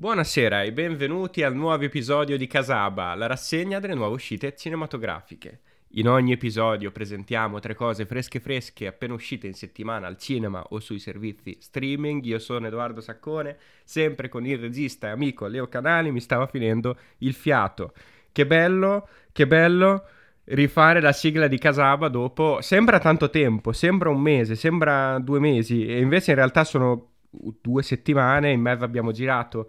Buonasera 0.00 0.62
e 0.62 0.72
benvenuti 0.72 1.42
al 1.42 1.54
nuovo 1.54 1.84
episodio 1.84 2.38
di 2.38 2.46
Casaba, 2.46 3.14
la 3.14 3.26
rassegna 3.26 3.80
delle 3.80 3.92
nuove 3.92 4.14
uscite 4.14 4.56
cinematografiche. 4.56 5.60
In 5.96 6.08
ogni 6.08 6.32
episodio 6.32 6.90
presentiamo 6.90 7.58
tre 7.58 7.74
cose 7.74 8.06
fresche 8.06 8.40
fresche 8.40 8.86
appena 8.86 9.12
uscite 9.12 9.46
in 9.46 9.52
settimana 9.52 10.06
al 10.06 10.16
cinema 10.16 10.64
o 10.70 10.80
sui 10.80 10.98
servizi 10.98 11.58
streaming. 11.60 12.24
Io 12.24 12.38
sono 12.38 12.66
Edoardo 12.66 13.02
Saccone, 13.02 13.58
sempre 13.84 14.30
con 14.30 14.46
il 14.46 14.56
regista 14.58 15.08
e 15.08 15.10
amico 15.10 15.46
Leo 15.46 15.68
Canali, 15.68 16.10
mi 16.10 16.20
stava 16.20 16.46
finendo 16.46 16.96
il 17.18 17.34
fiato. 17.34 17.92
Che 18.32 18.46
bello, 18.46 19.06
che 19.32 19.46
bello 19.46 20.04
rifare 20.44 21.02
la 21.02 21.12
sigla 21.12 21.46
di 21.46 21.58
Casaba 21.58 22.08
dopo... 22.08 22.62
Sembra 22.62 22.98
tanto 23.00 23.28
tempo, 23.28 23.72
sembra 23.72 24.08
un 24.08 24.22
mese, 24.22 24.54
sembra 24.54 25.18
due 25.18 25.40
mesi 25.40 25.84
e 25.84 26.00
invece 26.00 26.30
in 26.30 26.36
realtà 26.38 26.64
sono 26.64 27.08
due 27.60 27.82
settimane, 27.82 28.50
in 28.50 28.62
mezzo 28.62 28.82
abbiamo 28.82 29.12
girato, 29.12 29.68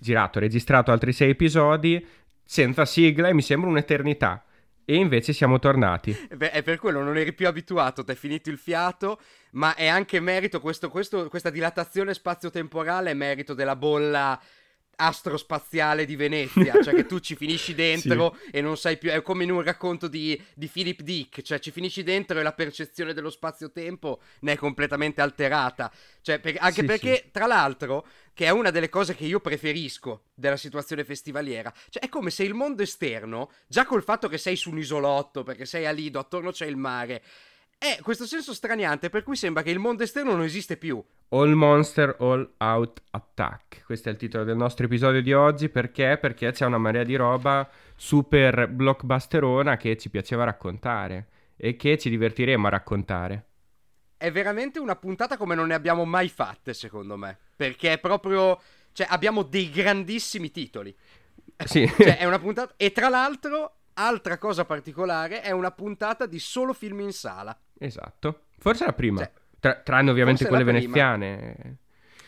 girato, 0.00 0.40
registrato 0.40 0.90
altri 0.90 1.12
sei 1.12 1.30
episodi 1.30 2.04
senza 2.44 2.84
sigla 2.84 3.28
e 3.28 3.34
mi 3.34 3.42
sembra 3.42 3.70
un'eternità. 3.70 4.44
E 4.84 4.96
invece 4.96 5.32
siamo 5.32 5.60
tornati. 5.60 6.28
Beh, 6.34 6.50
è 6.50 6.62
per 6.64 6.78
quello, 6.78 7.00
non 7.00 7.16
eri 7.16 7.32
più 7.32 7.46
abituato, 7.46 8.02
ti 8.02 8.10
è 8.10 8.16
finito 8.16 8.50
il 8.50 8.58
fiato, 8.58 9.20
ma 9.52 9.76
è 9.76 9.86
anche 9.86 10.18
merito, 10.18 10.60
questo, 10.60 10.90
questo, 10.90 11.28
questa 11.28 11.50
dilatazione 11.50 12.12
spazio-temporale 12.12 13.12
è 13.12 13.14
merito 13.14 13.54
della 13.54 13.76
bolla 13.76 14.40
astrospaziale 15.00 16.04
di 16.04 16.14
Venezia, 16.14 16.82
cioè 16.82 16.94
che 16.94 17.06
tu 17.06 17.18
ci 17.20 17.34
finisci 17.34 17.74
dentro 17.74 18.36
sì. 18.44 18.50
e 18.50 18.60
non 18.60 18.76
sai 18.76 18.98
più, 18.98 19.10
è 19.10 19.22
come 19.22 19.44
in 19.44 19.50
un 19.50 19.62
racconto 19.62 20.08
di, 20.08 20.40
di 20.54 20.68
Philip 20.68 21.00
Dick, 21.00 21.40
cioè 21.40 21.58
ci 21.58 21.70
finisci 21.70 22.02
dentro 22.02 22.38
e 22.38 22.42
la 22.42 22.52
percezione 22.52 23.14
dello 23.14 23.30
spazio-tempo 23.30 24.20
ne 24.40 24.52
è 24.52 24.56
completamente 24.56 25.22
alterata, 25.22 25.90
cioè, 26.20 26.38
per, 26.38 26.56
anche 26.58 26.80
sì, 26.80 26.86
perché 26.86 27.14
sì. 27.16 27.30
tra 27.32 27.46
l'altro, 27.46 28.06
che 28.34 28.44
è 28.44 28.50
una 28.50 28.70
delle 28.70 28.88
cose 28.90 29.14
che 29.14 29.24
io 29.24 29.40
preferisco 29.40 30.24
della 30.34 30.56
situazione 30.56 31.04
festivaliera, 31.04 31.72
cioè 31.88 32.02
è 32.02 32.08
come 32.08 32.30
se 32.30 32.44
il 32.44 32.54
mondo 32.54 32.82
esterno, 32.82 33.50
già 33.66 33.86
col 33.86 34.02
fatto 34.02 34.28
che 34.28 34.38
sei 34.38 34.56
su 34.56 34.70
un 34.70 34.78
isolotto, 34.78 35.42
perché 35.42 35.64
sei 35.64 35.86
a 35.86 35.90
Lido, 35.90 36.18
attorno 36.18 36.50
c'è 36.50 36.66
il 36.66 36.76
mare, 36.76 37.22
è 37.82 37.98
questo 38.02 38.26
senso 38.26 38.52
straniante 38.52 39.08
per 39.08 39.22
cui 39.22 39.36
sembra 39.36 39.62
che 39.62 39.70
il 39.70 39.78
mondo 39.78 40.02
esterno 40.02 40.32
non 40.32 40.42
esiste 40.42 40.76
più. 40.76 41.02
All 41.30 41.52
Monster 41.52 42.14
All 42.18 42.56
Out 42.58 43.02
Attack. 43.12 43.84
Questo 43.86 44.10
è 44.10 44.12
il 44.12 44.18
titolo 44.18 44.44
del 44.44 44.56
nostro 44.56 44.84
episodio 44.84 45.22
di 45.22 45.32
oggi. 45.32 45.70
Perché? 45.70 46.18
Perché 46.20 46.52
c'è 46.52 46.66
una 46.66 46.76
marea 46.76 47.04
di 47.04 47.16
roba 47.16 47.66
super 47.96 48.68
blockbusterona 48.68 49.78
che 49.78 49.96
ci 49.96 50.10
piaceva 50.10 50.44
raccontare 50.44 51.28
e 51.56 51.76
che 51.76 51.96
ci 51.96 52.10
divertiremo 52.10 52.66
a 52.66 52.70
raccontare. 52.70 53.46
È 54.18 54.30
veramente 54.30 54.78
una 54.78 54.96
puntata 54.96 55.38
come 55.38 55.54
non 55.54 55.68
ne 55.68 55.74
abbiamo 55.74 56.04
mai 56.04 56.28
fatte, 56.28 56.74
secondo 56.74 57.16
me. 57.16 57.38
Perché 57.56 57.94
è 57.94 57.98
proprio. 57.98 58.60
Cioè, 58.92 59.06
abbiamo 59.08 59.42
dei 59.42 59.70
grandissimi 59.70 60.50
titoli. 60.50 60.94
Sì. 61.64 61.90
cioè, 61.96 62.18
è 62.18 62.26
una 62.26 62.38
puntata. 62.38 62.74
E 62.76 62.92
tra 62.92 63.08
l'altro, 63.08 63.76
altra 63.94 64.36
cosa 64.36 64.66
particolare, 64.66 65.40
è 65.40 65.50
una 65.50 65.70
puntata 65.70 66.26
di 66.26 66.38
solo 66.38 66.74
film 66.74 67.00
in 67.00 67.12
sala. 67.14 67.58
Esatto. 67.82 68.42
Forse 68.58 68.84
la 68.84 68.92
prima. 68.92 69.20
Cioè, 69.20 69.30
Tra, 69.58 69.74
tranne 69.76 70.10
ovviamente 70.10 70.46
quelle 70.46 70.64
veneziane. 70.64 71.78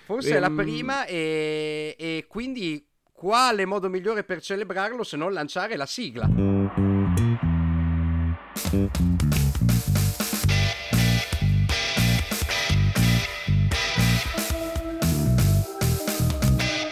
Forse 0.07 0.31
ehm... 0.31 0.37
è 0.37 0.39
la 0.41 0.51
prima 0.51 1.05
e, 1.05 1.95
e 1.99 2.25
quindi 2.27 2.87
quale 3.13 3.67
modo 3.67 3.91
migliore 3.91 4.25
per 4.25 4.41
celebrarlo 4.41 5.03
se 5.05 5.19
non 5.19 5.33
lanciare 5.33 5.77
la 5.77 5.85
sigla? 5.85 6.27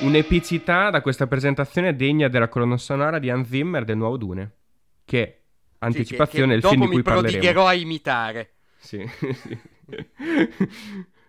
Un'epicità 0.00 0.90
da 0.90 1.00
questa 1.00 1.26
presentazione 1.26 1.96
degna 1.96 2.28
della 2.28 2.48
colonna 2.48 2.76
sonora 2.76 3.18
di 3.18 3.30
Hans 3.30 3.48
Zimmer 3.48 3.84
del 3.84 3.96
nuovo 3.96 4.18
Dune, 4.18 4.52
che 5.06 5.44
anticipazione 5.78 6.56
sì, 6.56 6.60
che, 6.60 6.66
che 6.68 6.74
il 6.74 6.78
film 6.78 6.88
di 6.88 6.92
cui 6.92 7.02
parleremo. 7.02 7.22
Dopo 7.22 7.36
mi 7.36 7.40
prodigherò 7.40 7.66
a 7.66 7.74
imitare. 7.74 8.50
Sì, 8.80 9.06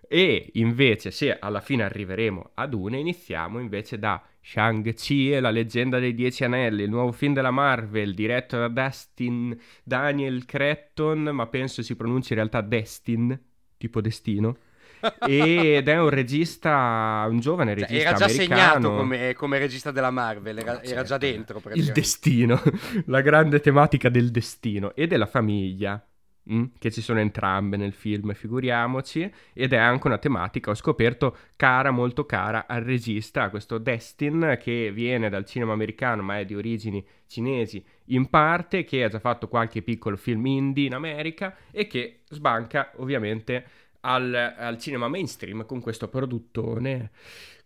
e 0.07 0.50
invece, 0.53 1.12
se 1.12 1.38
alla 1.38 1.59
fine 1.62 1.84
arriveremo 1.84 2.51
ad 2.56 2.73
una, 2.73 2.97
iniziamo 2.97 3.59
invece 3.59 4.00
da 4.00 4.22
Shang-Chi 4.41 5.34
e 5.34 5.39
la 5.39 5.51
leggenda 5.51 6.00
dei 6.00 6.13
Dieci 6.13 6.44
Anelli, 6.44 6.84
il 6.84 6.90
nuovo 6.90 7.11
film 7.11 7.34
della 7.34 7.51
Marvel, 7.51 8.13
diretto 8.13 8.57
da 8.57 8.67
Dustin 8.67 9.57
Daniel 9.84 10.45
Cretton, 10.45 11.29
ma 11.31 11.47
penso 11.47 11.84
si 11.84 11.95
pronunci 11.95 12.34
in 12.34 12.40
realtà 12.40 12.61
Destin, 12.61 13.40
tipo 13.78 14.01
destino. 14.01 14.57
ed 15.28 15.88
è 15.88 16.00
un 16.00 16.09
regista, 16.09 17.25
un 17.28 17.40
giovane 17.40 17.73
regista 17.73 17.94
cioè, 17.94 18.07
era 18.07 18.17
già 18.17 18.25
americano. 18.25 18.72
segnato 18.72 18.95
come, 18.95 19.34
come, 19.34 19.59
regista 19.59 19.91
della 19.91 20.11
Marvel, 20.11 20.57
era, 20.57 20.73
certo. 20.75 20.90
era 20.90 21.03
già 21.03 21.17
dentro. 21.17 21.61
Il 21.73 21.91
destino, 21.91 22.61
la 23.07 23.22
grande 23.22 23.59
tematica 23.59 24.09
del 24.09 24.29
destino 24.29 24.94
e 24.94 25.07
della 25.07 25.25
famiglia. 25.25 26.06
Mm, 26.52 26.63
che 26.79 26.90
ci 26.90 27.02
sono 27.02 27.19
entrambe 27.19 27.78
nel 27.78 27.94
film, 27.94 28.34
figuriamoci, 28.34 29.31
ed 29.53 29.74
è 29.74 29.78
anche 29.78 30.07
una 30.07 30.18
tematica, 30.18 30.72
ho 30.72 30.74
scoperto, 30.74 31.38
cara, 31.56 31.91
molto 31.91 32.25
cara 32.25 32.66
al 32.68 32.81
regista, 32.81 33.52
questo 33.52 33.78
Destin, 33.78 34.57
che 34.59 34.91
viene 34.91 35.29
dal 35.29 35.46
cinema 35.46 35.74
americano 35.74 36.24
ma 36.24 36.40
è 36.40 36.46
di 36.46 36.56
origini 36.56 37.06
cinesi 37.28 37.84
in 38.06 38.28
parte, 38.28 38.84
che 38.84 39.03
ha 39.03 39.07
già 39.07 39.19
fatto 39.19 39.47
qualche 39.47 39.84
piccolo 39.84 40.18
film 40.18 40.44
indie 40.47 40.88
in 40.88 40.96
America 40.96 41.56
e 41.69 41.85
che 41.85 42.22
sbanca 42.29 42.91
ovviamente 42.96 43.66
al, 44.02 44.34
al 44.34 44.79
cinema 44.79 45.08
mainstream 45.08 45.63
con 45.68 45.79
questo 45.79 46.08
produttone 46.08 47.12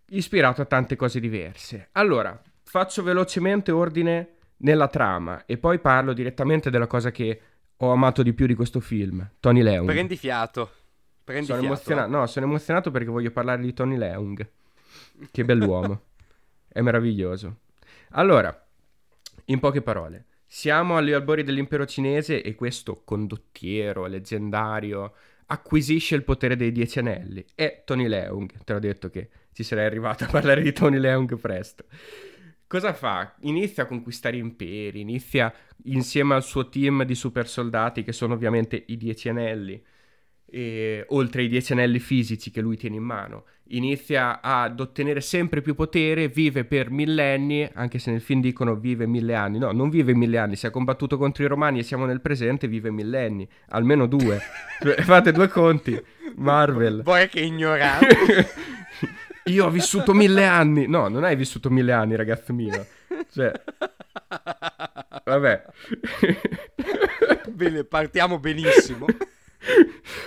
ispirato 0.10 0.62
a 0.62 0.66
tante 0.66 0.98
cose 0.98 1.22
diverse. 1.22 1.90
Allora, 1.94 2.40
faccio 2.64 3.04
velocemente 3.04 3.72
ordine 3.72 4.32
nella 4.58 4.90
trama 4.90 5.46
e 5.46 5.58
poi 5.58 5.80
parlo 5.80 6.12
direttamente 6.14 6.70
della 6.70 6.88
cosa 6.88 7.12
che 7.12 7.40
ho 7.78 7.92
amato 7.92 8.24
di 8.24 8.34
più 8.34 8.46
di 8.46 8.56
questo 8.56 8.80
film, 8.80 9.28
Tony 9.40 9.62
Leung. 9.62 9.88
Prendi 9.88 10.16
fiato. 10.16 10.72
Prendi 11.24 11.46
sono 11.46 11.60
fiato. 11.60 11.74
emozionato. 11.74 12.10
No, 12.10 12.28
sono 12.28 12.46
emozionato 12.46 12.92
perché 12.92 13.10
voglio 13.10 13.32
parlare 13.32 13.62
di 13.62 13.74
Tony 13.74 13.98
Leung. 13.98 14.48
Che 15.32 15.46
bell'uomo. 15.46 16.02
È 16.68 16.82
meraviglioso. 16.82 17.60
Allora, 18.12 18.68
in 19.46 19.60
poche 19.60 19.82
parole, 19.82 20.26
siamo 20.46 20.98
agli 20.98 21.12
albori 21.12 21.44
dell'impero 21.44 21.86
cinese 21.86 22.42
e 22.42 22.56
questo 22.56 23.02
condottiero 23.04 24.06
leggendario 24.06 25.14
acquisisce 25.48 26.16
il 26.16 26.24
potere 26.24 26.56
dei 26.56 26.72
Dieci 26.72 27.00
Anelli. 27.00 27.46
È 27.54 27.84
Tony 27.86 28.08
Leung. 28.08 28.52
Te 28.64 28.74
l'ho 28.74 28.80
detto 28.80 29.10
che 29.10 29.30
ci 29.52 29.64
sarei 29.64 29.86
arrivato 29.86 30.24
a 30.24 30.28
parlare 30.28 30.62
di 30.62 30.72
Tony 30.72 30.98
Leung 30.98 31.38
presto 31.38 31.86
cosa 32.68 32.94
fa? 32.94 33.36
Inizia 33.42 33.84
a 33.84 33.86
conquistare 33.88 34.38
imperi, 34.38 35.02
inizia 35.02 35.54
insieme 35.86 36.34
al 36.34 36.44
suo 36.44 36.70
team 36.70 37.04
di 37.04 37.16
super 37.16 37.48
soldati 37.48 38.04
che 38.04 38.12
sono 38.12 38.34
ovviamente 38.34 38.84
i 38.88 38.98
Dieci 38.98 39.30
Anelli, 39.30 39.82
e, 40.48 41.06
oltre 41.10 41.42
ai 41.42 41.48
Dieci 41.48 41.74
Anelli 41.74 42.00
fisici 42.00 42.52
che 42.52 42.62
lui 42.62 42.78
tiene 42.78 42.96
in 42.96 43.04
mano. 43.04 43.46
Inizia 43.70 44.42
ad 44.42 44.80
ottenere 44.80 45.22
sempre 45.22 45.62
più 45.62 45.74
potere, 45.74 46.28
vive 46.28 46.66
per 46.66 46.92
millenni, 46.92 47.68
anche 47.74 47.98
se 47.98 48.12
nel 48.12 48.22
film 48.22 48.40
dicono 48.40 48.76
vive 48.76 49.08
mille 49.08 49.34
anni. 49.34 49.58
No, 49.58 49.72
non 49.72 49.90
vive 49.90 50.14
mille 50.14 50.38
anni, 50.38 50.56
si 50.56 50.68
è 50.68 50.70
combattuto 50.70 51.18
contro 51.18 51.44
i 51.44 51.48
romani 51.48 51.80
e 51.80 51.84
siamo 51.84 52.06
nel 52.06 52.22
presente, 52.22 52.68
vive 52.68 52.92
millenni, 52.92 53.48
almeno 53.70 54.06
due. 54.06 54.40
Fate 55.02 55.32
due 55.32 55.48
conti. 55.48 56.00
Marvel. 56.36 57.02
Poi 57.04 57.28
che 57.28 57.40
ignorante. 57.40 58.74
Io 59.48 59.66
ho 59.66 59.70
vissuto 59.70 60.14
mille 60.14 60.46
anni. 60.46 60.88
No, 60.88 61.08
non 61.08 61.24
hai 61.24 61.36
vissuto 61.36 61.70
mille 61.70 61.92
anni, 61.92 62.16
ragazzo 62.16 62.52
mio. 62.54 62.86
Cioè... 63.32 63.52
Vabbè. 65.24 65.66
Bene, 67.50 67.84
partiamo 67.84 68.40
benissimo. 68.40 69.06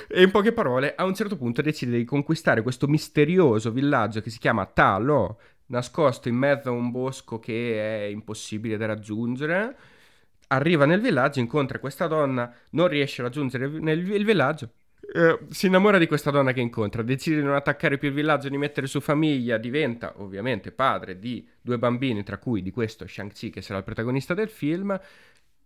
E 0.09 0.23
in 0.23 0.31
poche 0.31 0.53
parole, 0.53 0.95
a 0.95 1.05
un 1.05 1.15
certo 1.15 1.37
punto 1.37 1.63
decide 1.63 1.97
di 1.97 2.05
conquistare 2.05 2.63
questo 2.63 2.87
misterioso 2.87 3.73
villaggio 3.73 4.21
che 4.21 4.31
si 4.31 4.39
chiama 4.39 4.67
Talo, 4.67 5.41
nascosto 5.67 6.29
in 6.29 6.37
mezzo 6.37 6.69
a 6.69 6.73
un 6.73 6.91
bosco 6.91 7.39
che 7.39 8.05
è 8.05 8.07
impossibile 8.07 8.77
da 8.77 8.87
raggiungere. 8.87 9.77
Arriva 10.49 10.87
nel 10.87 11.01
villaggio, 11.01 11.41
incontra 11.41 11.79
questa 11.81 12.07
donna, 12.07 12.53
non 12.71 12.87
riesce 12.89 13.21
a 13.21 13.25
raggiungere 13.25 13.67
il 13.67 14.25
villaggio 14.25 14.71
eh, 15.01 15.39
si 15.51 15.67
innamora 15.67 15.99
di 15.99 16.07
questa 16.07 16.31
donna 16.31 16.53
che 16.53 16.61
incontra, 16.61 17.03
decide 17.03 17.37
di 17.37 17.43
non 17.43 17.55
attaccare 17.55 17.99
più 17.99 18.09
il 18.09 18.15
villaggio, 18.15 18.49
di 18.49 18.59
mettere 18.59 18.87
su 18.87 19.01
famiglia, 19.01 19.57
diventa 19.57 20.15
ovviamente 20.17 20.71
padre 20.71 21.19
di 21.19 21.47
due 21.61 21.79
bambini, 21.79 22.23
tra 22.23 22.39
cui 22.39 22.63
di 22.63 22.71
questo 22.71 23.07
Shang-Chi 23.07 23.51
che 23.51 23.63
sarà 23.63 23.79
il 23.79 23.85
protagonista 23.85 24.35
del 24.35 24.49
film. 24.49 24.99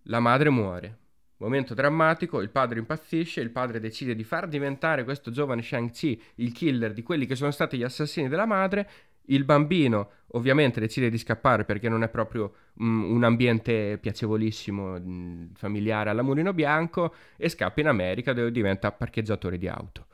La 0.07 0.21
madre 0.21 0.51
muore. 0.51 0.99
Momento 1.39 1.75
drammatico, 1.75 2.41
il 2.41 2.51
padre 2.51 2.79
impazzisce, 2.79 3.41
il 3.41 3.51
padre 3.51 3.81
decide 3.81 4.15
di 4.15 4.23
far 4.23 4.47
diventare 4.47 5.03
questo 5.03 5.33
giovane 5.33 5.63
Shang-Chi 5.63 6.23
il 6.37 6.53
killer 6.53 6.93
di 6.93 7.03
quelli 7.03 7.27
che 7.27 7.35
sono 7.35 7.51
stati 7.51 7.77
gli 7.77 7.83
assassini 7.83 8.29
della 8.29 8.47
madre 8.47 8.89
il 9.27 9.45
bambino 9.45 10.11
ovviamente 10.35 10.81
decide 10.81 11.11
di 11.11 11.19
scappare 11.19 11.65
perché 11.65 11.89
non 11.89 12.03
è 12.03 12.09
proprio 12.09 12.55
um, 12.75 13.05
un 13.13 13.25
ambiente 13.25 13.99
piacevolissimo, 14.01 14.95
um, 14.95 15.51
familiare 15.55 16.11
alla 16.11 16.23
Mulino 16.23 16.53
Bianco, 16.53 17.15
e 17.37 17.49
scappa 17.49 17.81
in 17.81 17.89
America 17.89 18.33
dove 18.33 18.51
diventa 18.51 18.93
parcheggiatore 18.93 19.59
di 19.59 19.69
auto. 19.69 20.07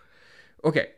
Ok, 0.62 0.96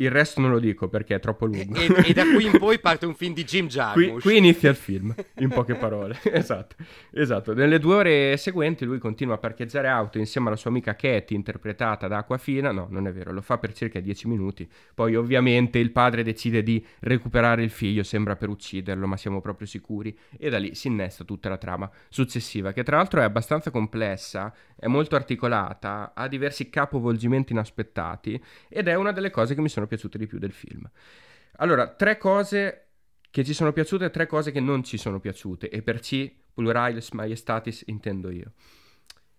Il 0.00 0.12
resto 0.12 0.40
non 0.40 0.50
lo 0.50 0.60
dico 0.60 0.86
perché 0.86 1.16
è 1.16 1.18
troppo 1.18 1.44
lungo. 1.44 1.74
E, 1.74 2.10
e, 2.10 2.12
da 2.12 2.22
qui 2.22 2.46
in 2.46 2.52
poi 2.58 2.78
parte 2.78 3.04
un 3.04 3.16
film 3.16 3.34
di 3.34 3.42
Jim 3.42 3.66
Jarmusch. 3.66 4.12
Qui, 4.12 4.20
qui 4.20 4.36
inizia 4.36 4.70
il 4.70 4.76
film, 4.76 5.12
in 5.38 5.48
poche 5.48 5.74
parole. 5.74 6.16
esatto, 6.30 6.76
esatto. 7.10 7.52
Nelle 7.52 7.80
due 7.80 7.94
ore 7.96 8.36
seguenti 8.36 8.84
lui 8.84 8.98
continua 8.98 9.34
a 9.34 9.38
parcheggiare 9.38 9.88
auto 9.88 10.18
insieme 10.18 10.46
alla 10.46 10.56
sua 10.56 10.70
amica 10.70 10.94
Katie, 10.94 11.36
interpretata 11.36 12.06
da 12.06 12.18
Aquafina. 12.18 12.70
No, 12.70 12.86
non 12.90 13.08
è 13.08 13.12
vero, 13.12 13.32
lo 13.32 13.40
fa 13.40 13.58
per 13.58 13.72
circa 13.72 13.98
dieci 13.98 14.28
minuti. 14.28 14.68
Poi 14.94 15.16
ovviamente 15.16 15.80
il 15.80 15.90
padre 15.90 16.22
decide 16.22 16.62
di 16.62 16.84
recuperare 17.00 17.64
il 17.64 17.70
figlio, 17.70 18.04
sembra 18.04 18.36
per 18.36 18.50
ucciderlo, 18.50 19.04
ma 19.08 19.16
siamo 19.16 19.40
proprio 19.40 19.66
sicuri. 19.66 20.16
E 20.38 20.48
da 20.48 20.58
lì 20.58 20.76
si 20.76 20.86
innesta 20.86 21.24
tutta 21.24 21.48
la 21.48 21.58
trama 21.58 21.90
successiva, 22.08 22.70
che 22.70 22.84
tra 22.84 22.98
l'altro 22.98 23.20
è 23.20 23.24
abbastanza 23.24 23.72
complessa, 23.72 24.54
è 24.76 24.86
molto 24.86 25.16
articolata, 25.16 26.12
ha 26.14 26.28
diversi 26.28 26.70
capovolgimenti 26.70 27.50
inaspettati 27.50 28.40
ed 28.68 28.86
è 28.86 28.94
una 28.94 29.10
delle 29.10 29.30
cose 29.30 29.56
che 29.56 29.60
mi 29.60 29.68
sono 29.68 29.86
piaciute 29.88 30.18
di 30.18 30.28
più 30.28 30.38
del 30.38 30.52
film. 30.52 30.88
Allora, 31.56 31.88
tre 31.88 32.16
cose 32.18 32.90
che 33.30 33.44
ci 33.44 33.52
sono 33.52 33.72
piaciute 33.72 34.04
e 34.04 34.10
tre 34.10 34.26
cose 34.26 34.52
che 34.52 34.60
non 34.60 34.84
ci 34.84 34.96
sono 34.96 35.18
piaciute. 35.18 35.68
E 35.68 35.82
per 35.82 35.98
C, 35.98 36.32
pluralis 36.54 37.10
majestatis 37.10 37.82
intendo 37.86 38.30
io. 38.30 38.52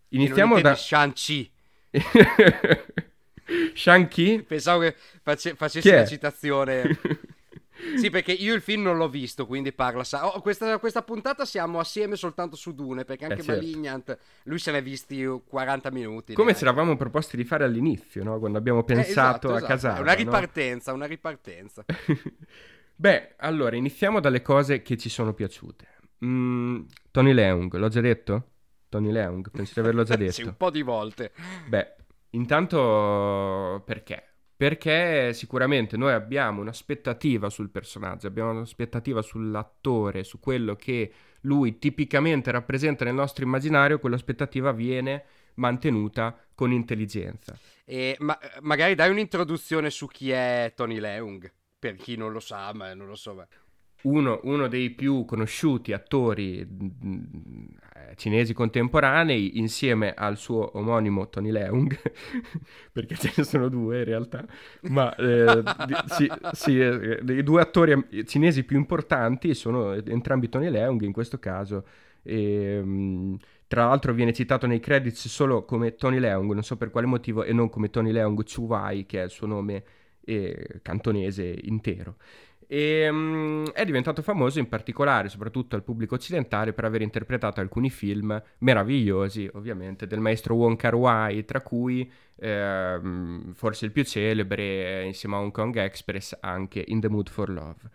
Iniziamo 0.09 0.59
da... 0.59 0.75
Shang-Chi. 0.75 1.51
Shang-Chi? 3.73 4.43
Pensavo 4.47 4.81
che 4.81 4.95
face- 5.21 5.55
facessi 5.55 5.89
la 5.91 6.05
citazione... 6.05 6.99
Sì, 7.95 8.09
perché 8.09 8.31
io 8.31 8.53
il 8.53 8.61
film 8.61 8.83
non 8.83 8.97
l'ho 8.97 9.09
visto, 9.09 9.45
quindi 9.45 9.71
parla. 9.71 10.03
Oh, 10.23 10.41
questa, 10.41 10.77
questa, 10.79 11.01
puntata 11.01 11.45
siamo 11.45 11.79
assieme 11.79 12.15
soltanto 12.15 12.55
su 12.55 12.73
Dune, 12.73 13.05
perché 13.05 13.25
anche 13.25 13.39
eh, 13.39 13.43
certo. 13.43 13.61
Malignant, 13.61 14.17
lui 14.43 14.59
se 14.59 14.71
ne 14.71 14.79
è 14.79 14.83
visti 14.83 15.25
40 15.47 15.91
minuti. 15.91 16.33
Come 16.33 16.55
ci 16.55 16.63
eravamo 16.63 16.95
proposti 16.97 17.37
di 17.37 17.43
fare 17.43 17.63
all'inizio, 17.63 18.23
no? 18.23 18.39
Quando 18.39 18.57
abbiamo 18.57 18.83
pensato 18.83 19.07
eh, 19.07 19.11
esatto, 19.11 19.47
a 19.53 19.57
esatto. 19.57 19.73
Casale. 19.73 20.01
Una 20.01 20.13
ripartenza, 20.13 20.91
no? 20.91 20.97
una 20.97 21.07
ripartenza. 21.07 21.85
Beh, 22.95 23.35
allora, 23.37 23.75
iniziamo 23.75 24.19
dalle 24.19 24.41
cose 24.41 24.81
che 24.81 24.97
ci 24.97 25.09
sono 25.09 25.33
piaciute. 25.33 25.87
Mm, 26.25 26.81
Tony 27.11 27.33
Leung, 27.33 27.73
l'ho 27.75 27.87
già 27.87 28.01
detto? 28.01 28.51
Tony 28.89 29.11
Leung, 29.11 29.49
penso 29.51 29.73
di 29.75 29.79
averlo 29.79 30.03
già 30.03 30.15
detto. 30.17 30.33
sì, 30.33 30.43
un 30.43 30.57
po' 30.57 30.69
di 30.69 30.81
volte. 30.81 31.31
Beh, 31.67 31.95
intanto 32.31 33.81
perché? 33.85 34.28
Perché 34.59 35.31
sicuramente 35.31 35.95
noi 35.95 36.11
abbiamo 36.11 36.59
un'aspettativa 36.59 37.49
sul 37.49 37.69
personaggio, 37.69 38.27
abbiamo 38.27 38.51
un'aspettativa 38.51 39.21
sull'attore, 39.21 40.25
su 40.25 40.41
quello 40.41 40.75
che 40.75 41.13
lui 41.43 41.79
tipicamente 41.79 42.51
rappresenta 42.51 43.05
nel 43.05 43.13
nostro 43.13 43.45
immaginario, 43.45 43.99
quell'aspettativa 43.99 44.73
viene 44.73 45.23
mantenuta 45.53 46.37
con 46.53 46.73
intelligenza. 46.73 47.57
E 47.85 48.17
ma- 48.19 48.37
magari 48.59 48.95
dai 48.95 49.09
un'introduzione 49.09 49.89
su 49.89 50.07
chi 50.07 50.31
è 50.31 50.73
Tony 50.75 50.99
Leung, 50.99 51.49
per 51.79 51.95
chi 51.95 52.17
non 52.17 52.33
lo 52.33 52.41
sa, 52.41 52.73
ma 52.73 52.93
non 52.93 53.07
lo 53.07 53.15
so. 53.15 53.35
Ma 53.35 53.47
uno, 54.01 54.41
uno, 54.43 54.67
dei 54.67 54.89
più 54.89 55.23
conosciuti 55.23 55.93
attori 55.93 56.67
mm, 56.69 57.65
cinesi 58.15 58.53
contemporanei 58.53 59.57
insieme 59.57 60.13
al 60.13 60.37
suo 60.37 60.77
omonimo 60.77 61.29
Tony 61.29 61.51
Leung, 61.51 61.97
perché 62.91 63.15
ce 63.15 63.33
ne 63.35 63.43
sono 63.43 63.69
due 63.69 63.99
in 63.99 64.05
realtà, 64.05 64.45
ma 64.83 65.13
eh, 65.15 65.63
sì, 66.07 66.31
sì, 66.51 66.79
eh, 66.79 67.19
i 67.25 67.43
due 67.43 67.61
attori 67.61 68.25
cinesi 68.25 68.63
più 68.63 68.77
importanti 68.77 69.53
sono 69.53 69.93
entrambi 69.93 70.49
Tony 70.49 70.69
Leung 70.69 71.01
in 71.01 71.11
questo 71.11 71.39
caso. 71.39 71.85
E, 72.21 72.81
mh, 72.81 73.37
tra 73.67 73.85
l'altro 73.85 74.13
viene 74.13 74.33
citato 74.33 74.65
nei 74.65 74.79
credits 74.79 75.27
solo 75.27 75.63
come 75.63 75.95
Tony 75.95 76.17
Leung, 76.19 76.51
non 76.53 76.63
so 76.63 76.75
per 76.75 76.89
quale 76.89 77.05
motivo, 77.05 77.43
e 77.43 77.53
non 77.53 77.69
come 77.69 77.89
Tony 77.91 78.11
Leung 78.11 78.43
Chuwai, 78.43 79.05
che 79.05 79.21
è 79.21 79.23
il 79.25 79.29
suo 79.29 79.45
nome 79.45 79.83
eh, 80.25 80.79
cantonese 80.81 81.55
intero. 81.63 82.15
E 82.71 83.09
um, 83.09 83.67
è 83.71 83.83
diventato 83.83 84.21
famoso 84.21 84.59
in 84.59 84.69
particolare, 84.69 85.27
soprattutto 85.27 85.75
al 85.75 85.81
pubblico 85.81 86.13
occidentale, 86.13 86.71
per 86.71 86.85
aver 86.85 87.01
interpretato 87.01 87.59
alcuni 87.61 87.89
film 87.89 88.39
meravigliosi, 88.59 89.49
ovviamente, 89.53 90.05
del 90.05 90.19
maestro 90.19 90.53
Wong 90.53 90.77
Kar 90.77 90.93
Wai, 90.93 91.45
tra 91.45 91.61
cui 91.61 92.07
eh, 92.35 92.99
forse 93.55 93.85
il 93.85 93.91
più 93.91 94.03
celebre, 94.03 95.03
insieme 95.03 95.35
a 95.35 95.39
Hong 95.39 95.51
Kong 95.51 95.75
Express, 95.77 96.37
anche 96.41 96.83
In 96.85 96.99
the 96.99 97.09
Mood 97.09 97.29
for 97.29 97.49
Love 97.49 97.89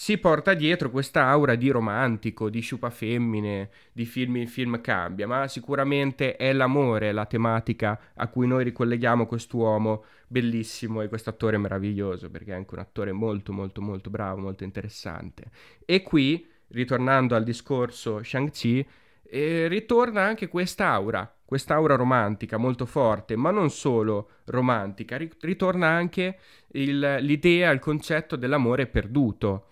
si 0.00 0.16
porta 0.18 0.54
dietro 0.54 0.90
questa 0.90 1.26
aura 1.26 1.56
di 1.56 1.70
romantico, 1.70 2.48
di 2.48 2.60
sciupa 2.60 2.88
femmine, 2.88 3.68
di 3.90 4.04
film 4.04 4.36
in 4.36 4.46
film 4.46 4.80
cambia, 4.80 5.26
ma 5.26 5.48
sicuramente 5.48 6.36
è 6.36 6.52
l'amore 6.52 7.10
la 7.10 7.26
tematica 7.26 7.98
a 8.14 8.28
cui 8.28 8.46
noi 8.46 8.62
ricolleghiamo 8.62 9.26
quest'uomo 9.26 10.04
bellissimo 10.28 11.02
e 11.02 11.08
questo 11.08 11.30
attore 11.30 11.58
meraviglioso, 11.58 12.30
perché 12.30 12.52
è 12.52 12.54
anche 12.54 12.74
un 12.74 12.80
attore 12.80 13.10
molto 13.10 13.52
molto 13.52 13.82
molto 13.82 14.08
bravo, 14.08 14.38
molto 14.38 14.62
interessante. 14.62 15.50
E 15.84 16.04
qui, 16.04 16.48
ritornando 16.68 17.34
al 17.34 17.42
discorso 17.42 18.22
Shang-Chi, 18.22 18.86
eh, 19.30 19.68
ritorna 19.68 20.22
anche 20.22 20.48
quest'aura, 20.48 21.32
quest'aura 21.44 21.96
romantica 21.96 22.56
molto 22.56 22.86
forte, 22.86 23.36
ma 23.36 23.50
non 23.50 23.70
solo 23.70 24.30
romantica, 24.46 25.18
ritorna 25.40 25.88
anche 25.88 26.38
il, 26.72 27.18
l'idea, 27.20 27.70
il 27.70 27.80
concetto 27.80 28.36
dell'amore 28.36 28.86
perduto 28.86 29.68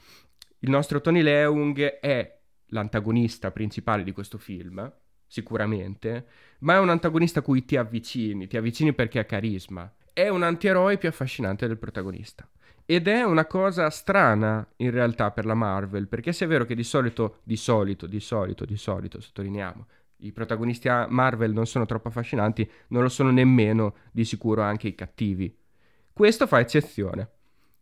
il 0.60 0.70
nostro 0.70 1.00
Tony 1.00 1.22
Leung 1.22 1.78
è 2.00 2.40
l'antagonista 2.70 3.52
principale 3.52 4.02
di 4.02 4.12
questo 4.12 4.38
film, 4.38 4.92
sicuramente, 5.26 6.26
ma 6.60 6.74
è 6.74 6.78
un 6.78 6.88
antagonista 6.88 7.40
a 7.40 7.42
cui 7.42 7.64
ti 7.64 7.76
avvicini, 7.76 8.46
ti 8.46 8.56
avvicini 8.56 8.94
perché 8.94 9.18
ha 9.18 9.24
carisma. 9.24 9.92
È 10.12 10.28
un 10.28 10.42
antieroe 10.42 10.96
più 10.96 11.08
affascinante 11.08 11.68
del 11.68 11.78
protagonista. 11.78 12.48
Ed 12.88 13.08
è 13.08 13.24
una 13.24 13.46
cosa 13.46 13.90
strana 13.90 14.64
in 14.76 14.92
realtà 14.92 15.32
per 15.32 15.44
la 15.44 15.54
Marvel, 15.54 16.06
perché 16.06 16.32
se 16.32 16.44
è 16.44 16.48
vero 16.48 16.64
che 16.64 16.76
di 16.76 16.84
solito, 16.84 17.40
di 17.42 17.56
solito, 17.56 18.06
di 18.06 18.20
solito, 18.20 18.64
di 18.64 18.76
solito, 18.76 19.20
sottolineiamo, 19.20 19.86
i 20.18 20.30
protagonisti 20.30 20.88
Marvel 21.08 21.52
non 21.52 21.66
sono 21.66 21.84
troppo 21.84 22.08
affascinanti, 22.08 22.70
non 22.88 23.02
lo 23.02 23.08
sono 23.08 23.32
nemmeno 23.32 23.96
di 24.12 24.24
sicuro 24.24 24.62
anche 24.62 24.86
i 24.86 24.94
cattivi. 24.94 25.52
Questo 26.12 26.46
fa 26.46 26.60
eccezione. 26.60 27.28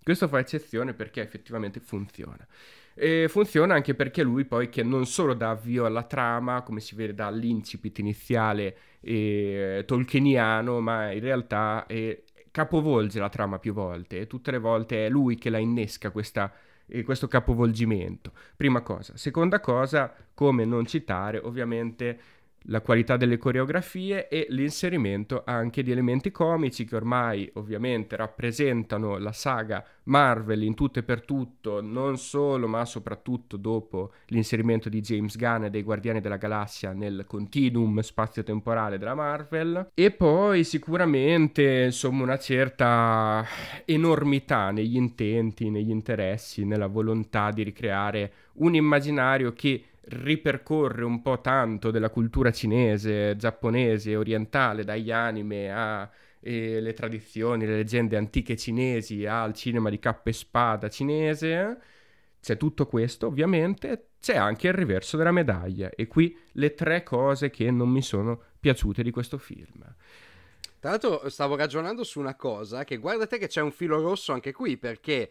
Questo 0.03 0.27
fa 0.27 0.39
eccezione 0.39 0.95
perché 0.95 1.21
effettivamente 1.21 1.81
funziona. 1.81 2.47
E 2.95 3.27
funziona 3.29 3.75
anche 3.75 3.95
perché 3.95 4.23
lui 4.23 4.45
poi 4.45 4.69
che 4.69 4.83
non 4.83 5.07
solo 5.07 5.35
dà 5.35 5.51
avvio 5.51 5.85
alla 5.85 6.05
trama, 6.05 6.63
come 6.63 6.81
si 6.81 6.95
vede 6.95 7.15
dall'incipit 7.15 7.99
iniziale 7.99 8.77
eh, 9.01 9.85
tolkieniano, 9.87 10.81
ma 10.81 11.11
in 11.13 11.21
realtà 11.21 11.87
eh, 11.87 12.24
capovolge 12.55 13.19
la 13.19 13.29
trama 13.29 13.59
più 13.59 13.73
volte 13.73 14.21
e 14.21 14.27
tutte 14.29 14.53
le 14.53 14.59
volte 14.59 15.07
è 15.07 15.09
lui 15.09 15.35
che 15.35 15.51
la 15.51 15.59
innesca 15.59 16.13
questa, 16.13 16.53
eh, 16.87 17.03
questo 17.03 17.27
capovolgimento. 17.27 18.31
Prima 18.55 18.81
cosa. 18.81 19.17
Seconda 19.17 19.59
cosa, 19.59 20.15
come 20.35 20.65
non 20.65 20.87
citare 20.87 21.39
ovviamente 21.39 22.21
la 22.69 22.81
qualità 22.81 23.17
delle 23.17 23.37
coreografie 23.37 24.29
e 24.29 24.47
l'inserimento 24.51 25.43
anche 25.45 25.83
di 25.83 25.91
elementi 25.91 26.31
comici 26.31 26.85
che 26.85 26.97
ormai 26.97 27.51
ovviamente 27.55 28.17
rappresentano 28.17 29.19
la 29.19 29.33
saga 29.33 29.85
Marvel 30.05 30.63
in 30.63 30.75
tutto 30.75 30.99
e 30.99 31.03
per 31.03 31.25
tutto, 31.25 31.81
non 31.81 32.19
solo 32.19 32.67
ma 32.67 32.85
soprattutto 32.85 33.57
dopo 33.57 34.13
l'inserimento 34.27 34.89
di 34.89 35.01
James 35.01 35.37
Gunn 35.37 35.65
e 35.65 35.71
dei 35.71 35.83
Guardiani 35.83 36.21
della 36.21 36.37
Galassia 36.37 36.93
nel 36.93 37.25
continuum 37.27 38.01
spazio-temporale 38.01 38.99
della 38.99 39.15
Marvel. 39.15 39.91
E 39.95 40.11
poi 40.11 40.65
sicuramente 40.65 41.85
insomma 41.85 42.23
una 42.23 42.39
certa 42.39 43.45
enormità 43.85 44.71
negli 44.71 44.97
intenti, 44.97 45.71
negli 45.71 45.91
interessi, 45.91 46.65
nella 46.65 46.87
volontà 46.87 47.51
di 47.51 47.63
ricreare 47.63 48.33
un 48.55 48.75
immaginario 48.75 49.53
che 49.53 49.85
ripercorre 50.07 51.05
un 51.05 51.23
po' 51.23 51.41
tanto 51.41 51.91
della 51.91 52.11
cultura 52.11 52.51
cinese, 52.51 53.37
giapponese, 53.37 54.17
orientale, 54.17 54.85
dagli 54.85 55.11
anime 55.11 55.71
alle 55.73 56.93
tradizioni, 56.95 57.67
le 57.67 57.77
leggende 57.77 58.17
antiche 58.17 58.57
cinesi 58.57 59.25
al 59.25 59.55
cinema 59.55 59.89
di 59.91 59.99
cappa 59.99 60.31
e 60.31 60.33
spada 60.33 60.89
cinese. 60.89 61.79
C'è 62.41 62.59
tutto 62.59 62.87
questo, 62.87 63.27
ovviamente, 63.27 64.09
c'è 64.21 64.37
anche 64.37 64.69
il 64.69 64.75
riverso 64.75 65.17
della 65.17 65.33
medaglia 65.33 65.91
e 65.91 66.07
qui 66.07 66.37
le 66.53 66.75
tre 66.75 67.03
cose 67.03 67.49
che 67.49 67.71
non 67.71 67.89
mi 67.89 68.03
sono 68.03 68.41
piaciute 68.61 69.03
di 69.03 69.11
questo 69.11 69.39
film. 69.39 69.83
Tra 70.79 70.91
l'altro 70.91 71.31
stavo 71.31 71.57
ragionando 71.57 72.05
su 72.05 72.21
una 72.21 72.35
cosa 72.35 72.85
che 72.85 72.99
guardate 72.99 73.39
che 73.39 73.47
c'è 73.47 73.63
un 73.63 73.73
filo 73.73 74.03
rosso 74.03 74.33
anche 74.33 74.53
qui 74.53 74.77
perché 74.77 75.31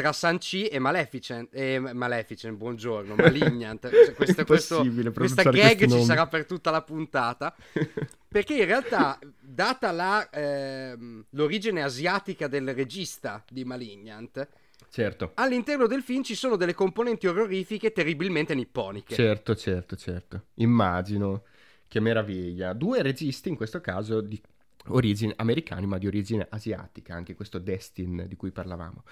tra 0.00 0.12
Sanchi 0.14 0.66
e 0.66 0.78
Maleficent, 0.78 1.54
e 1.54 1.78
Maleficent, 1.78 2.56
buongiorno, 2.56 3.16
Malignant. 3.16 3.90
Cioè, 3.90 4.14
questo, 4.14 4.44
questo, 4.46 4.82
questa 5.12 5.42
gag 5.42 5.86
ci 5.86 6.02
sarà 6.04 6.26
per 6.26 6.46
tutta 6.46 6.70
la 6.70 6.80
puntata. 6.80 7.54
Perché 8.26 8.54
in 8.54 8.64
realtà, 8.64 9.18
data 9.38 9.90
la, 9.90 10.30
ehm, 10.30 11.26
l'origine 11.30 11.82
asiatica 11.82 12.48
del 12.48 12.72
regista 12.72 13.44
di 13.50 13.62
Malignant, 13.64 14.48
certo. 14.88 15.32
all'interno 15.34 15.86
del 15.86 16.02
film 16.02 16.22
ci 16.22 16.34
sono 16.34 16.56
delle 16.56 16.72
componenti 16.72 17.26
orrorifiche 17.26 17.92
terribilmente 17.92 18.54
nipponiche. 18.54 19.14
Certo, 19.14 19.54
certo, 19.54 19.96
certo. 19.96 20.44
Immagino. 20.54 21.42
Che 21.86 22.00
meraviglia. 22.00 22.72
Due 22.72 23.02
registi, 23.02 23.48
in 23.48 23.56
questo 23.56 23.80
caso, 23.80 24.20
di 24.20 24.40
origine 24.86 25.34
americani 25.36 25.86
ma 25.86 25.98
di 25.98 26.06
origine 26.06 26.46
asiatica, 26.48 27.14
anche 27.14 27.34
questo 27.34 27.58
Destin 27.58 28.26
di 28.28 28.36
cui 28.36 28.52
parlavamo. 28.52 29.02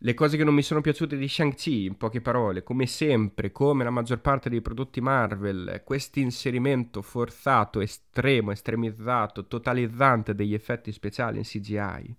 Le 0.00 0.14
cose 0.14 0.36
che 0.36 0.44
non 0.44 0.54
mi 0.54 0.62
sono 0.62 0.80
piaciute 0.80 1.16
di 1.16 1.26
Shang-Chi, 1.26 1.86
in 1.86 1.96
poche 1.96 2.20
parole, 2.20 2.62
come 2.62 2.86
sempre, 2.86 3.50
come 3.50 3.82
la 3.82 3.90
maggior 3.90 4.20
parte 4.20 4.48
dei 4.48 4.60
prodotti 4.60 5.00
Marvel, 5.00 5.82
questo 5.84 6.20
inserimento 6.20 7.02
forzato, 7.02 7.80
estremo, 7.80 8.52
estremizzato, 8.52 9.48
totalizzante 9.48 10.36
degli 10.36 10.54
effetti 10.54 10.92
speciali 10.92 11.38
in 11.38 11.42
CGI. 11.42 12.14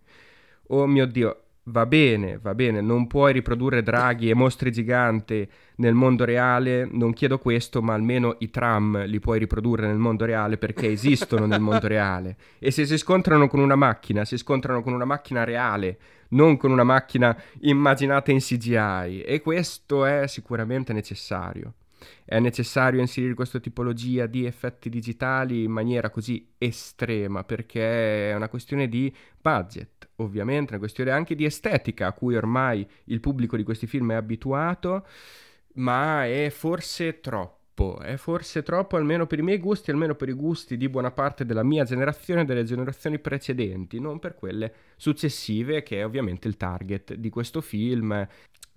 Oh 0.72 0.88
mio 0.88 1.06
Dio, 1.06 1.44
va 1.70 1.86
bene, 1.86 2.40
va 2.42 2.54
bene, 2.54 2.82
non 2.82 3.08
puoi 3.08 3.34
riprodurre 3.34 3.84
draghi 3.84 4.30
e 4.30 4.34
mostri 4.34 4.72
giganti 4.72 5.48
nel 5.76 5.94
mondo 5.94 6.26
reale, 6.26 6.88
non 6.92 7.14
chiedo 7.14 7.40
questo, 7.40 7.82
ma 7.82 7.94
almeno 7.94 8.36
i 8.40 8.50
tram 8.50 9.06
li 9.06 9.20
puoi 9.20 9.40
riprodurre 9.40 9.88
nel 9.88 9.98
mondo 9.98 10.26
reale 10.26 10.58
perché 10.58 10.88
esistono 10.92 11.46
nel 11.46 11.62
mondo 11.62 11.88
reale. 11.88 12.36
E 12.60 12.72
se 12.72 12.86
si 12.86 12.98
scontrano 12.98 13.48
con 13.48 13.60
una 13.60 13.76
macchina, 13.76 14.26
si 14.26 14.38
scontrano 14.38 14.82
con 14.82 14.94
una 14.94 15.06
macchina 15.06 15.44
reale, 15.44 15.98
non 16.30 16.58
con 16.58 16.72
una 16.72 16.84
macchina 16.84 17.36
immaginata 17.62 18.32
in 18.32 18.40
CGI. 18.40 19.22
E 19.22 19.42
questo 19.42 20.06
è 20.06 20.28
sicuramente 20.28 20.92
necessario. 20.94 21.74
È 22.26 22.40
necessario 22.40 23.00
inserire 23.00 23.34
questa 23.34 23.60
tipologia 23.60 24.26
di 24.26 24.46
effetti 24.46 24.90
digitali 24.90 25.64
in 25.64 25.72
maniera 25.72 26.10
così 26.10 26.54
estrema 26.58 27.44
perché 27.44 28.32
è 28.32 28.36
una 28.36 28.50
questione 28.50 28.88
di 28.88 29.14
budget, 29.42 30.10
ovviamente, 30.18 30.72
una 30.72 30.80
questione 30.80 31.12
anche 31.12 31.36
di 31.36 31.46
estetica 31.46 32.08
a 32.08 32.14
cui 32.14 32.36
ormai 32.36 32.88
il 33.06 33.20
pubblico 33.20 33.58
di 33.58 33.64
questi 33.64 33.88
film 33.88 34.12
è 34.12 34.16
abituato, 34.16 35.06
ma 35.76 36.26
è 36.26 36.50
forse 36.50 37.20
troppo 37.20 37.58
è 38.02 38.18
forse 38.18 38.62
troppo, 38.62 38.98
almeno 38.98 39.26
per 39.26 39.40
i 39.40 39.42
miei 39.42 39.58
gusti, 39.58 39.90
almeno 39.90 40.16
per 40.16 40.28
i 40.28 40.34
gusti 40.34 40.76
di 40.76 40.90
buona 40.90 41.12
parte 41.12 41.46
della 41.46 41.64
mia 41.64 41.86
generazione 41.86 42.42
e 42.42 42.46
delle 42.46 42.66
generazioni 42.66 43.20
precedenti, 43.20 44.00
non 44.00 44.20
per 44.20 44.36
quelle 44.36 44.74
successive, 44.98 45.82
che 45.82 46.00
è 46.00 46.06
ovviamente 46.06 46.48
il 46.48 46.58
target 46.58 47.14
di 47.14 47.30
questo 47.30 47.62
film. 47.62 48.28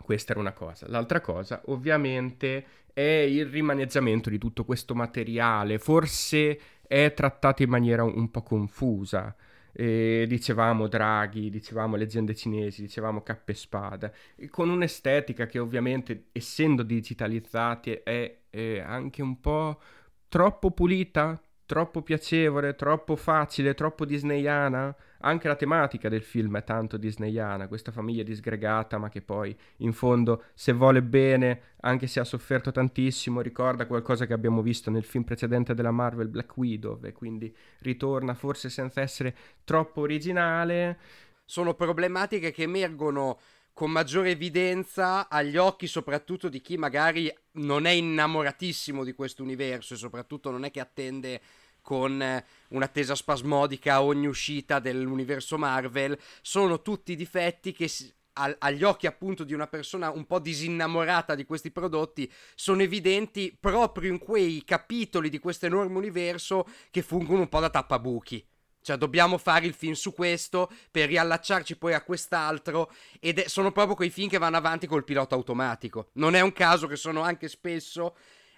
Questa 0.00 0.32
era 0.32 0.40
una 0.40 0.52
cosa. 0.52 0.86
L'altra 0.88 1.20
cosa, 1.20 1.62
ovviamente, 1.66 2.64
è 2.92 3.00
il 3.00 3.46
rimaneggiamento 3.46 4.30
di 4.30 4.38
tutto 4.38 4.64
questo 4.64 4.94
materiale. 4.94 5.78
Forse 5.78 6.58
è 6.86 7.12
trattato 7.14 7.62
in 7.62 7.70
maniera 7.70 8.04
un 8.04 8.30
po' 8.30 8.42
confusa. 8.42 9.34
E 9.74 10.26
dicevamo 10.28 10.86
draghi, 10.86 11.48
dicevamo 11.48 11.96
leggende 11.96 12.34
cinesi, 12.34 12.82
dicevamo 12.82 13.22
cappe 13.22 13.54
spada, 13.54 14.12
e 14.36 14.50
con 14.50 14.68
un'estetica 14.68 15.46
che 15.46 15.58
ovviamente, 15.58 16.26
essendo 16.32 16.82
digitalizzati, 16.82 17.92
è, 18.04 18.40
è 18.50 18.80
anche 18.80 19.22
un 19.22 19.40
po' 19.40 19.80
troppo 20.28 20.72
pulita, 20.72 21.40
troppo 21.64 22.02
piacevole, 22.02 22.74
troppo 22.74 23.16
facile, 23.16 23.72
troppo 23.72 24.04
disneyana. 24.04 24.94
Anche 25.24 25.46
la 25.46 25.54
tematica 25.54 26.08
del 26.08 26.22
film 26.22 26.56
è 26.56 26.64
tanto 26.64 26.96
disneyana, 26.96 27.68
questa 27.68 27.92
famiglia 27.92 28.24
disgregata, 28.24 28.98
ma 28.98 29.08
che 29.08 29.22
poi 29.22 29.56
in 29.78 29.92
fondo, 29.92 30.44
se 30.54 30.72
vuole 30.72 31.00
bene, 31.00 31.74
anche 31.82 32.08
se 32.08 32.18
ha 32.18 32.24
sofferto 32.24 32.72
tantissimo, 32.72 33.40
ricorda 33.40 33.86
qualcosa 33.86 34.26
che 34.26 34.32
abbiamo 34.32 34.62
visto 34.62 34.90
nel 34.90 35.04
film 35.04 35.22
precedente 35.22 35.74
della 35.74 35.92
Marvel, 35.92 36.28
Black 36.28 36.56
Widow, 36.56 36.98
e 37.04 37.12
quindi 37.12 37.54
ritorna 37.80 38.34
forse 38.34 38.68
senza 38.68 39.00
essere 39.00 39.36
troppo 39.64 40.00
originale. 40.00 40.98
Sono 41.44 41.74
problematiche 41.74 42.50
che 42.50 42.62
emergono 42.62 43.38
con 43.72 43.90
maggiore 43.90 44.30
evidenza 44.30 45.28
agli 45.28 45.56
occhi 45.56 45.86
soprattutto 45.86 46.48
di 46.48 46.60
chi 46.60 46.76
magari 46.76 47.32
non 47.52 47.86
è 47.86 47.90
innamoratissimo 47.90 49.02
di 49.02 49.12
questo 49.12 49.42
universo 49.42 49.94
e 49.94 49.96
soprattutto 49.96 50.50
non 50.50 50.64
è 50.64 50.70
che 50.70 50.80
attende 50.80 51.40
con 51.82 52.22
eh, 52.22 52.44
un'attesa 52.68 53.14
spasmodica 53.14 53.94
a 53.94 54.02
ogni 54.02 54.26
uscita 54.26 54.78
dell'universo 54.78 55.58
Marvel, 55.58 56.18
sono 56.40 56.80
tutti 56.80 57.14
difetti 57.14 57.72
che 57.72 57.90
agli 58.34 58.82
occhi 58.82 59.06
appunto 59.06 59.44
di 59.44 59.52
una 59.52 59.66
persona 59.66 60.10
un 60.10 60.24
po' 60.24 60.38
disinnamorata 60.38 61.34
di 61.34 61.44
questi 61.44 61.70
prodotti 61.70 62.32
sono 62.54 62.80
evidenti 62.80 63.54
proprio 63.58 64.10
in 64.10 64.18
quei 64.18 64.62
capitoli 64.64 65.28
di 65.28 65.38
questo 65.38 65.66
enorme 65.66 65.98
universo 65.98 66.66
che 66.90 67.02
fungono 67.02 67.40
un 67.40 67.48
po' 67.48 67.60
da 67.60 67.68
tappabuchi. 67.68 68.46
Cioè, 68.82 68.96
dobbiamo 68.96 69.38
fare 69.38 69.66
il 69.66 69.74
film 69.74 69.92
su 69.92 70.12
questo 70.12 70.68
per 70.90 71.08
riallacciarci 71.08 71.76
poi 71.76 71.94
a 71.94 72.02
quest'altro. 72.02 72.90
Ed 73.20 73.38
è, 73.38 73.48
sono 73.48 73.70
proprio 73.70 73.94
quei 73.94 74.10
film 74.10 74.28
che 74.28 74.38
vanno 74.38 74.56
avanti 74.56 74.88
col 74.88 75.04
pilota 75.04 75.36
automatico. 75.36 76.08
Non 76.14 76.34
è 76.34 76.40
un 76.40 76.52
caso 76.52 76.88
che 76.88 76.96
sono 76.96 77.20
anche 77.20 77.46
spesso 77.46 78.16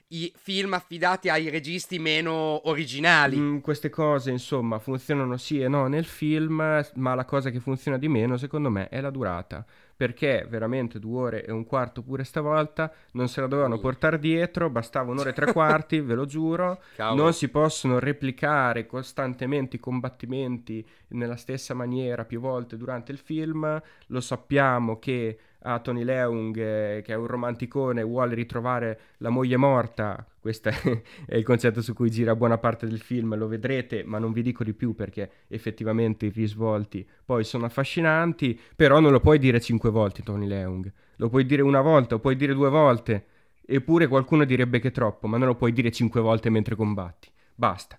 i 0.08 0.32
film 0.36 0.74
affidati 0.74 1.28
ai 1.28 1.48
registi 1.48 1.98
meno 1.98 2.68
originali. 2.68 3.38
Mm, 3.38 3.58
queste 3.58 3.88
cose, 3.90 4.30
insomma, 4.30 4.78
funzionano 4.78 5.36
sì 5.36 5.60
e 5.60 5.68
no 5.68 5.86
nel 5.86 6.04
film, 6.04 6.84
ma 6.94 7.14
la 7.14 7.24
cosa 7.24 7.50
che 7.50 7.60
funziona 7.60 7.98
di 7.98 8.08
meno, 8.08 8.36
secondo 8.36 8.70
me, 8.70 8.88
è 8.88 9.00
la 9.00 9.10
durata. 9.10 9.64
Perché 9.96 10.46
veramente 10.48 10.98
due 10.98 11.20
ore 11.20 11.44
e 11.44 11.52
un 11.52 11.64
quarto 11.64 12.02
pure 12.02 12.24
stavolta 12.24 12.92
non 13.12 13.28
se 13.28 13.40
la 13.40 13.46
dovevano 13.46 13.78
portare 13.78 14.18
dietro, 14.18 14.70
bastava 14.70 15.12
un'ora 15.12 15.30
e 15.30 15.32
tre 15.32 15.52
quarti, 15.52 16.00
ve 16.00 16.14
lo 16.14 16.24
giuro. 16.26 16.80
Cavolo. 16.96 17.22
Non 17.22 17.32
si 17.32 17.48
possono 17.48 17.98
replicare 17.98 18.86
costantemente 18.86 19.76
i 19.76 19.80
combattimenti 19.80 20.84
nella 21.08 21.36
stessa 21.36 21.74
maniera 21.74 22.24
più 22.24 22.40
volte 22.40 22.76
durante 22.76 23.12
il 23.12 23.18
film. 23.18 23.80
Lo 24.06 24.20
sappiamo 24.20 24.98
che 24.98 25.38
a 25.66 25.78
Tony 25.78 26.04
Leung, 26.04 26.56
eh, 26.56 27.02
che 27.02 27.12
è 27.12 27.16
un 27.16 27.26
romanticone, 27.26 28.02
vuole 28.02 28.34
ritrovare 28.34 29.00
la 29.18 29.30
moglie 29.30 29.56
morta. 29.56 30.26
Questo 30.44 30.68
è 31.24 31.36
il 31.36 31.42
concetto 31.42 31.80
su 31.80 31.94
cui 31.94 32.10
gira 32.10 32.36
buona 32.36 32.58
parte 32.58 32.86
del 32.86 33.00
film, 33.00 33.34
lo 33.34 33.48
vedrete, 33.48 34.04
ma 34.04 34.18
non 34.18 34.30
vi 34.30 34.42
dico 34.42 34.62
di 34.62 34.74
più 34.74 34.94
perché 34.94 35.30
effettivamente 35.48 36.26
i 36.26 36.28
risvolti 36.28 37.08
poi 37.24 37.44
sono 37.44 37.64
affascinanti, 37.64 38.60
però 38.76 39.00
non 39.00 39.10
lo 39.10 39.20
puoi 39.20 39.38
dire 39.38 39.58
cinque 39.58 39.88
volte 39.88 40.22
Tony 40.22 40.46
Leung, 40.46 40.92
lo 41.16 41.30
puoi 41.30 41.46
dire 41.46 41.62
una 41.62 41.80
volta 41.80 42.16
o 42.16 42.18
puoi 42.18 42.36
dire 42.36 42.52
due 42.52 42.68
volte, 42.68 43.24
eppure 43.64 44.06
qualcuno 44.06 44.44
direbbe 44.44 44.80
che 44.80 44.88
è 44.88 44.92
troppo, 44.92 45.28
ma 45.28 45.38
non 45.38 45.46
lo 45.46 45.54
puoi 45.54 45.72
dire 45.72 45.90
cinque 45.90 46.20
volte 46.20 46.50
mentre 46.50 46.76
combatti. 46.76 47.30
Basta. 47.54 47.98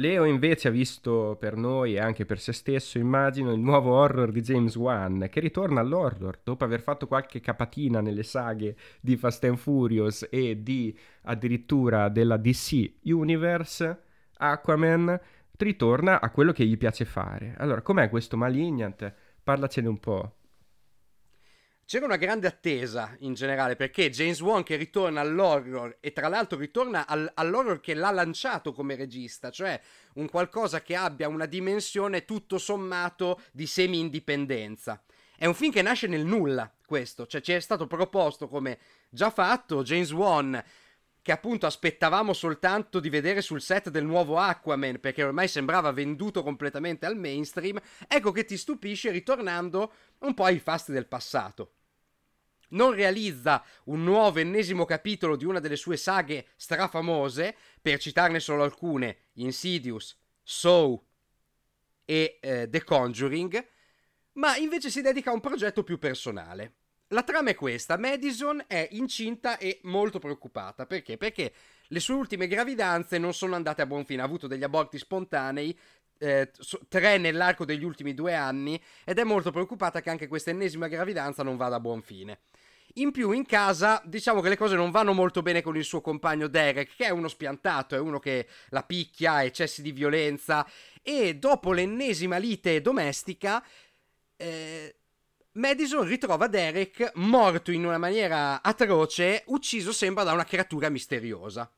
Leo 0.00 0.24
invece 0.24 0.68
ha 0.68 0.70
visto 0.70 1.36
per 1.38 1.56
noi 1.56 1.96
e 1.96 2.00
anche 2.00 2.24
per 2.24 2.40
se 2.40 2.54
stesso, 2.54 2.96
immagino, 2.96 3.52
il 3.52 3.60
nuovo 3.60 3.92
horror 3.92 4.32
di 4.32 4.40
James 4.40 4.74
Wan, 4.76 5.28
che 5.30 5.40
ritorna 5.40 5.80
all'horror 5.80 6.40
dopo 6.42 6.64
aver 6.64 6.80
fatto 6.80 7.06
qualche 7.06 7.40
capatina 7.40 8.00
nelle 8.00 8.22
saghe 8.22 8.76
di 8.98 9.18
Fast 9.18 9.44
and 9.44 9.58
Furious 9.58 10.26
e 10.30 10.62
di 10.62 10.98
addirittura 11.24 12.08
della 12.08 12.38
DC 12.38 12.92
Universe. 13.02 14.02
Aquaman 14.38 15.20
ritorna 15.58 16.18
a 16.18 16.30
quello 16.30 16.52
che 16.52 16.64
gli 16.64 16.78
piace 16.78 17.04
fare. 17.04 17.54
Allora, 17.58 17.82
com'è 17.82 18.08
questo 18.08 18.38
Malignant? 18.38 19.12
Parlacene 19.42 19.88
un 19.88 19.98
po' 19.98 20.36
c'era 21.90 22.04
una 22.04 22.18
grande 22.18 22.46
attesa 22.46 23.16
in 23.18 23.34
generale 23.34 23.74
perché 23.74 24.10
James 24.10 24.40
Wan 24.40 24.62
che 24.62 24.76
ritorna 24.76 25.22
all'horror 25.22 25.96
e 25.98 26.12
tra 26.12 26.28
l'altro 26.28 26.56
ritorna 26.56 27.04
al, 27.04 27.28
all'horror 27.34 27.80
che 27.80 27.94
l'ha 27.94 28.12
lanciato 28.12 28.72
come 28.72 28.94
regista, 28.94 29.50
cioè 29.50 29.80
un 30.14 30.28
qualcosa 30.28 30.82
che 30.82 30.94
abbia 30.94 31.26
una 31.26 31.46
dimensione 31.46 32.24
tutto 32.24 32.58
sommato 32.58 33.40
di 33.50 33.66
semi-indipendenza. 33.66 35.02
È 35.36 35.46
un 35.46 35.54
film 35.54 35.72
che 35.72 35.82
nasce 35.82 36.06
nel 36.06 36.24
nulla, 36.24 36.72
questo, 36.86 37.26
cioè 37.26 37.40
ci 37.40 37.50
è 37.50 37.58
stato 37.58 37.88
proposto 37.88 38.46
come 38.46 38.78
già 39.08 39.30
fatto 39.30 39.82
James 39.82 40.12
Wan 40.12 40.62
che 41.20 41.32
appunto 41.32 41.66
aspettavamo 41.66 42.32
soltanto 42.32 43.00
di 43.00 43.08
vedere 43.08 43.42
sul 43.42 43.60
set 43.60 43.88
del 43.90 44.04
nuovo 44.04 44.38
Aquaman 44.38 45.00
perché 45.00 45.24
ormai 45.24 45.48
sembrava 45.48 45.90
venduto 45.90 46.44
completamente 46.44 47.04
al 47.04 47.16
mainstream, 47.16 47.80
ecco 48.06 48.30
che 48.30 48.44
ti 48.44 48.56
stupisce 48.56 49.10
ritornando 49.10 49.92
un 50.18 50.34
po' 50.34 50.44
ai 50.44 50.60
fasti 50.60 50.92
del 50.92 51.08
passato 51.08 51.72
non 52.70 52.92
realizza 52.92 53.64
un 53.84 54.02
nuovo 54.02 54.38
ennesimo 54.38 54.84
capitolo 54.84 55.36
di 55.36 55.44
una 55.44 55.60
delle 55.60 55.76
sue 55.76 55.96
saghe 55.96 56.46
strafamose, 56.56 57.56
per 57.80 57.98
citarne 57.98 58.40
solo 58.40 58.62
alcune, 58.62 59.16
Insidious, 59.34 60.18
Saw 60.42 61.02
e 62.04 62.38
eh, 62.40 62.68
The 62.68 62.84
Conjuring, 62.84 63.66
ma 64.32 64.56
invece 64.56 64.90
si 64.90 65.00
dedica 65.00 65.30
a 65.30 65.34
un 65.34 65.40
progetto 65.40 65.82
più 65.82 65.98
personale. 65.98 66.74
La 67.08 67.24
trama 67.24 67.50
è 67.50 67.54
questa, 67.56 67.98
Madison 67.98 68.62
è 68.68 68.86
incinta 68.92 69.58
e 69.58 69.80
molto 69.82 70.20
preoccupata, 70.20 70.86
perché? 70.86 71.16
Perché 71.16 71.52
le 71.88 71.98
sue 71.98 72.14
ultime 72.14 72.46
gravidanze 72.46 73.18
non 73.18 73.34
sono 73.34 73.56
andate 73.56 73.82
a 73.82 73.86
buon 73.86 74.04
fine, 74.04 74.22
ha 74.22 74.24
avuto 74.24 74.46
degli 74.46 74.62
aborti 74.62 74.96
spontanei, 74.96 75.76
eh, 76.18 76.52
tre 76.88 77.18
nell'arco 77.18 77.64
degli 77.64 77.82
ultimi 77.82 78.14
due 78.14 78.34
anni, 78.34 78.80
ed 79.04 79.18
è 79.18 79.24
molto 79.24 79.50
preoccupata 79.50 80.00
che 80.00 80.10
anche 80.10 80.28
questa 80.28 80.50
ennesima 80.50 80.86
gravidanza 80.86 81.42
non 81.42 81.56
vada 81.56 81.76
a 81.76 81.80
buon 81.80 82.00
fine. 82.00 82.42
In 82.94 83.12
più 83.12 83.30
in 83.30 83.46
casa 83.46 84.02
diciamo 84.04 84.40
che 84.40 84.48
le 84.48 84.56
cose 84.56 84.74
non 84.74 84.90
vanno 84.90 85.12
molto 85.12 85.42
bene 85.42 85.62
con 85.62 85.76
il 85.76 85.84
suo 85.84 86.00
compagno 86.00 86.48
Derek, 86.48 86.96
che 86.96 87.06
è 87.06 87.10
uno 87.10 87.28
spiantato, 87.28 87.94
è 87.94 87.98
uno 87.98 88.18
che 88.18 88.46
la 88.70 88.82
picchia, 88.82 89.32
ha 89.34 89.44
eccessi 89.44 89.82
di 89.82 89.92
violenza 89.92 90.66
e 91.02 91.36
dopo 91.36 91.72
l'ennesima 91.72 92.36
lite 92.36 92.80
domestica 92.80 93.64
eh, 94.36 94.94
Madison 95.52 96.06
ritrova 96.06 96.46
Derek 96.46 97.12
morto 97.14 97.72
in 97.72 97.84
una 97.84 97.98
maniera 97.98 98.62
atroce, 98.62 99.42
ucciso 99.46 99.92
sembra 99.92 100.22
da 100.22 100.32
una 100.32 100.44
creatura 100.44 100.88
misteriosa. 100.88 101.70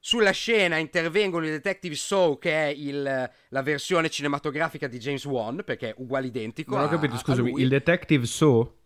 Sulla 0.00 0.30
scena 0.30 0.76
intervengono 0.76 1.46
i 1.46 1.50
Detective 1.50 1.94
Soul, 1.94 2.38
che 2.38 2.52
è 2.52 2.66
il, 2.66 3.30
la 3.48 3.62
versione 3.62 4.10
cinematografica 4.10 4.86
di 4.86 4.98
James 4.98 5.24
Wan, 5.24 5.62
perché 5.64 5.90
è 5.90 5.94
uguale 5.98 6.26
identico. 6.26 6.76
Non 6.76 6.84
ho 6.84 6.88
capito, 6.88 7.16
scusami, 7.16 7.52
il 7.60 7.68
Detective 7.68 8.26
So, 8.26 8.77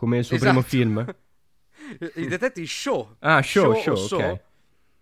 come 0.00 0.16
il 0.16 0.24
suo 0.24 0.36
Esatto. 0.36 0.62
primo 0.62 0.66
film? 0.66 1.04
il 2.16 2.26
Detective 2.28 2.66
Show. 2.66 3.16
Ah, 3.18 3.42
Show, 3.42 3.74
Show 3.82 3.94
Show, 3.96 4.18
ok. 4.20 4.40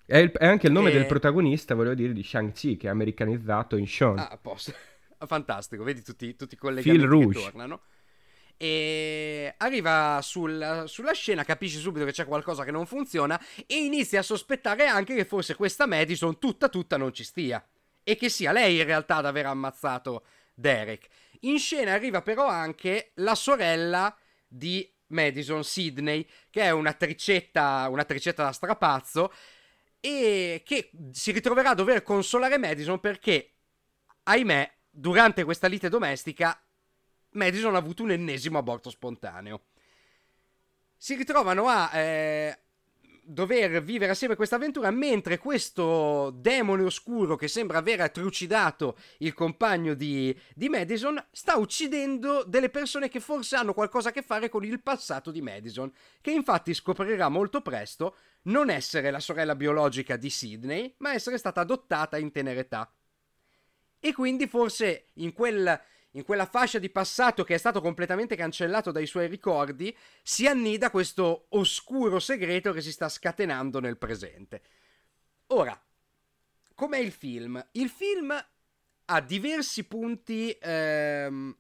È, 0.07 0.17
il- 0.17 0.33
è 0.33 0.45
anche 0.47 0.67
il 0.67 0.73
nome 0.73 0.91
E- 0.91 0.95
del 0.95 1.07
protagonista, 1.07 1.77
volevo 1.77 1.95
dire, 1.95 2.13
di 2.13 2.25
Shang-Chi, 2.25 2.77
che 2.77 2.89
è 2.89 2.91
americanizzato 2.91 3.77
in 3.77 3.87
Sean. 3.87 4.19
Ah, 4.19 4.37
posto. 4.43 4.73
Fantastico, 5.25 5.85
vedi 5.85 6.03
tutti, 6.03 6.35
tutti 6.35 6.55
i 6.55 6.57
collegamenti 6.57 6.99
Phil 7.07 7.09
che 7.09 7.15
Rouge. 7.25 7.41
tornano. 7.43 7.81
E 8.57 9.55
arriva 9.59 10.19
sul- 10.21 10.83
sulla 10.89 11.13
scena, 11.13 11.45
capisce 11.45 11.79
subito 11.79 12.05
che 12.05 12.11
c'è 12.11 12.25
qualcosa 12.27 12.65
che 12.65 12.73
non 12.73 12.87
funziona 12.87 13.41
e 13.67 13.77
inizia 13.85 14.19
a 14.19 14.25
sospettare 14.25 14.87
anche 14.87 15.15
che 15.15 15.25
forse 15.25 15.55
questa 15.55 15.87
Madison 15.87 16.41
tutta 16.41 16.69
tutta 16.69 16.97
non 16.97 17.13
ci 17.13 17.23
stia. 17.23 17.65
E 18.03 18.17
che 18.17 18.29
sia 18.29 18.51
lei 18.51 18.79
in 18.79 18.85
realtà 18.85 19.17
ad 19.17 19.27
aver 19.27 19.47
ammazzato 19.47 20.25
Derek. 20.55 21.07
In 21.43 21.59
scena 21.61 21.93
arriva 21.93 22.21
però 22.23 22.49
anche 22.49 23.13
la 23.17 23.37
sorella 23.37 24.17
di 24.49 24.91
Madison, 25.09 25.63
Sidney, 25.63 26.27
che 26.51 26.63
è 26.63 26.71
un'attricetta, 26.71 27.89
un'attricetta 27.89 28.45
da 28.45 28.53
strapazzo 28.53 29.33
e 30.01 30.63
che 30.65 30.91
si 31.13 31.33
ritroverà 31.33 31.71
a 31.71 31.75
dover 31.75 32.03
consolare 32.03 32.59
Madison 32.59 32.99
perché, 33.01 33.55
ahimè, 34.25 34.73
durante 34.91 35.45
questa 35.45 35.67
lite 35.67 35.89
domestica, 35.89 36.61
Madison 37.33 37.75
ha 37.75 37.79
avuto 37.79 38.03
un 38.03 38.11
ennesimo 38.11 38.59
aborto 38.59 38.91
spontaneo. 38.91 39.67
Si 40.97 41.15
ritrovano 41.15 41.69
a 41.69 41.97
eh, 41.97 42.59
dover 43.31 43.83
vivere 43.83 44.13
assieme 44.13 44.37
questa 44.37 44.57
avventura 44.57 44.91
mentre 44.91 45.37
questo 45.37 46.31
demone 46.35 46.83
oscuro 46.83 47.37
che 47.37 47.47
sembra 47.47 47.77
aver 47.77 48.11
trucidato 48.11 48.97
il 49.19 49.35
compagno 49.35 49.93
di, 49.93 50.35
di 50.55 50.71
Madison 50.71 51.23
sta 51.31 51.59
uccidendo 51.59 52.43
delle 52.45 52.71
persone 52.71 53.11
che 53.11 53.21
forse 53.21 53.57
hanno 53.57 53.75
qualcosa 53.75 54.09
a 54.09 54.13
che 54.13 54.23
fare 54.23 54.49
con 54.49 54.65
il 54.65 54.81
passato 54.81 55.31
di 55.31 55.43
Madison, 55.43 55.93
che 56.23 56.31
infatti 56.31 56.73
scoprirà 56.73 57.29
molto 57.29 57.61
presto 57.61 58.17
non 58.45 58.71
essere 58.71 59.11
la 59.11 59.21
sorella 59.21 59.55
biologica 59.55 60.17
di 60.17 60.31
Sidney, 60.31 60.95
ma 60.99 61.13
essere 61.13 61.37
stata 61.37 61.61
adottata 61.61 62.17
in 62.17 62.33
tenera 62.33 62.61
età. 62.61 62.91
E 64.01 64.13
quindi 64.15 64.47
forse 64.47 65.09
in, 65.15 65.35
quel- 65.35 65.79
in 66.13 66.25
quella 66.25 66.47
fascia 66.47 66.79
di 66.79 66.91
passato 66.91 67.45
che 67.45 67.55
è 67.55 67.59
stato 67.59 67.81
completamente 67.81 68.37
cancellato 68.37 68.91
dai 68.91 69.07
suoi 69.07 69.27
ricordi, 69.27 69.95
si 70.23 70.47
annida 70.47 70.91
questo 70.91 71.47
oscuro 71.51 72.19
segreto 72.19 72.73
che 72.73 72.81
si 72.81 72.93
sta 72.93 73.09
scatenando 73.09 73.81
nel 73.81 73.99
presente. 73.99 74.63
Ora, 75.49 75.79
com'è 76.75 76.99
il 76.99 77.13
film? 77.13 77.65
Il 77.73 77.89
film 77.91 78.47
ha 79.11 79.21
diversi 79.21 79.85
punti 79.85 80.57
ehm, 80.61 81.57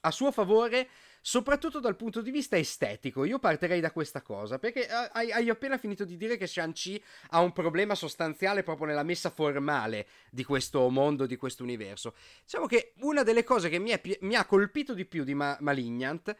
a 0.00 0.10
suo 0.10 0.30
favore, 0.30 0.88
soprattutto 1.26 1.80
dal 1.80 1.96
punto 1.96 2.20
di 2.20 2.30
vista 2.30 2.58
estetico. 2.58 3.24
Io 3.24 3.38
partirei 3.38 3.80
da 3.80 3.92
questa 3.92 4.20
cosa, 4.20 4.58
perché 4.58 4.86
eh, 4.86 5.08
hai, 5.12 5.32
hai 5.32 5.48
appena 5.48 5.78
finito 5.78 6.04
di 6.04 6.18
dire 6.18 6.36
che 6.36 6.46
Shang-Chi 6.46 7.02
ha 7.30 7.40
un 7.40 7.52
problema 7.52 7.94
sostanziale 7.94 8.62
proprio 8.62 8.88
nella 8.88 9.02
messa 9.02 9.30
formale 9.30 10.06
di 10.30 10.44
questo 10.44 10.86
mondo, 10.90 11.24
di 11.24 11.36
questo 11.36 11.62
universo. 11.62 12.14
Diciamo 12.42 12.66
che 12.66 12.92
una 12.98 13.22
delle 13.22 13.42
cose 13.42 13.70
che 13.70 13.78
mi, 13.78 13.88
è 13.88 14.02
mi 14.20 14.34
ha 14.34 14.44
colpito 14.44 14.92
di 14.92 15.06
più 15.06 15.24
di 15.24 15.32
Ma- 15.32 15.56
Malignant 15.60 16.36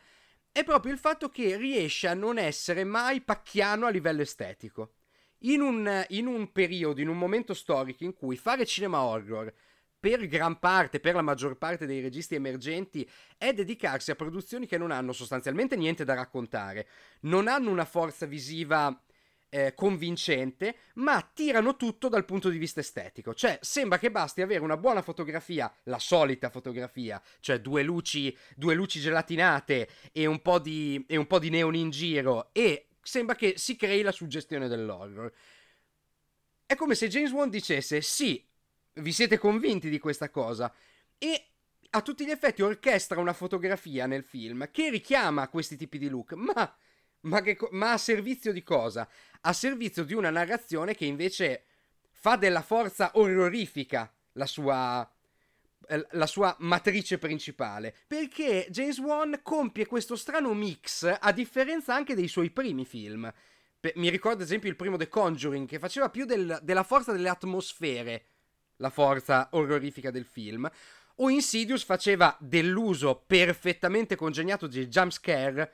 è 0.53 0.63
proprio 0.65 0.93
il 0.93 0.99
fatto 0.99 1.31
che 1.31 1.57
riesce 1.57 2.07
a 2.07 2.13
non 2.13 2.37
essere 2.37 2.85
mai 2.85 3.23
pacchiano 3.23 3.87
a 3.87 3.91
livello 3.91 4.21
estetico. 4.21 4.97
In 5.45 5.63
un, 5.63 6.05
in 6.11 6.27
un 6.27 6.53
periodo, 6.53 7.01
in 7.01 7.09
un 7.09 7.17
momento 7.17 7.55
storico 7.55 8.05
in 8.05 8.13
cui 8.13 8.37
fare 8.37 8.67
cinema 8.67 9.01
horror 9.01 9.51
per 10.05 10.27
gran 10.27 10.59
parte, 10.59 11.01
per 11.01 11.15
la 11.15 11.23
maggior 11.23 11.57
parte 11.57 11.87
dei 11.87 12.03
registi 12.03 12.35
emergenti, 12.35 13.09
è 13.39 13.55
dedicarsi 13.55 14.11
a 14.11 14.15
produzioni 14.15 14.67
che 14.67 14.77
non 14.77 14.91
hanno 14.91 15.15
sostanzialmente 15.15 15.77
niente 15.77 16.05
da 16.05 16.13
raccontare, 16.13 16.87
non 17.21 17.49
hanno 17.49 17.71
una 17.71 17.87
forza 17.87 18.27
visiva 18.27 19.03
eh, 19.49 19.73
convincente, 19.75 20.77
ma 20.97 21.27
tirano 21.33 21.77
tutto 21.77 22.11
dal 22.11 22.27
punto 22.27 22.51
di 22.51 22.59
vista 22.59 22.81
estetico. 22.81 23.33
Cioè, 23.33 23.59
sembra 23.63 23.97
che 23.97 24.11
basti 24.11 24.43
avere 24.43 24.61
una 24.61 24.77
buona 24.77 25.01
fotografia, 25.01 25.73
la 25.85 25.99
solita 25.99 26.51
fotografia, 26.51 27.19
cioè 27.41 27.63
due 27.63 27.83
luci, 27.83 28.37
due 28.55 28.75
luci 28.75 29.01
gelatinate 29.01 29.89
e 30.13 30.27
un, 30.27 30.43
po 30.43 30.59
di, 30.59 31.03
e 31.09 31.17
un 31.17 31.27
po' 31.27 31.39
di 31.39 31.49
neon 31.49 31.75
in 31.75 31.89
giro, 31.89 32.51
e 32.53 32.89
sembra 33.01 33.37
che 33.37 33.55
si 33.57 33.75
crei 33.75 34.03
la 34.03 34.13
suggestione 34.13 34.69
dell'horror. 34.69 35.33
È 36.67 36.75
come 36.75 36.95
se 36.95 37.09
James 37.09 37.33
Wan 37.33 37.49
dicesse: 37.49 38.03
Sì, 38.03 38.45
vi 38.95 39.13
siete 39.13 39.39
convinti 39.39 39.89
di 39.89 39.99
questa 39.99 40.31
cosa? 40.31 40.73
E 41.19 41.47
a 41.91 42.03
tutti 42.03 42.25
gli 42.25 42.31
effetti 42.31 42.63
orchestra 42.63 43.21
una 43.21 43.33
fotografia 43.33 44.07
nel 44.07 44.25
film 44.25 44.69
che 44.71 44.91
richiama 44.91 45.49
questi 45.49 45.77
tipi 45.77 45.99
di 45.99 46.09
look, 46.09 46.33
ma, 46.33 46.77
ma, 47.21 47.41
che 47.41 47.57
ma 47.71 47.93
a 47.93 47.99
servizio 47.99 48.53
di 48.53 48.63
cosa? 48.63 49.09
A 49.43 49.53
servizio 49.53 50.05
di 50.05 50.15
una 50.15 50.31
narrazione 50.31 50.95
che 50.95 51.05
invece 51.05 51.65
fa 52.11 52.37
della 52.37 52.63
forza 52.63 53.13
orrorifica 53.15 54.13
la 54.33 54.47
sua, 54.47 55.09
eh, 55.89 56.07
la 56.13 56.27
sua 56.27 56.57
matrice 56.61 57.19
principale. 57.19 57.95
Perché 58.07 58.67
James 58.71 58.99
Wan 58.99 59.41
compie 59.43 59.87
questo 59.87 60.17
strano 60.17 60.53
mix, 60.55 61.17
a 61.21 61.33
differenza 61.33 61.95
anche 61.95 62.15
dei 62.15 62.29
suoi 62.29 62.51
primi 62.51 62.85
film. 62.85 63.33
Mi 63.97 64.09
ricordo 64.09 64.39
ad 64.39 64.45
esempio 64.45 64.71
il 64.71 64.77
primo 64.77 64.97
The 64.97 65.09
Conjuring, 65.09 65.69
che 65.69 65.79
faceva 65.79 66.09
più 66.09 66.25
del- 66.25 66.59
della 66.63 66.83
forza 66.83 67.13
delle 67.13 67.29
atmosfere, 67.29 68.25
la 68.77 68.91
forza 68.91 69.49
orrorifica 69.53 70.11
del 70.11 70.25
film. 70.25 70.71
O 71.17 71.31
Insidious 71.31 71.85
faceva 71.85 72.37
dell'uso 72.41 73.23
perfettamente 73.27 74.17
congegnato 74.17 74.67
di 74.67 74.87
jumpscare. 74.89 75.73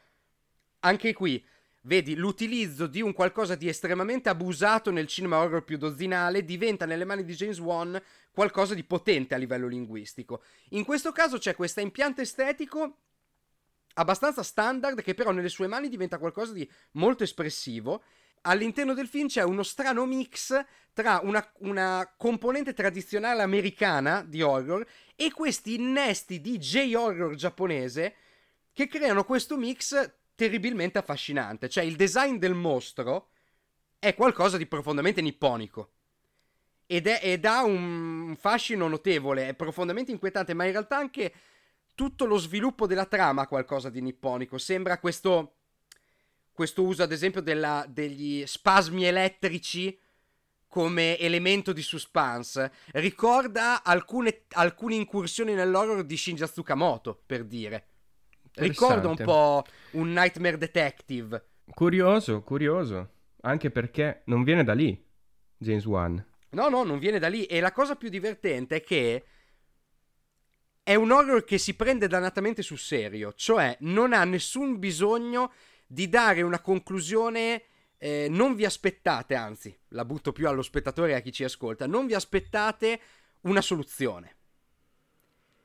Anche 0.80 1.12
qui, 1.14 1.42
vedi, 1.82 2.14
l'utilizzo 2.14 2.86
di 2.86 3.00
un 3.00 3.12
qualcosa 3.12 3.54
di 3.54 3.68
estremamente 3.68 4.28
abusato 4.28 4.90
nel 4.90 5.06
cinema 5.06 5.38
horror 5.38 5.64
più 5.64 5.78
dozzinale 5.78 6.44
diventa 6.44 6.84
nelle 6.84 7.04
mani 7.04 7.24
di 7.24 7.34
James 7.34 7.58
Wan 7.58 8.00
qualcosa 8.30 8.74
di 8.74 8.84
potente 8.84 9.34
a 9.34 9.38
livello 9.38 9.66
linguistico. 9.66 10.42
In 10.70 10.84
questo 10.84 11.12
caso 11.12 11.38
c'è 11.38 11.54
questo 11.54 11.80
impianto 11.80 12.20
estetico 12.20 12.96
abbastanza 13.94 14.42
standard 14.42 15.02
che 15.02 15.14
però 15.14 15.30
nelle 15.32 15.48
sue 15.48 15.66
mani 15.66 15.88
diventa 15.88 16.18
qualcosa 16.18 16.52
di 16.52 16.68
molto 16.92 17.22
espressivo. 17.22 18.02
All'interno 18.42 18.94
del 18.94 19.06
film 19.06 19.28
c'è 19.28 19.42
uno 19.42 19.62
strano 19.62 20.06
mix 20.06 20.58
tra 20.92 21.20
una, 21.22 21.46
una 21.58 22.12
componente 22.16 22.72
tradizionale 22.72 23.42
americana 23.42 24.22
di 24.22 24.42
horror 24.42 24.86
e 25.14 25.30
questi 25.32 25.74
innesti 25.74 26.40
di 26.40 26.58
J-horror 26.58 27.34
giapponese 27.34 28.14
che 28.72 28.86
creano 28.88 29.24
questo 29.24 29.56
mix 29.56 30.14
terribilmente 30.34 30.98
affascinante. 30.98 31.68
Cioè 31.68 31.84
il 31.84 31.96
design 31.96 32.36
del 32.36 32.54
mostro 32.54 33.28
è 33.98 34.14
qualcosa 34.14 34.56
di 34.56 34.66
profondamente 34.66 35.20
nipponico. 35.20 35.92
Ed, 36.86 37.06
è, 37.06 37.20
ed 37.22 37.44
ha 37.44 37.62
un 37.62 38.34
fascino 38.36 38.88
notevole, 38.88 39.48
è 39.48 39.54
profondamente 39.54 40.10
inquietante, 40.10 40.54
ma 40.54 40.64
in 40.64 40.72
realtà 40.72 40.96
anche 40.96 41.32
tutto 41.94 42.24
lo 42.24 42.38
sviluppo 42.38 42.86
della 42.86 43.04
trama 43.04 43.42
ha 43.42 43.46
qualcosa 43.46 43.90
di 43.90 44.00
nipponico. 44.00 44.58
Sembra 44.58 44.98
questo, 44.98 45.58
questo 46.60 46.82
uso, 46.82 47.02
ad 47.02 47.10
esempio, 47.10 47.40
della- 47.40 47.86
degli 47.88 48.44
spasmi 48.44 49.06
elettrici 49.06 49.98
come 50.68 51.18
elemento 51.18 51.72
di 51.72 51.80
suspense. 51.80 52.70
Ricorda 52.92 53.82
alcune, 53.82 54.42
alcune 54.50 54.94
incursioni 54.96 55.54
nell'horror 55.54 56.04
di 56.04 56.18
Shinja 56.18 56.46
Tsukamoto, 56.46 57.22
per 57.24 57.44
dire. 57.44 57.86
Ricorda 58.56 59.08
un 59.08 59.16
po' 59.16 59.64
un 59.92 60.12
Nightmare 60.12 60.58
Detective. 60.58 61.46
Curioso, 61.72 62.42
curioso. 62.42 63.08
Anche 63.40 63.70
perché 63.70 64.20
non 64.26 64.44
viene 64.44 64.62
da 64.62 64.74
lì, 64.74 65.02
James 65.56 65.86
Wan. 65.86 66.22
No, 66.50 66.68
no, 66.68 66.84
non 66.84 66.98
viene 66.98 67.18
da 67.18 67.28
lì. 67.28 67.46
E 67.46 67.60
la 67.60 67.72
cosa 67.72 67.96
più 67.96 68.10
divertente 68.10 68.76
è 68.76 68.82
che 68.82 69.24
è 70.82 70.94
un 70.94 71.10
horror 71.10 71.42
che 71.42 71.56
si 71.56 71.74
prende 71.74 72.06
dannatamente 72.06 72.60
sul 72.60 72.78
serio. 72.78 73.32
Cioè, 73.32 73.78
non 73.80 74.12
ha 74.12 74.24
nessun 74.24 74.78
bisogno 74.78 75.52
di 75.92 76.08
dare 76.08 76.42
una 76.42 76.60
conclusione. 76.60 77.64
eh, 78.02 78.28
non 78.30 78.54
vi 78.54 78.64
aspettate, 78.64 79.34
anzi, 79.34 79.76
la 79.88 80.06
butto 80.06 80.32
più 80.32 80.48
allo 80.48 80.62
spettatore 80.62 81.10
e 81.10 81.14
a 81.16 81.20
chi 81.20 81.32
ci 81.32 81.44
ascolta. 81.44 81.86
Non 81.86 82.06
vi 82.06 82.14
aspettate 82.14 82.98
una 83.42 83.60
soluzione. 83.60 84.36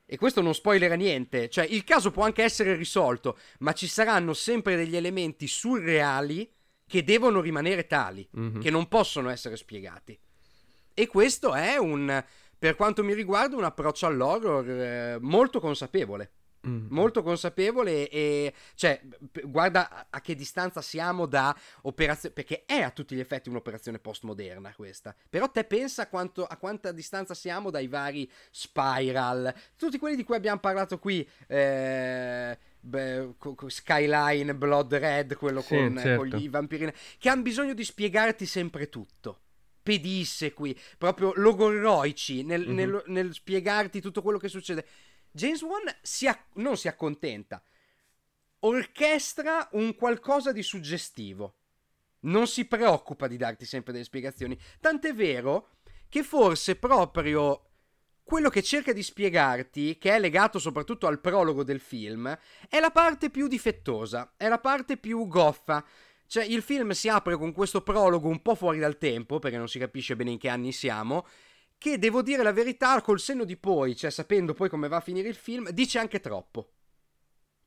E 0.05 0.17
questo 0.17 0.41
non 0.41 0.53
spoilerà 0.53 0.95
niente. 0.95 1.47
Cioè, 1.49 1.63
il 1.65 1.83
caso 1.85 2.11
può 2.11 2.23
anche 2.25 2.43
essere 2.43 2.75
risolto, 2.75 3.37
ma 3.59 3.71
ci 3.71 3.87
saranno 3.87 4.33
sempre 4.33 4.75
degli 4.75 4.95
elementi 4.97 5.47
surreali 5.47 6.51
che 6.85 7.03
devono 7.05 7.39
rimanere 7.39 7.87
tali, 7.87 8.27
Mhm. 8.31 8.59
che 8.59 8.69
non 8.69 8.87
possono 8.89 9.29
essere 9.29 9.55
spiegati. 9.55 10.19
E 10.93 11.07
questo 11.07 11.53
è 11.53 11.77
un, 11.77 12.21
per 12.59 12.75
quanto 12.75 13.01
mi 13.03 13.13
riguarda, 13.13 13.55
un 13.55 13.63
approccio 13.63 14.07
all'horror 14.07 14.69
eh, 14.69 15.17
molto 15.21 15.59
consapevole. 15.61 16.31
Mm. 16.67 16.87
Molto 16.89 17.21
consapevole 17.21 18.09
e 18.09 18.53
cioè 18.75 19.01
guarda 19.43 20.07
a 20.09 20.21
che 20.21 20.35
distanza 20.35 20.81
siamo 20.81 21.25
da 21.25 21.55
operazione 21.83 22.33
perché 22.33 22.63
è 22.65 22.81
a 22.81 22.89
tutti 22.89 23.15
gli 23.15 23.19
effetti 23.19 23.49
un'operazione 23.49 23.99
postmoderna 23.99 24.73
questa. 24.75 25.15
Però 25.29 25.49
te 25.49 25.63
pensa 25.63 26.03
a, 26.03 26.07
quanto, 26.07 26.45
a 26.45 26.57
quanta 26.57 26.91
distanza 26.91 27.33
siamo 27.33 27.69
dai 27.69 27.87
vari 27.87 28.29
Spiral, 28.49 29.53
tutti 29.75 29.97
quelli 29.97 30.15
di 30.15 30.23
cui 30.23 30.35
abbiamo 30.35 30.59
parlato 30.59 30.97
qui 30.99 31.27
eh, 31.47 32.57
Skyline, 33.67 34.55
Blood 34.55 34.93
Red, 34.95 35.35
quello 35.35 35.61
sì, 35.61 35.75
con, 35.75 35.97
certo. 35.97 36.17
con 36.17 36.27
gli 36.27 36.49
vampirini 36.49 36.93
che 37.17 37.29
hanno 37.29 37.41
bisogno 37.41 37.73
di 37.73 37.83
spiegarti 37.83 38.45
sempre 38.45 38.89
tutto 38.89 39.39
pedissequi, 39.85 40.75
proprio 40.97 41.31
logorroici 41.35 42.41
nel, 42.41 42.61
mm-hmm. 42.61 42.73
nel, 42.73 43.03
nel 43.05 43.33
spiegarti 43.33 44.01
tutto 44.01 44.23
quello 44.23 44.39
che 44.39 44.47
succede. 44.47 44.83
James 45.35 45.61
Wan 45.63 45.83
si 46.01 46.27
ac- 46.27 46.55
non 46.55 46.77
si 46.77 46.87
accontenta, 46.87 47.61
orchestra 48.59 49.67
un 49.73 49.93
qualcosa 49.93 50.53
di 50.53 50.63
suggestivo. 50.63 51.57
Non 52.21 52.47
si 52.47 52.63
preoccupa 52.65 53.27
di 53.27 53.35
darti 53.35 53.65
sempre 53.65 53.91
delle 53.91 54.05
spiegazioni. 54.05 54.57
Tant'è 54.79 55.13
vero 55.13 55.71
che 56.07 56.23
forse 56.23 56.77
proprio 56.77 57.71
quello 58.23 58.49
che 58.49 58.63
cerca 58.63 58.93
di 58.93 59.03
spiegarti, 59.03 59.97
che 59.97 60.15
è 60.15 60.19
legato 60.19 60.57
soprattutto 60.57 61.05
al 61.05 61.19
prologo 61.19 61.65
del 61.65 61.81
film, 61.81 62.35
è 62.69 62.79
la 62.79 62.91
parte 62.91 63.29
più 63.29 63.47
difettosa, 63.47 64.35
è 64.37 64.47
la 64.47 64.59
parte 64.59 64.95
più 64.95 65.27
goffa. 65.27 65.85
Cioè, 66.27 66.45
il 66.45 66.61
film 66.61 66.91
si 66.91 67.09
apre 67.09 67.35
con 67.35 67.51
questo 67.51 67.81
prologo 67.81 68.29
un 68.29 68.41
po' 68.41 68.55
fuori 68.55 68.79
dal 68.79 68.97
tempo, 68.97 69.39
perché 69.39 69.57
non 69.57 69.67
si 69.67 69.79
capisce 69.79 70.15
bene 70.15 70.31
in 70.31 70.37
che 70.37 70.47
anni 70.47 70.71
siamo, 70.71 71.27
che 71.77 71.97
devo 71.97 72.21
dire 72.21 72.43
la 72.43 72.53
verità 72.53 73.01
col 73.01 73.19
senno 73.19 73.43
di 73.43 73.57
poi, 73.57 73.95
cioè 73.95 74.09
sapendo 74.09 74.53
poi 74.53 74.69
come 74.69 74.87
va 74.87 74.97
a 74.97 75.01
finire 75.01 75.27
il 75.27 75.35
film, 75.35 75.69
dice 75.69 75.99
anche 75.99 76.19
troppo. 76.19 76.71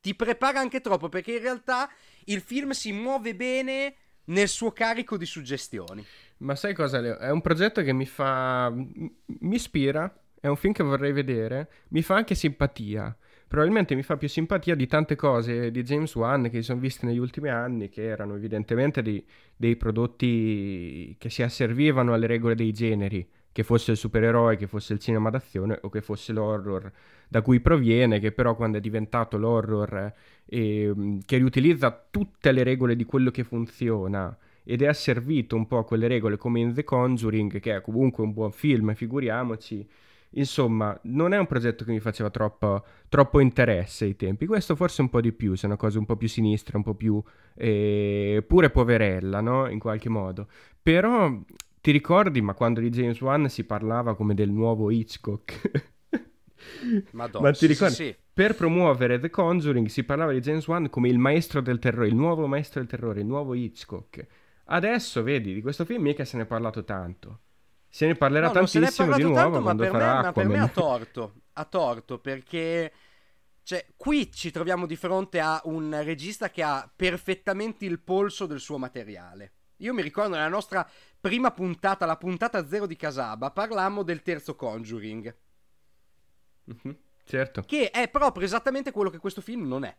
Ti 0.01 0.15
prepara 0.15 0.59
anche 0.59 0.81
troppo 0.81 1.09
perché 1.09 1.33
in 1.33 1.41
realtà 1.41 1.89
il 2.25 2.41
film 2.41 2.71
si 2.71 2.91
muove 2.91 3.35
bene 3.35 3.95
nel 4.25 4.47
suo 4.47 4.71
carico 4.71 5.17
di 5.17 5.25
suggestioni. 5.25 6.05
Ma 6.37 6.55
sai 6.55 6.73
cosa, 6.73 6.99
Leo? 6.99 7.17
È 7.17 7.29
un 7.29 7.41
progetto 7.41 7.81
che 7.81 7.93
mi 7.93 8.05
fa. 8.05 8.69
mi 8.69 9.55
ispira. 9.55 10.13
È 10.39 10.47
un 10.47 10.55
film 10.55 10.71
che 10.71 10.83
vorrei 10.83 11.11
vedere. 11.11 11.69
Mi 11.89 12.01
fa 12.01 12.15
anche 12.15 12.33
simpatia. 12.33 13.15
Probabilmente 13.45 13.95
mi 13.95 14.03
fa 14.03 14.15
più 14.15 14.29
simpatia 14.29 14.75
di 14.75 14.87
tante 14.87 15.15
cose 15.15 15.71
di 15.71 15.81
James 15.81 16.13
Wan 16.15 16.43
che 16.43 16.57
si 16.57 16.63
sono 16.63 16.79
viste 16.79 17.05
negli 17.05 17.17
ultimi 17.17 17.49
anni, 17.49 17.89
che 17.89 18.03
erano 18.03 18.35
evidentemente 18.35 19.01
dei, 19.01 19.25
dei 19.55 19.75
prodotti 19.75 21.15
che 21.17 21.29
si 21.29 21.41
asservivano 21.41 22.13
alle 22.13 22.27
regole 22.27 22.55
dei 22.55 22.71
generi 22.71 23.27
che 23.51 23.63
fosse 23.63 23.91
il 23.91 23.97
supereroe, 23.97 24.55
che 24.55 24.67
fosse 24.67 24.93
il 24.93 24.99
cinema 24.99 25.29
d'azione 25.29 25.79
o 25.81 25.89
che 25.89 26.01
fosse 26.01 26.33
l'horror 26.33 26.91
da 27.27 27.41
cui 27.41 27.59
proviene, 27.59 28.19
che 28.19 28.31
però 28.31 28.55
quando 28.55 28.77
è 28.77 28.81
diventato 28.81 29.37
l'horror 29.37 30.13
eh, 30.45 31.17
che 31.25 31.37
riutilizza 31.37 32.07
tutte 32.09 32.51
le 32.51 32.63
regole 32.63 32.95
di 32.95 33.05
quello 33.05 33.31
che 33.31 33.43
funziona 33.43 34.35
ed 34.63 34.81
è 34.81 34.87
asservito 34.87 35.55
un 35.55 35.67
po' 35.67 35.79
a 35.79 35.85
quelle 35.85 36.07
regole 36.07 36.37
come 36.37 36.59
in 36.59 36.73
The 36.73 36.83
Conjuring, 36.83 37.59
che 37.59 37.75
è 37.75 37.81
comunque 37.81 38.23
un 38.23 38.33
buon 38.33 38.51
film, 38.51 38.93
figuriamoci. 38.93 39.87
Insomma, 40.33 40.95
non 41.05 41.33
è 41.33 41.39
un 41.39 41.47
progetto 41.47 41.83
che 41.83 41.91
mi 41.91 41.99
faceva 41.99 42.29
troppo, 42.29 42.83
troppo 43.09 43.39
interesse 43.39 44.05
ai 44.05 44.15
tempi. 44.15 44.45
Questo 44.45 44.75
forse 44.75 45.01
un 45.01 45.09
po' 45.09 45.21
di 45.21 45.31
più, 45.31 45.55
se 45.55 45.63
è 45.63 45.65
una 45.65 45.75
cosa 45.75 45.97
un 45.97 46.05
po' 46.05 46.15
più 46.17 46.27
sinistra, 46.27 46.77
un 46.77 46.83
po' 46.83 46.93
più 46.93 47.19
eh, 47.55 48.43
pure 48.47 48.69
poverella, 48.69 49.41
no? 49.41 49.67
In 49.69 49.79
qualche 49.79 50.09
modo. 50.09 50.47
Però 50.83 51.35
ti 51.81 51.91
ricordi, 51.91 52.41
ma 52.41 52.53
quando 52.53 52.81
di 52.81 52.89
James 52.89 53.19
Wan 53.21 53.49
si 53.49 53.63
parlava 53.63 54.15
come 54.15 54.33
del 54.33 54.49
nuovo 54.51 54.91
Hitchcock? 54.91 55.97
Madonna, 57.11 57.47
ma 57.47 57.53
ti 57.53 57.67
ricordi? 57.67 57.93
Sì, 57.93 58.03
sì. 58.03 58.15
Per 58.33 58.55
promuovere 58.55 59.19
The 59.19 59.29
Conjuring 59.29 59.87
si 59.87 60.03
parlava 60.03 60.31
di 60.31 60.39
James 60.39 60.67
Wan 60.67 60.89
come 60.89 61.09
il 61.09 61.17
maestro 61.17 61.61
del 61.61 61.79
terrore, 61.79 62.07
il 62.07 62.15
nuovo 62.15 62.47
maestro 62.47 62.81
del 62.81 62.89
terrore, 62.89 63.21
il 63.21 63.25
nuovo 63.25 63.53
Hitchcock. 63.53 64.25
Adesso, 64.65 65.23
vedi, 65.23 65.53
di 65.53 65.61
questo 65.61 65.85
film 65.85 66.03
mica 66.03 66.25
se 66.25 66.37
ne 66.37 66.43
è 66.43 66.45
parlato 66.45 66.83
tanto. 66.83 67.41
Se 67.87 68.05
ne 68.05 68.15
parlerà 68.15 68.47
no, 68.47 68.53
tantissimo 68.53 69.15
di 69.15 69.23
nuovo 69.23 69.35
tanto, 69.35 69.61
quando 69.61 69.83
ma 69.83 69.89
farà 69.89 70.15
me, 70.15 70.21
Ma 70.21 70.31
per 70.31 70.47
me 70.47 70.59
ha 70.59 70.67
torto, 70.69 71.33
ha 71.53 71.65
torto 71.65 72.19
perché... 72.19 72.91
Cioè, 73.63 73.85
qui 73.95 74.31
ci 74.31 74.51
troviamo 74.51 74.85
di 74.85 74.95
fronte 74.95 75.39
a 75.39 75.61
un 75.65 75.95
regista 76.03 76.49
che 76.49 76.63
ha 76.63 76.91
perfettamente 76.93 77.85
il 77.85 77.99
polso 77.99 78.47
del 78.47 78.59
suo 78.59 78.77
materiale. 78.79 79.53
Io 79.79 79.93
mi 79.93 80.01
ricordo 80.01 80.35
nella 80.35 80.47
nostra 80.47 80.87
prima 81.19 81.51
puntata, 81.51 82.05
la 82.05 82.17
puntata 82.17 82.67
zero 82.67 82.85
di 82.85 82.95
Casaba, 82.95 83.51
parlammo 83.51 84.03
del 84.03 84.21
terzo 84.21 84.55
Conjuring. 84.55 85.35
Mm-hmm, 86.71 86.95
certo. 87.25 87.61
Che 87.63 87.91
è 87.91 88.09
proprio 88.09 88.45
esattamente 88.45 88.91
quello 88.91 89.09
che 89.09 89.17
questo 89.17 89.41
film 89.41 89.67
non 89.67 89.83
è. 89.83 89.95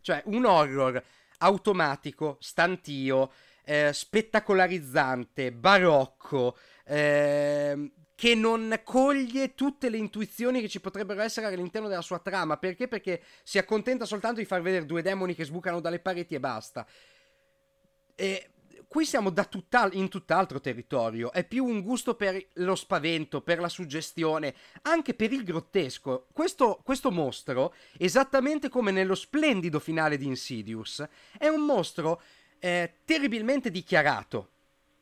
Cioè, 0.00 0.22
un 0.26 0.44
horror 0.44 1.02
automatico, 1.38 2.36
stantio, 2.40 3.32
eh, 3.64 3.92
spettacolarizzante, 3.92 5.52
barocco, 5.52 6.56
eh, 6.84 7.92
che 8.14 8.34
non 8.34 8.80
coglie 8.84 9.54
tutte 9.54 9.88
le 9.88 9.96
intuizioni 9.96 10.60
che 10.60 10.68
ci 10.68 10.80
potrebbero 10.80 11.22
essere 11.22 11.46
all'interno 11.46 11.88
della 11.88 12.02
sua 12.02 12.20
trama. 12.20 12.56
Perché? 12.56 12.86
Perché 12.86 13.22
si 13.42 13.58
accontenta 13.58 14.04
soltanto 14.04 14.38
di 14.38 14.46
far 14.46 14.62
vedere 14.62 14.86
due 14.86 15.02
demoni 15.02 15.34
che 15.34 15.44
sbucano 15.44 15.80
dalle 15.80 15.98
pareti 15.98 16.36
e 16.36 16.40
basta. 16.40 16.86
E 18.14 18.51
Qui 18.92 19.06
siamo 19.06 19.32
tutt'al- 19.32 19.94
in 19.94 20.10
tutt'altro 20.10 20.60
territorio, 20.60 21.32
è 21.32 21.44
più 21.44 21.64
un 21.64 21.80
gusto 21.80 22.14
per 22.14 22.48
lo 22.56 22.74
spavento, 22.74 23.40
per 23.40 23.58
la 23.58 23.70
suggestione, 23.70 24.54
anche 24.82 25.14
per 25.14 25.32
il 25.32 25.44
grottesco. 25.44 26.26
Questo, 26.30 26.78
questo 26.84 27.10
mostro, 27.10 27.72
esattamente 27.96 28.68
come 28.68 28.90
nello 28.90 29.14
splendido 29.14 29.78
finale 29.78 30.18
di 30.18 30.26
Insidious, 30.26 31.08
è 31.38 31.48
un 31.48 31.62
mostro 31.62 32.20
eh, 32.58 32.96
terribilmente 33.06 33.70
dichiarato. 33.70 34.50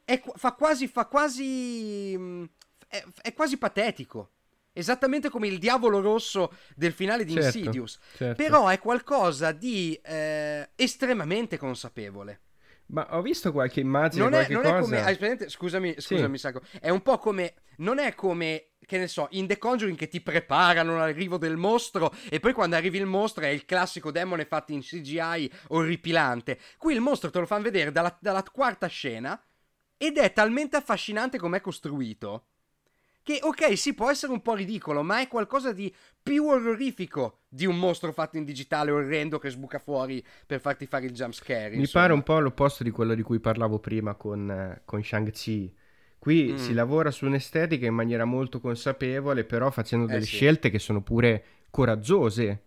È, 0.05 0.22
fa 0.37 0.53
quasi, 0.53 0.87
fa 0.87 1.07
quasi, 1.07 2.14
mm, 2.16 2.44
è, 2.87 3.05
è 3.22 3.35
quasi 3.35 3.59
patetico. 3.59 4.31
Esattamente 4.72 5.31
come 5.31 5.48
il 5.48 5.59
diavolo 5.59 6.00
rosso 6.00 6.53
del 6.76 6.92
finale 6.92 7.24
di 7.24 7.33
certo, 7.33 7.59
Insidious. 7.59 7.98
Certo. 8.16 8.40
Però 8.40 8.68
è 8.68 8.79
qualcosa 8.79 9.50
di 9.50 9.98
eh, 10.00 10.70
estremamente 10.76 11.59
consapevole. 11.59 12.42
Ma 12.90 13.07
ho 13.11 13.22
visto 13.22 13.53
qualche 13.53 13.81
immagine, 13.81 14.24
non 14.24 14.35
è, 14.35 14.48
non 14.48 14.62
cosa... 14.62 15.07
è 15.07 15.16
come... 15.16 15.48
Scusami, 15.48 15.94
scusami, 15.98 16.37
sì. 16.37 16.40
Sacco. 16.40 16.61
È 16.81 16.90
un 16.90 17.03
po' 17.03 17.18
come... 17.18 17.55
Non 17.81 17.98
è 17.98 18.14
come, 18.14 18.72
che 18.85 18.98
ne 18.98 19.09
so, 19.09 19.29
in 19.31 19.46
The 19.46 19.57
Conjuring 19.57 19.96
che 19.96 20.09
ti 20.09 20.20
preparano 20.20 20.94
all'arrivo 20.94 21.38
del 21.38 21.57
mostro 21.57 22.12
e 22.29 22.38
poi 22.38 22.53
quando 22.53 22.76
arrivi 22.76 22.98
il 22.98 23.07
mostro 23.07 23.44
è 23.44 23.48
il 23.48 23.64
classico 23.64 24.11
demone 24.11 24.44
fatto 24.44 24.72
in 24.72 24.83
CGI 24.83 25.50
orripilante. 25.68 26.59
Qui 26.76 26.92
il 26.92 27.00
mostro 27.00 27.31
te 27.31 27.38
lo 27.38 27.46
fanno 27.46 27.62
vedere 27.62 27.90
dalla, 27.90 28.14
dalla 28.20 28.42
quarta 28.42 28.87
scena 28.87 29.40
ed 29.96 30.18
è 30.18 30.31
talmente 30.35 30.76
affascinante 30.76 31.38
com'è 31.38 31.62
costruito 31.62 32.48
che 33.22 33.38
ok, 33.42 33.76
sì, 33.79 33.94
può 33.94 34.11
essere 34.11 34.33
un 34.33 34.40
po' 34.42 34.55
ridicolo, 34.55 35.03
ma 35.03 35.20
è 35.20 35.29
qualcosa 35.29 35.72
di 35.72 35.94
più 36.22 36.46
orrorifico 36.46 37.39
di 37.52 37.66
un 37.66 37.76
mostro 37.76 38.12
fatto 38.12 38.36
in 38.36 38.44
digitale 38.44 38.92
orrendo 38.92 39.40
che 39.40 39.50
sbuca 39.50 39.80
fuori 39.80 40.24
per 40.46 40.60
farti 40.60 40.86
fare 40.86 41.06
il 41.06 41.12
jump 41.12 41.32
scare. 41.32 41.76
Mi 41.76 41.88
pare 41.88 42.12
un 42.12 42.22
po' 42.22 42.38
l'opposto 42.38 42.84
di 42.84 42.90
quello 42.90 43.14
di 43.14 43.22
cui 43.22 43.40
parlavo 43.40 43.80
prima 43.80 44.14
con, 44.14 44.48
eh, 44.48 44.82
con 44.84 45.02
Shang-Chi. 45.02 45.74
Qui 46.16 46.52
mm. 46.52 46.56
si 46.56 46.72
lavora 46.72 47.10
su 47.10 47.26
un'estetica 47.26 47.86
in 47.86 47.94
maniera 47.94 48.24
molto 48.24 48.60
consapevole, 48.60 49.42
però 49.44 49.70
facendo 49.72 50.06
delle 50.06 50.20
eh 50.20 50.26
sì. 50.26 50.36
scelte 50.36 50.70
che 50.70 50.78
sono 50.78 51.02
pure 51.02 51.44
coraggiose, 51.70 52.62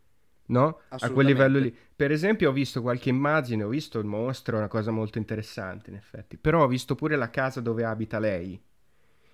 no? 0.47 0.79
A 0.89 1.09
quel 1.11 1.27
livello 1.27 1.59
lì. 1.59 1.73
Per 1.95 2.11
esempio, 2.11 2.49
ho 2.49 2.53
visto 2.53 2.81
qualche 2.81 3.07
immagine, 3.07 3.63
ho 3.63 3.69
visto 3.69 3.99
il 3.99 4.05
mostro, 4.05 4.57
una 4.57 4.67
cosa 4.67 4.91
molto 4.91 5.17
interessante, 5.17 5.91
in 5.91 5.95
effetti. 5.95 6.35
Però 6.35 6.63
ho 6.63 6.67
visto 6.67 6.95
pure 6.95 7.15
la 7.15 7.29
casa 7.29 7.61
dove 7.61 7.85
abita 7.85 8.19
lei 8.19 8.61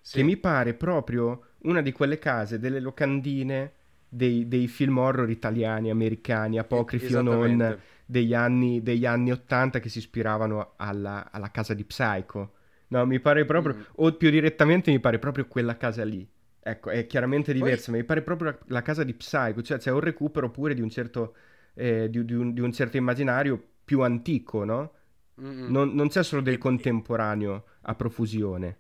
sì. 0.02 0.18
che 0.18 0.24
mi 0.24 0.38
pare 0.38 0.76
proprio 0.76 1.46
una 1.64 1.82
di 1.82 1.92
quelle 1.92 2.20
case, 2.20 2.60
delle 2.60 2.80
locandine 2.80 3.74
dei, 4.10 4.48
dei 4.48 4.68
film 4.68 4.98
horror 4.98 5.30
italiani, 5.30 5.90
americani, 5.90 6.58
apocrifi 6.58 7.14
o 7.16 7.22
non, 7.22 7.78
degli 8.06 8.34
anni, 8.34 8.82
degli 8.82 9.06
anni 9.06 9.32
80 9.32 9.80
che 9.80 9.88
si 9.88 10.00
ispiravano 10.00 10.74
alla, 10.78 11.30
alla 11.32 11.52
casa 11.52 11.74
di 11.74 11.86
Psycho. 11.86 12.54
No, 12.88 13.06
mi 13.06 13.20
pare 13.20 13.46
proprio, 13.46 13.76
mm. 13.76 13.82
o 13.96 14.14
più 14.14 14.32
direttamente 14.32 14.90
mi 14.90 15.00
pare 15.00 15.20
proprio 15.20 15.48
quella 15.48 15.78
casa 15.78 16.04
lì. 16.04 16.28
Ecco, 16.62 16.90
è 16.90 17.06
chiaramente 17.06 17.54
diversa, 17.54 17.86
Poi... 17.86 17.94
ma 17.94 18.00
mi 18.00 18.06
pare 18.06 18.22
proprio 18.24 18.50
la, 18.50 18.58
la, 18.68 18.82
casa 18.82 19.04
di 19.04 19.14
Psycho, 19.14 19.62
cioè 19.62 19.78
c'è 19.78 19.92
un 19.92 20.00
recupero 20.00 20.50
pure 20.50 20.74
di 20.74 20.82
un 20.82 20.90
certo, 20.90 21.36
eh, 21.76 22.10
di, 22.10 22.26
di, 22.26 22.34
un, 22.34 22.54
di 22.54 22.62
un, 22.62 22.72
certo 22.72 22.98
immaginario 22.98 23.62
più 23.86 24.02
antico, 24.02 24.64
no? 24.64 24.94
Non, 25.36 25.94
non, 25.94 26.10
c'è 26.10 26.22
solo 26.22 26.42
del 26.42 26.58
contemporaneo 26.58 27.64
a 27.82 27.96
profusione. 27.96 28.78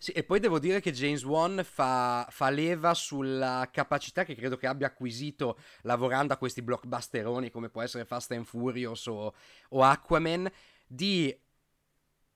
Sì, 0.00 0.12
e 0.12 0.22
poi 0.22 0.38
devo 0.38 0.60
dire 0.60 0.80
che 0.80 0.92
James 0.92 1.24
Wan 1.24 1.60
fa, 1.64 2.24
fa, 2.30 2.50
leva 2.50 2.94
sulla 2.94 3.68
capacità 3.72 4.22
che 4.22 4.36
credo 4.36 4.56
che 4.56 4.68
abbia 4.68 4.86
acquisito 4.86 5.58
lavorando 5.82 6.32
a 6.32 6.36
questi 6.36 6.62
blockbusteroni 6.62 7.50
come 7.50 7.68
può 7.68 7.82
essere 7.82 8.04
Fast 8.04 8.30
and 8.30 8.44
Furious 8.44 9.06
o, 9.06 9.34
o 9.70 9.82
Aquaman 9.82 10.48
di 10.86 11.36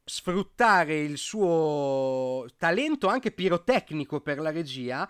sfruttare 0.04 0.98
il 1.02 1.16
suo 1.18 2.48
talento 2.56 3.06
anche 3.06 3.30
pirotecnico 3.30 4.20
per 4.20 4.40
la 4.40 4.50
regia 4.50 5.08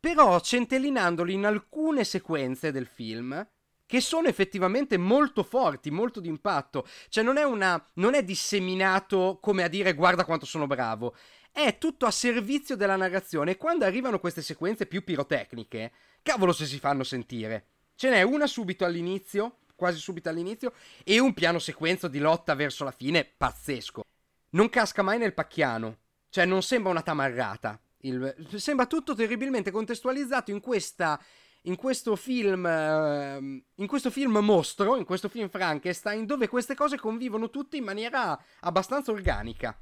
però 0.00 0.40
centellinandoli 0.40 1.32
in 1.32 1.46
alcune 1.46 2.02
sequenze 2.02 2.72
del 2.72 2.86
film 2.86 3.46
che 3.86 4.00
sono 4.00 4.28
effettivamente 4.28 4.96
molto 4.96 5.42
forti, 5.42 5.90
molto 5.90 6.20
d'impatto. 6.20 6.86
Cioè 7.08 7.22
non 7.22 7.36
è, 7.36 7.44
una, 7.44 7.82
non 7.94 8.14
è 8.14 8.24
disseminato 8.24 9.38
come 9.40 9.62
a 9.62 9.68
dire 9.68 9.94
guarda 9.94 10.24
quanto 10.24 10.46
sono 10.46 10.66
bravo, 10.66 11.14
è 11.54 11.78
tutto 11.78 12.06
a 12.06 12.10
servizio 12.10 12.74
della 12.74 12.96
narrazione 12.96 13.52
e 13.52 13.56
quando 13.56 13.84
arrivano 13.84 14.18
queste 14.18 14.42
sequenze 14.42 14.86
più 14.86 15.04
pirotecniche, 15.04 15.92
cavolo 16.20 16.52
se 16.52 16.66
si 16.66 16.80
fanno 16.80 17.04
sentire. 17.04 17.66
Ce 17.94 18.10
n'è 18.10 18.22
una 18.22 18.48
subito 18.48 18.84
all'inizio, 18.84 19.58
quasi 19.76 20.00
subito 20.00 20.28
all'inizio, 20.28 20.72
e 21.04 21.20
un 21.20 21.32
piano 21.32 21.60
sequenza 21.60 22.08
di 22.08 22.18
lotta 22.18 22.56
verso 22.56 22.82
la 22.82 22.90
fine 22.90 23.24
pazzesco. 23.24 24.02
Non 24.50 24.68
casca 24.68 25.02
mai 25.02 25.18
nel 25.18 25.32
pacchiano, 25.32 25.98
cioè 26.28 26.44
non 26.44 26.60
sembra 26.60 26.90
una 26.90 27.02
tamarrata. 27.02 27.80
Il... 27.98 28.34
sembra 28.56 28.86
tutto 28.86 29.14
terribilmente 29.14 29.70
contestualizzato 29.70 30.50
in 30.50 30.60
questa 30.60 31.22
in 31.66 31.76
questo 31.76 32.14
film 32.16 32.64
uh, 32.64 33.62
in 33.80 33.86
questo 33.86 34.10
film 34.10 34.38
mostro, 34.38 34.96
in 34.96 35.04
questo 35.04 35.28
film 35.28 35.48
Frankenstein, 35.48 36.26
dove 36.26 36.48
queste 36.48 36.74
cose 36.74 36.98
convivono 36.98 37.48
tutte 37.48 37.76
in 37.76 37.84
maniera 37.84 38.38
abbastanza 38.60 39.12
organica. 39.12 39.78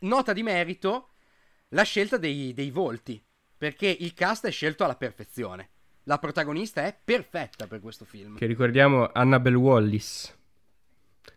Nota 0.00 0.32
di 0.32 0.42
merito 0.42 1.10
la 1.68 1.82
scelta 1.82 2.16
dei, 2.16 2.54
dei 2.54 2.70
volti, 2.70 3.22
perché 3.56 3.86
il 3.86 4.14
cast 4.14 4.46
è 4.46 4.50
scelto 4.50 4.84
alla 4.84 4.96
perfezione. 4.96 5.68
La 6.04 6.18
protagonista 6.18 6.84
è 6.84 6.98
perfetta 7.04 7.66
per 7.66 7.80
questo 7.80 8.06
film. 8.06 8.36
Che 8.36 8.46
ricordiamo 8.46 9.10
Annabelle 9.12 9.56
Wallis, 9.56 10.34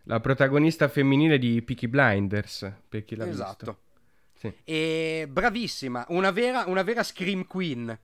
la 0.04 0.18
protagonista 0.20 0.88
femminile 0.88 1.38
di 1.38 1.60
Peaky 1.60 1.88
Blinders, 1.88 2.72
per 2.88 3.04
chi 3.04 3.16
l'ha 3.16 3.28
esatto. 3.28 3.66
visto. 3.66 3.82
Sì. 4.32 4.52
E 4.64 5.26
bravissima, 5.28 6.06
una 6.08 6.30
vera, 6.30 6.64
una 6.66 6.82
vera 6.82 7.02
scream 7.02 7.46
queen. 7.46 7.98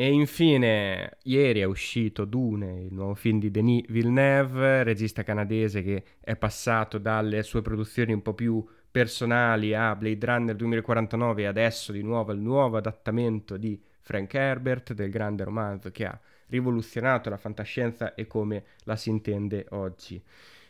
E 0.00 0.12
infine, 0.12 1.16
ieri 1.24 1.58
è 1.58 1.64
uscito 1.64 2.24
Dune, 2.24 2.82
il 2.82 2.92
nuovo 2.94 3.16
film 3.16 3.40
di 3.40 3.50
Denis 3.50 3.84
Villeneuve, 3.88 4.84
regista 4.84 5.24
canadese 5.24 5.82
che 5.82 6.04
è 6.20 6.36
passato 6.36 6.98
dalle 6.98 7.42
sue 7.42 7.62
produzioni 7.62 8.12
un 8.12 8.22
po' 8.22 8.32
più 8.32 8.64
personali 8.88 9.74
a 9.74 9.96
Blade 9.96 10.24
Runner 10.24 10.54
2049 10.54 11.42
e 11.42 11.46
adesso 11.46 11.90
di 11.90 12.02
nuovo 12.02 12.30
al 12.30 12.38
nuovo 12.38 12.76
adattamento 12.76 13.56
di 13.56 13.82
Frank 14.00 14.32
Herbert, 14.34 14.92
del 14.92 15.10
grande 15.10 15.42
romanzo 15.42 15.90
che 15.90 16.04
ha 16.04 16.20
rivoluzionato 16.46 17.28
la 17.28 17.36
fantascienza 17.36 18.14
e 18.14 18.28
come 18.28 18.62
la 18.84 18.94
si 18.94 19.10
intende 19.10 19.66
oggi. 19.70 20.22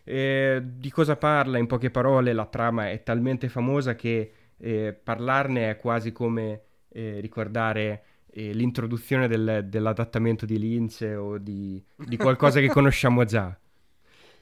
E 0.05 0.63
di 0.65 0.91
cosa 0.91 1.17
parla? 1.17 1.59
In 1.59 1.67
poche 1.67 1.91
parole, 1.91 2.33
la 2.33 2.47
trama 2.47 2.89
è 2.89 3.03
talmente 3.03 3.51
famosa 3.51 3.95
che 3.95 4.33
eh, 4.57 4.95
parlarne 4.95 5.69
è 5.69 5.77
quasi 5.77 6.13
come 6.13 6.63
eh, 6.89 7.21
ricordare 7.21 8.05
eh, 8.31 8.53
l'introduzione 8.53 9.29
del, 9.29 9.67
dell'adattamento 9.69 10.47
di 10.47 10.59
Lynch 10.59 11.03
o 11.17 11.39
di, 11.39 11.83
di 11.95 12.17
qualcosa 12.17 12.61
che 12.61 12.69
conosciamo 12.71 13.25
già. 13.25 13.59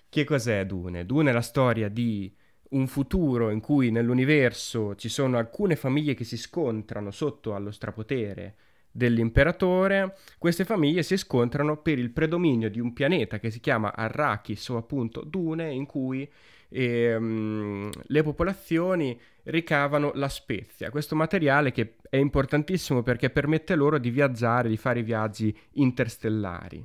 Che 0.09 0.25
cos'è 0.25 0.65
Dune? 0.67 1.05
Dune 1.05 1.31
è 1.31 1.33
la 1.33 1.41
storia 1.41 1.89
di 1.89 2.35
un 2.71 2.87
futuro 2.87 3.51
in 3.51 3.61
cui 3.61 3.91
nell'universo 3.91 4.95
ci 4.97 5.09
sono 5.09 5.39
alcune 5.39 5.77
famiglie 5.77 6.15
che 6.15 6.25
si 6.25 6.37
scontrano 6.37 7.11
sotto 7.11 7.55
allo 7.55 7.71
strapotere 7.71 8.57
dell'imperatore, 8.91 10.17
queste 10.39 10.65
famiglie 10.65 11.03
si 11.03 11.19
scontrano 11.19 11.77
per 11.83 11.99
il 11.99 12.11
predominio 12.11 12.71
di 12.71 12.81
un 12.81 12.95
pianeta 12.95 13.39
che 13.39 13.51
si 13.51 13.61
chiama 13.61 13.95
Arrakis 13.95 14.69
o 14.69 14.79
appunto 14.79 15.23
Dune 15.23 15.71
in 15.71 15.85
cui 15.85 16.29
ehm, 16.77 17.91
le 18.07 18.23
popolazioni 18.23 19.19
ricavano 19.45 20.13
la 20.15 20.29
spezia, 20.29 20.91
questo 20.91 21.15
materiale 21.15 21.73
che 21.73 21.95
è 22.11 22.17
importantissimo 22.17 23.03
perché 23.03 23.31
permette 23.31 23.75
loro 23.75 23.99
di 23.99 24.11
viaggiare, 24.11 24.69
di 24.69 24.77
fare 24.77 25.03
viaggi 25.03 25.57
interstellari. 25.73 26.85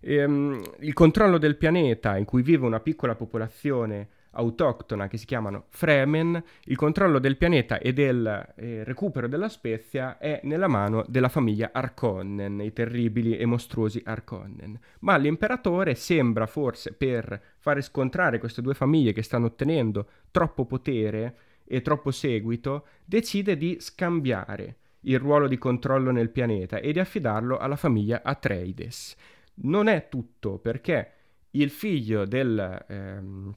Ehm, 0.00 0.60
il 0.80 0.92
controllo 0.92 1.38
del 1.38 1.56
pianeta 1.56 2.16
in 2.16 2.24
cui 2.24 2.42
vive 2.42 2.66
una 2.66 2.80
piccola 2.80 3.14
popolazione 3.14 4.08
autoctona 4.32 5.08
che 5.08 5.16
si 5.16 5.26
chiamano 5.26 5.66
Fremen, 5.68 6.42
il 6.64 6.76
controllo 6.76 7.18
del 7.18 7.36
pianeta 7.36 7.78
e 7.78 7.92
del 7.92 8.52
eh, 8.56 8.84
recupero 8.84 9.28
della 9.28 9.48
spezia 9.48 10.18
è 10.18 10.40
nella 10.44 10.68
mano 10.68 11.04
della 11.08 11.28
famiglia 11.28 11.70
Arkonnen, 11.72 12.60
i 12.60 12.72
terribili 12.72 13.36
e 13.36 13.46
mostruosi 13.46 14.02
Arkonnen. 14.04 14.78
Ma 15.00 15.16
l'imperatore 15.16 15.94
sembra 15.94 16.46
forse 16.46 16.92
per 16.92 17.40
fare 17.58 17.82
scontrare 17.82 18.38
queste 18.38 18.62
due 18.62 18.74
famiglie 18.74 19.12
che 19.12 19.22
stanno 19.22 19.46
ottenendo 19.46 20.08
troppo 20.30 20.64
potere 20.64 21.36
e 21.64 21.80
troppo 21.80 22.10
seguito, 22.10 22.86
decide 23.04 23.56
di 23.56 23.76
scambiare 23.80 24.76
il 25.04 25.18
ruolo 25.18 25.48
di 25.48 25.58
controllo 25.58 26.10
nel 26.10 26.30
pianeta 26.30 26.78
e 26.78 26.92
di 26.92 26.98
affidarlo 26.98 27.58
alla 27.58 27.76
famiglia 27.76 28.22
Atreides. 28.22 29.16
Non 29.54 29.88
è 29.88 30.08
tutto 30.08 30.58
perché 30.58 31.12
il 31.52 31.70
figlio 31.70 32.24
del 32.24 32.84
ehm, 32.88 33.54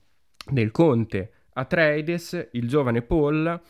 del 0.50 0.72
conte 0.72 1.32
Atreides, 1.54 2.50
il 2.52 2.68
giovane 2.68 3.02
Paul, 3.02 3.62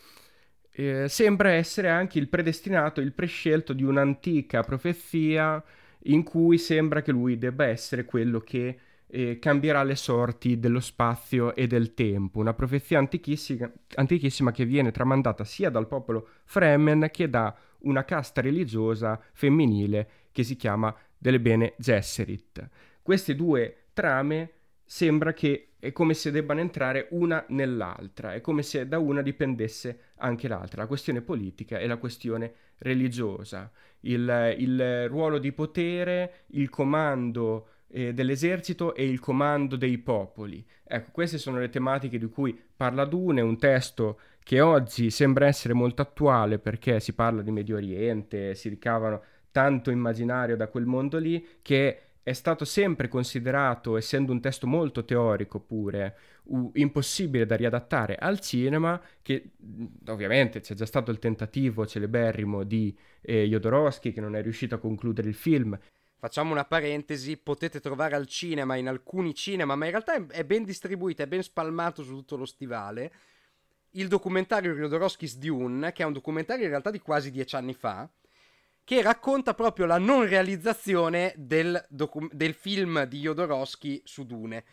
eh, 0.72 1.08
sembra 1.08 1.52
essere 1.52 1.90
anche 1.90 2.20
il 2.20 2.28
predestinato, 2.28 3.00
il 3.00 3.14
prescelto 3.14 3.74
di 3.74 3.84
un'antica 3.84 4.62
profezia 4.64 5.64
in 6.08 6.24
cui 6.24 6.58
sembra 6.58 7.02
che 7.02 7.12
lui 7.12 7.38
debba 7.38 7.66
essere 7.66 8.06
quello 8.06 8.40
che 8.40 8.80
eh, 9.08 9.40
cambierà 9.40 9.84
le 9.84 9.96
sorti 9.96 10.60
dello 10.60 10.80
spazio 10.80 11.56
e 11.56 11.68
del 11.68 11.94
tempo. 11.94 12.40
Una 12.40 12.54
profezia 12.54 12.98
antichissima, 12.98 13.72
antichissima 13.96 14.52
che 14.52 14.66
viene 14.66 14.92
tramandata 14.92 15.44
sia 15.44 15.70
dal 15.70 15.88
popolo 15.88 16.28
Fremen 16.44 17.10
che 17.12 17.30
da 17.30 17.56
una 17.80 18.04
casta 18.04 18.42
religiosa 18.42 19.20
femminile 19.34 20.10
che 20.32 20.44
si 20.44 20.56
chiama 20.56 20.94
delle 21.18 21.40
Bene 21.40 21.76
Gesserit. 21.78 22.68
Queste 23.02 23.36
due 23.36 23.86
trame 23.94 24.52
sembra 24.86 25.34
che 25.34 25.70
è 25.80 25.92
come 25.92 26.14
se 26.14 26.32
debbano 26.32 26.60
entrare 26.60 27.08
una 27.12 27.44
nell'altra, 27.50 28.34
è 28.34 28.42
come 28.42 28.64
se 28.64 28.88
da 28.88 29.00
una 29.00 29.22
dipendesse 29.22 30.00
anche 30.18 30.48
l'altra, 30.48 30.84
la 30.84 30.88
questione 30.88 31.22
politica 31.22 31.80
e 31.80 31.88
la 31.88 31.98
questione 31.98 32.54
religiosa, 32.78 33.72
il, 34.02 34.56
il 34.58 35.08
ruolo 35.10 35.38
di 35.40 35.52
potere, 35.52 36.46
il 36.48 36.70
comando 36.70 37.68
eh, 37.88 38.14
dell'esercito 38.14 38.96
e 38.96 39.08
il 39.08 39.20
comando 39.20 39.76
dei 39.76 39.98
popoli. 39.98 40.66
Ecco, 40.84 41.12
queste 41.12 41.38
sono 41.38 41.60
le 41.60 41.70
tematiche 41.70 42.18
di 42.18 42.28
cui 42.28 42.60
parla 42.76 43.06
Dune, 43.06 43.42
un 43.42 43.58
testo 43.58 44.20
che 44.44 44.62
oggi 44.62 45.10
sembra 45.10 45.48
essere 45.48 45.74
molto 45.74 46.02
attuale 46.02 46.60
perché 46.60 47.00
si 47.00 47.14
parla 47.14 47.42
di 47.42 47.52
Medio 47.52 47.78
Oriente, 47.78 48.54
si 48.54 48.70
ricavano 48.70 49.22
tanto 49.52 49.90
immaginario 49.90 50.56
da 50.56 50.68
quel 50.68 50.86
mondo 50.86 51.18
lì 51.18 51.44
che 51.62 52.05
è 52.26 52.34
stato 52.34 52.66
sempre 52.66 53.08
considerato, 53.08 53.98
essendo 53.98 54.32
un 54.32 54.42
testo 54.42 54.66
molto 54.66 55.06
teorico 55.06 55.60
pure, 55.60 56.18
u- 56.46 56.72
impossibile 56.74 57.46
da 57.46 57.56
riadattare 57.56 58.16
al 58.16 58.40
cinema, 58.40 59.00
che 59.22 59.52
ovviamente 60.08 60.60
c'è 60.60 60.74
già 60.74 60.88
stato 60.88 61.12
il 61.12 61.20
tentativo 61.20 61.86
celeberrimo 61.86 62.64
di 62.64 62.98
eh, 63.22 63.46
Jodorowsky 63.46 64.12
che 64.12 64.22
non 64.22 64.36
è 64.36 64.42
riuscito 64.42 64.74
a 64.74 64.80
concludere 64.80 65.28
il 65.28 65.36
film. 65.36 65.78
Facciamo 66.18 66.52
una 66.52 66.66
parentesi, 66.66 67.38
potete 67.38 67.80
trovare 67.80 68.16
al 68.16 68.26
cinema, 68.26 68.76
in 68.76 68.88
alcuni 68.88 69.36
cinema, 69.36 69.76
ma 69.76 69.86
in 69.86 69.92
realtà 69.92 70.16
è, 70.16 70.26
è 70.26 70.44
ben 70.46 70.64
distribuito, 70.64 71.22
è 71.22 71.28
ben 71.28 71.44
spalmato 71.44 72.02
su 72.02 72.16
tutto 72.16 72.38
lo 72.38 72.46
stivale, 72.46 73.14
il 73.92 74.08
documentario 74.08 74.74
Jodorowsky's 74.74 75.38
Dune, 75.38 75.92
che 75.92 76.02
è 76.02 76.08
un 76.08 76.14
documentario 76.14 76.64
in 76.64 76.72
realtà 76.72 76.90
di 76.90 77.00
quasi 77.00 77.30
dieci 77.30 77.56
anni 77.56 77.76
fa, 77.76 78.10
che 78.86 79.02
racconta 79.02 79.56
proprio 79.56 79.88
la 79.88 79.98
non 79.98 80.30
realizzazione 80.30 81.34
del, 81.36 81.84
docu- 81.90 82.32
del 82.32 82.54
film 82.54 83.04
di 83.06 83.20
Jodorowsky 83.20 84.02
su 84.06 84.26
Dune. 84.26 84.64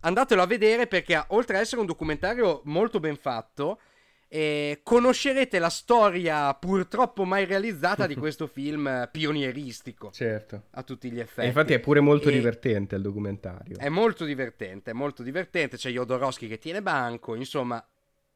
Andatelo 0.00 0.42
a 0.42 0.46
vedere 0.46 0.86
perché 0.86 1.24
oltre 1.28 1.56
ad 1.56 1.62
essere 1.62 1.80
un 1.80 1.86
documentario 1.86 2.60
molto 2.66 3.00
ben 3.00 3.16
fatto, 3.16 3.80
eh, 4.28 4.80
conoscerete 4.82 5.58
la 5.58 5.70
storia 5.70 6.52
purtroppo 6.52 7.24
mai 7.24 7.46
realizzata 7.46 8.06
di 8.06 8.14
questo 8.16 8.46
film 8.46 9.08
pionieristico. 9.10 10.10
Certo. 10.12 10.64
A 10.72 10.82
tutti 10.82 11.10
gli 11.10 11.18
effetti. 11.18 11.40
E 11.40 11.46
infatti 11.46 11.72
è 11.72 11.80
pure 11.80 12.00
molto 12.00 12.28
e 12.28 12.32
divertente 12.32 12.96
il 12.96 13.02
documentario. 13.02 13.78
È 13.78 13.88
molto 13.88 14.26
divertente, 14.26 14.90
è 14.90 14.94
molto 14.94 15.22
divertente. 15.22 15.78
C'è 15.78 15.90
Jodorowsky 15.90 16.48
che 16.48 16.58
tiene 16.58 16.82
banco, 16.82 17.34
insomma, 17.34 17.82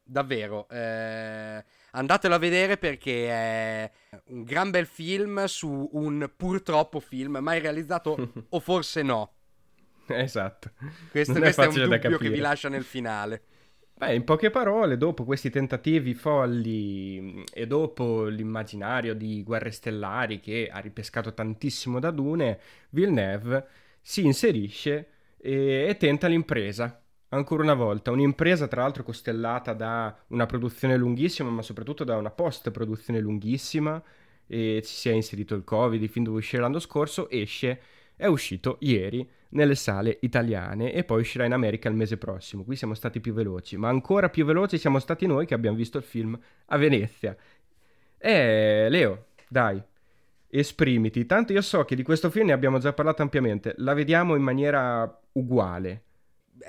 davvero. 0.03 0.67
Eh 0.69 1.63
Andatelo 1.95 2.33
a 2.33 2.39
vedere 2.39 2.77
perché 2.77 3.27
è 3.27 3.91
un 4.27 4.43
gran 4.43 4.71
bel 4.71 4.87
film 4.87 5.45
su 5.45 5.89
un 5.93 6.31
purtroppo 6.35 6.99
film 6.99 7.37
mai 7.37 7.59
realizzato 7.59 8.31
o 8.49 8.59
forse 8.59 9.03
no. 9.03 9.33
Esatto. 10.07 10.71
Questo, 11.11 11.33
questo 11.33 11.61
è, 11.61 11.65
è, 11.65 11.67
un 11.67 11.89
dubbio 11.89 12.17
che 12.17 12.29
vi 12.29 12.39
lascia 12.39 12.67
nel 12.67 12.83
finale. 12.83 13.43
Beh, 13.95 14.15
in 14.15 14.23
poche 14.23 14.49
parole, 14.49 14.97
dopo 14.97 15.23
questi 15.23 15.51
tentativi 15.51 16.15
folli 16.15 17.43
e 17.53 17.67
dopo 17.67 18.25
l'immaginario 18.25 19.13
di 19.13 19.43
Guerre 19.43 19.69
Stellari 19.69 20.39
che 20.39 20.69
ha 20.71 20.79
ripescato 20.79 21.33
tantissimo 21.35 21.99
da 21.99 22.09
Dune, 22.09 22.59
Villeneuve 22.89 23.67
si 24.01 24.25
inserisce 24.25 25.09
e, 25.37 25.85
e 25.87 25.97
tenta 25.97 26.25
l'impresa 26.25 27.02
ancora 27.33 27.63
una 27.63 27.73
volta, 27.73 28.11
un'impresa 28.11 28.67
tra 28.67 28.81
l'altro 28.81 29.03
costellata 29.03 29.73
da 29.73 30.15
una 30.27 30.45
produzione 30.45 30.95
lunghissima, 30.95 31.49
ma 31.49 31.61
soprattutto 31.61 32.03
da 32.03 32.15
una 32.15 32.29
post-produzione 32.29 33.19
lunghissima, 33.19 34.01
e 34.45 34.81
ci 34.83 34.93
si 34.93 35.09
è 35.09 35.13
inserito 35.13 35.55
il 35.55 35.63
Covid, 35.63 36.01
il 36.01 36.09
film 36.09 36.25
doveva 36.25 36.43
uscire 36.43 36.61
l'anno 36.61 36.79
scorso, 36.79 37.29
esce, 37.29 37.81
è 38.15 38.27
uscito 38.27 38.77
ieri 38.81 39.27
nelle 39.49 39.75
sale 39.75 40.17
italiane 40.21 40.93
e 40.93 41.03
poi 41.03 41.21
uscirà 41.21 41.45
in 41.45 41.53
America 41.53 41.89
il 41.89 41.95
mese 41.95 42.17
prossimo. 42.17 42.63
Qui 42.63 42.75
siamo 42.75 42.93
stati 42.93 43.19
più 43.19 43.33
veloci, 43.33 43.77
ma 43.77 43.89
ancora 43.89 44.29
più 44.29 44.45
veloci 44.45 44.77
siamo 44.77 44.99
stati 44.99 45.25
noi 45.25 45.45
che 45.45 45.53
abbiamo 45.53 45.77
visto 45.77 45.97
il 45.97 46.03
film 46.03 46.37
a 46.67 46.77
Venezia. 46.77 47.35
Eh, 48.17 48.87
Leo, 48.89 49.25
dai, 49.49 49.81
esprimiti. 50.49 51.25
Tanto 51.25 51.53
io 51.53 51.61
so 51.61 51.83
che 51.83 51.95
di 51.95 52.03
questo 52.03 52.29
film 52.29 52.47
ne 52.47 52.53
abbiamo 52.53 52.77
già 52.77 52.93
parlato 52.93 53.21
ampiamente, 53.21 53.73
la 53.77 53.93
vediamo 53.93 54.35
in 54.35 54.43
maniera 54.43 55.19
uguale 55.33 56.03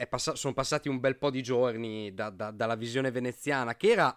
pass- 0.09 0.33
sono 0.33 0.55
passati 0.55 0.89
un 0.89 1.01
bel 1.01 1.17
po' 1.17 1.31
di 1.31 1.43
giorni 1.43 2.13
da, 2.15 2.31
da, 2.31 2.51
dalla 2.51 2.77
visione 2.77 3.11
veneziana, 3.11 3.77
che 3.77 3.91
era, 3.91 4.17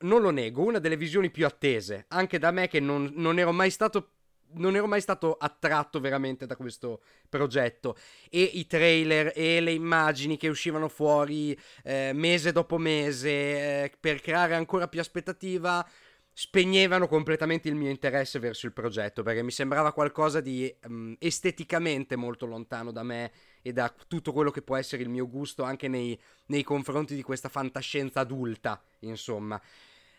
non 0.00 0.20
lo 0.20 0.30
nego, 0.30 0.62
una 0.62 0.78
delle 0.78 0.96
visioni 0.96 1.30
più 1.30 1.46
attese, 1.46 2.06
anche 2.08 2.38
da 2.38 2.50
me 2.50 2.68
che 2.68 2.80
non, 2.80 3.12
non 3.14 3.38
ero 3.38 3.52
mai 3.52 3.70
stato 3.70 4.12
non 4.52 4.74
ero 4.74 4.88
mai 4.88 5.00
stato 5.00 5.36
attratto 5.38 6.00
veramente 6.00 6.46
da 6.46 6.56
questo 6.56 7.02
progetto. 7.28 7.96
E 8.28 8.42
i 8.42 8.66
trailer 8.66 9.32
e 9.34 9.60
le 9.60 9.72
immagini 9.72 10.36
che 10.36 10.48
uscivano 10.48 10.88
fuori 10.88 11.56
eh, 11.84 12.10
mese 12.14 12.50
dopo 12.50 12.78
mese 12.78 13.30
eh, 13.30 13.92
per 14.00 14.20
creare 14.20 14.54
ancora 14.54 14.88
più 14.88 14.98
aspettativa 14.98 15.86
spegnevano 16.32 17.06
completamente 17.06 17.68
il 17.68 17.74
mio 17.74 17.90
interesse 17.90 18.38
verso 18.38 18.66
il 18.66 18.72
progetto 18.72 19.22
perché 19.22 19.42
mi 19.42 19.50
sembrava 19.50 19.92
qualcosa 19.92 20.40
di 20.40 20.74
um, 20.86 21.14
esteticamente 21.18 22.16
molto 22.16 22.46
lontano 22.46 22.92
da 22.92 23.02
me 23.02 23.32
e 23.62 23.72
da 23.72 23.92
tutto 24.06 24.32
quello 24.32 24.50
che 24.50 24.62
può 24.62 24.76
essere 24.76 25.02
il 25.02 25.08
mio 25.08 25.28
gusto 25.28 25.62
anche 25.62 25.88
nei, 25.88 26.18
nei 26.46 26.62
confronti 26.62 27.14
di 27.14 27.22
questa 27.22 27.48
fantascienza 27.48 28.20
adulta, 28.20 28.80
insomma. 29.00 29.60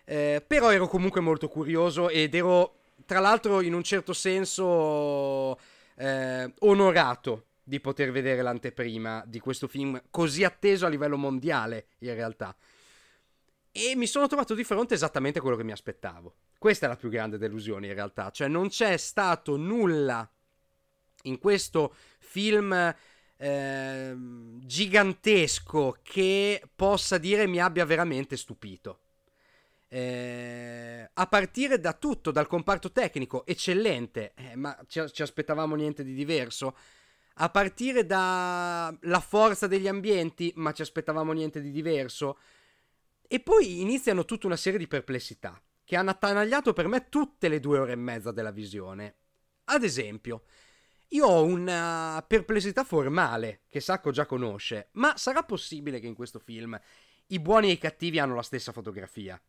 Eh, 0.03 0.43
però 0.45 0.71
ero 0.71 0.87
comunque 0.87 1.21
molto 1.21 1.47
curioso 1.47 2.09
ed 2.09 2.35
ero, 2.35 2.75
tra 3.05 3.19
l'altro, 3.19 3.61
in 3.61 3.73
un 3.73 3.83
certo 3.83 4.13
senso 4.13 5.57
eh, 5.95 6.53
onorato 6.59 7.45
di 7.63 7.79
poter 7.79 8.11
vedere 8.11 8.41
l'anteprima 8.41 9.23
di 9.25 9.39
questo 9.39 9.67
film 9.67 10.01
così 10.09 10.43
atteso 10.43 10.85
a 10.85 10.89
livello 10.89 11.17
mondiale, 11.17 11.87
in 11.99 12.13
realtà. 12.13 12.55
E 13.71 13.95
mi 13.95 14.07
sono 14.07 14.27
trovato 14.27 14.53
di 14.53 14.65
fronte 14.65 14.95
esattamente 14.95 15.39
quello 15.39 15.55
che 15.55 15.63
mi 15.63 15.71
aspettavo. 15.71 16.35
Questa 16.57 16.85
è 16.85 16.89
la 16.89 16.97
più 16.97 17.09
grande 17.09 17.37
delusione, 17.37 17.87
in 17.87 17.93
realtà. 17.93 18.29
Cioè, 18.29 18.47
non 18.47 18.67
c'è 18.67 18.97
stato 18.97 19.55
nulla 19.55 20.29
in 21.23 21.39
questo 21.39 21.95
film 22.19 22.93
eh, 23.41 24.13
gigantesco 24.59 25.97
che 26.03 26.61
possa 26.75 27.17
dire 27.17 27.47
mi 27.47 27.59
abbia 27.59 27.85
veramente 27.85 28.37
stupito. 28.37 28.99
Eh, 29.87 31.09
a 31.11 31.27
partire 31.27 31.79
da 31.79 31.93
tutto, 31.93 32.29
dal 32.29 32.45
comparto 32.45 32.91
tecnico, 32.91 33.43
eccellente, 33.47 34.33
eh, 34.35 34.55
ma 34.55 34.77
ci, 34.87 35.01
ci, 35.11 35.23
aspettavamo 35.23 35.75
niente 35.75 36.03
di 36.03 36.13
diverso. 36.13 36.77
A 37.35 37.49
partire 37.49 38.05
dalla 38.05 39.23
forza 39.27 39.65
degli 39.65 39.87
ambienti, 39.87 40.53
ma 40.57 40.71
ci 40.71 40.83
aspettavamo 40.83 41.33
niente 41.33 41.61
di 41.61 41.71
diverso. 41.71 42.37
E 43.27 43.39
poi 43.39 43.81
iniziano 43.81 44.23
tutta 44.23 44.45
una 44.45 44.55
serie 44.55 44.77
di 44.77 44.87
perplessità 44.87 45.59
che 45.83 45.95
hanno 45.95 46.11
attanagliato 46.11 46.73
per 46.73 46.87
me 46.87 47.09
tutte 47.09 47.47
le 47.47 47.59
due 47.59 47.79
ore 47.79 47.93
e 47.93 47.97
mezza 47.97 48.31
della 48.31 48.51
visione. 48.51 49.15
Ad 49.65 49.83
esempio, 49.83 50.43
io 51.13 51.25
ho 51.25 51.43
una 51.43 52.23
perplessità 52.25 52.83
formale 52.85 53.63
che 53.67 53.81
Sacco 53.81 54.11
già 54.11 54.25
conosce, 54.25 54.89
ma 54.93 55.17
sarà 55.17 55.43
possibile 55.43 55.99
che 55.99 56.07
in 56.07 56.15
questo 56.15 56.39
film 56.39 56.79
i 57.27 57.39
buoni 57.39 57.69
e 57.69 57.73
i 57.73 57.77
cattivi 57.77 58.19
hanno 58.19 58.35
la 58.35 58.41
stessa 58.41 58.71
fotografia? 58.71 59.41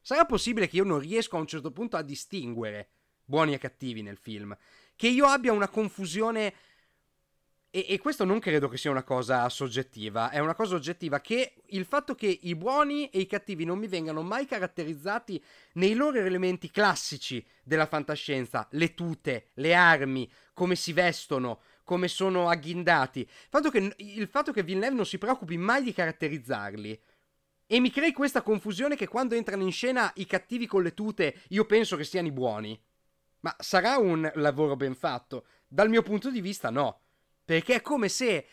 Sarà 0.00 0.24
possibile 0.24 0.68
che 0.68 0.76
io 0.76 0.84
non 0.84 1.00
riesco 1.00 1.36
a 1.36 1.40
un 1.40 1.48
certo 1.48 1.72
punto 1.72 1.96
a 1.96 2.02
distinguere 2.02 2.90
buoni 3.24 3.54
e 3.54 3.58
cattivi 3.58 4.02
nel 4.02 4.18
film? 4.18 4.56
Che 4.94 5.08
io 5.08 5.26
abbia 5.26 5.52
una 5.52 5.68
confusione 5.68 6.54
e, 7.72 7.86
e, 7.88 7.98
questo 7.98 8.24
non 8.24 8.40
credo 8.40 8.68
che 8.68 8.76
sia 8.76 8.90
una 8.90 9.04
cosa 9.04 9.48
soggettiva, 9.48 10.30
è 10.30 10.40
una 10.40 10.56
cosa 10.56 10.74
oggettiva 10.74 11.20
che 11.20 11.54
il 11.66 11.84
fatto 11.84 12.16
che 12.16 12.26
i 12.42 12.56
buoni 12.56 13.08
e 13.10 13.20
i 13.20 13.26
cattivi 13.26 13.64
non 13.64 13.78
mi 13.78 13.86
vengano 13.86 14.22
mai 14.22 14.44
caratterizzati 14.44 15.40
nei 15.74 15.94
loro 15.94 16.18
elementi 16.18 16.68
classici 16.68 17.44
della 17.62 17.86
fantascienza, 17.86 18.66
le 18.72 18.92
tute, 18.94 19.50
le 19.54 19.72
armi, 19.72 20.28
come 20.52 20.74
si 20.74 20.92
vestono, 20.92 21.60
come 21.84 22.08
sono 22.08 22.48
agghindati, 22.48 23.28
fatto 23.48 23.70
che, 23.70 23.94
il 23.98 24.26
fatto 24.26 24.50
che 24.50 24.64
Villeneuve 24.64 24.96
non 24.96 25.06
si 25.06 25.18
preoccupi 25.18 25.56
mai 25.56 25.84
di 25.84 25.92
caratterizzarli. 25.92 27.00
E 27.66 27.78
mi 27.78 27.92
crei 27.92 28.12
questa 28.12 28.42
confusione 28.42 28.96
che 28.96 29.06
quando 29.06 29.36
entrano 29.36 29.62
in 29.62 29.70
scena 29.70 30.10
i 30.16 30.26
cattivi 30.26 30.66
con 30.66 30.82
le 30.82 30.92
tute 30.92 31.42
io 31.50 31.64
penso 31.66 31.96
che 31.96 32.02
siano 32.02 32.26
i 32.26 32.32
buoni. 32.32 32.80
Ma 33.42 33.54
sarà 33.60 33.96
un 33.96 34.28
lavoro 34.34 34.74
ben 34.74 34.96
fatto? 34.96 35.46
Dal 35.68 35.88
mio 35.88 36.02
punto 36.02 36.32
di 36.32 36.40
vista 36.40 36.70
no 36.70 37.02
perché 37.44 37.76
è 37.76 37.80
come 37.80 38.08
se 38.08 38.46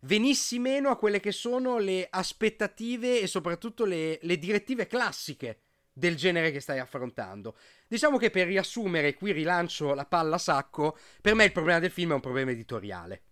venissi 0.00 0.58
meno 0.58 0.90
a 0.90 0.96
quelle 0.96 1.20
che 1.20 1.32
sono 1.32 1.78
le 1.78 2.06
aspettative 2.10 3.20
e 3.20 3.26
soprattutto 3.26 3.84
le, 3.84 4.18
le 4.22 4.38
direttive 4.38 4.86
classiche 4.86 5.60
del 5.92 6.16
genere 6.16 6.50
che 6.50 6.60
stai 6.60 6.78
affrontando. 6.78 7.56
Diciamo 7.86 8.16
che 8.16 8.30
per 8.30 8.46
riassumere, 8.46 9.14
qui 9.14 9.32
rilancio 9.32 9.94
la 9.94 10.06
palla 10.06 10.36
a 10.36 10.38
sacco, 10.38 10.96
per 11.20 11.34
me 11.34 11.44
il 11.44 11.52
problema 11.52 11.78
del 11.78 11.90
film 11.90 12.12
è 12.12 12.14
un 12.14 12.20
problema 12.20 12.50
editoriale. 12.50 13.22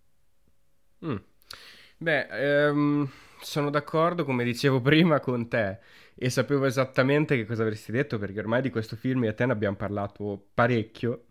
Mm. 1.05 1.15
Beh, 1.97 2.27
ehm, 2.67 3.09
sono 3.41 3.69
d'accordo, 3.69 4.23
come 4.23 4.43
dicevo 4.43 4.79
prima, 4.81 5.19
con 5.19 5.47
te 5.47 5.79
e 6.13 6.29
sapevo 6.29 6.65
esattamente 6.65 7.35
che 7.35 7.45
cosa 7.45 7.63
avresti 7.63 7.91
detto 7.91 8.19
perché 8.19 8.39
ormai 8.39 8.61
di 8.61 8.69
questo 8.69 8.95
film 8.95 9.23
e 9.23 9.33
te 9.33 9.45
ne 9.45 9.53
abbiamo 9.53 9.75
parlato 9.75 10.49
parecchio. 10.53 11.25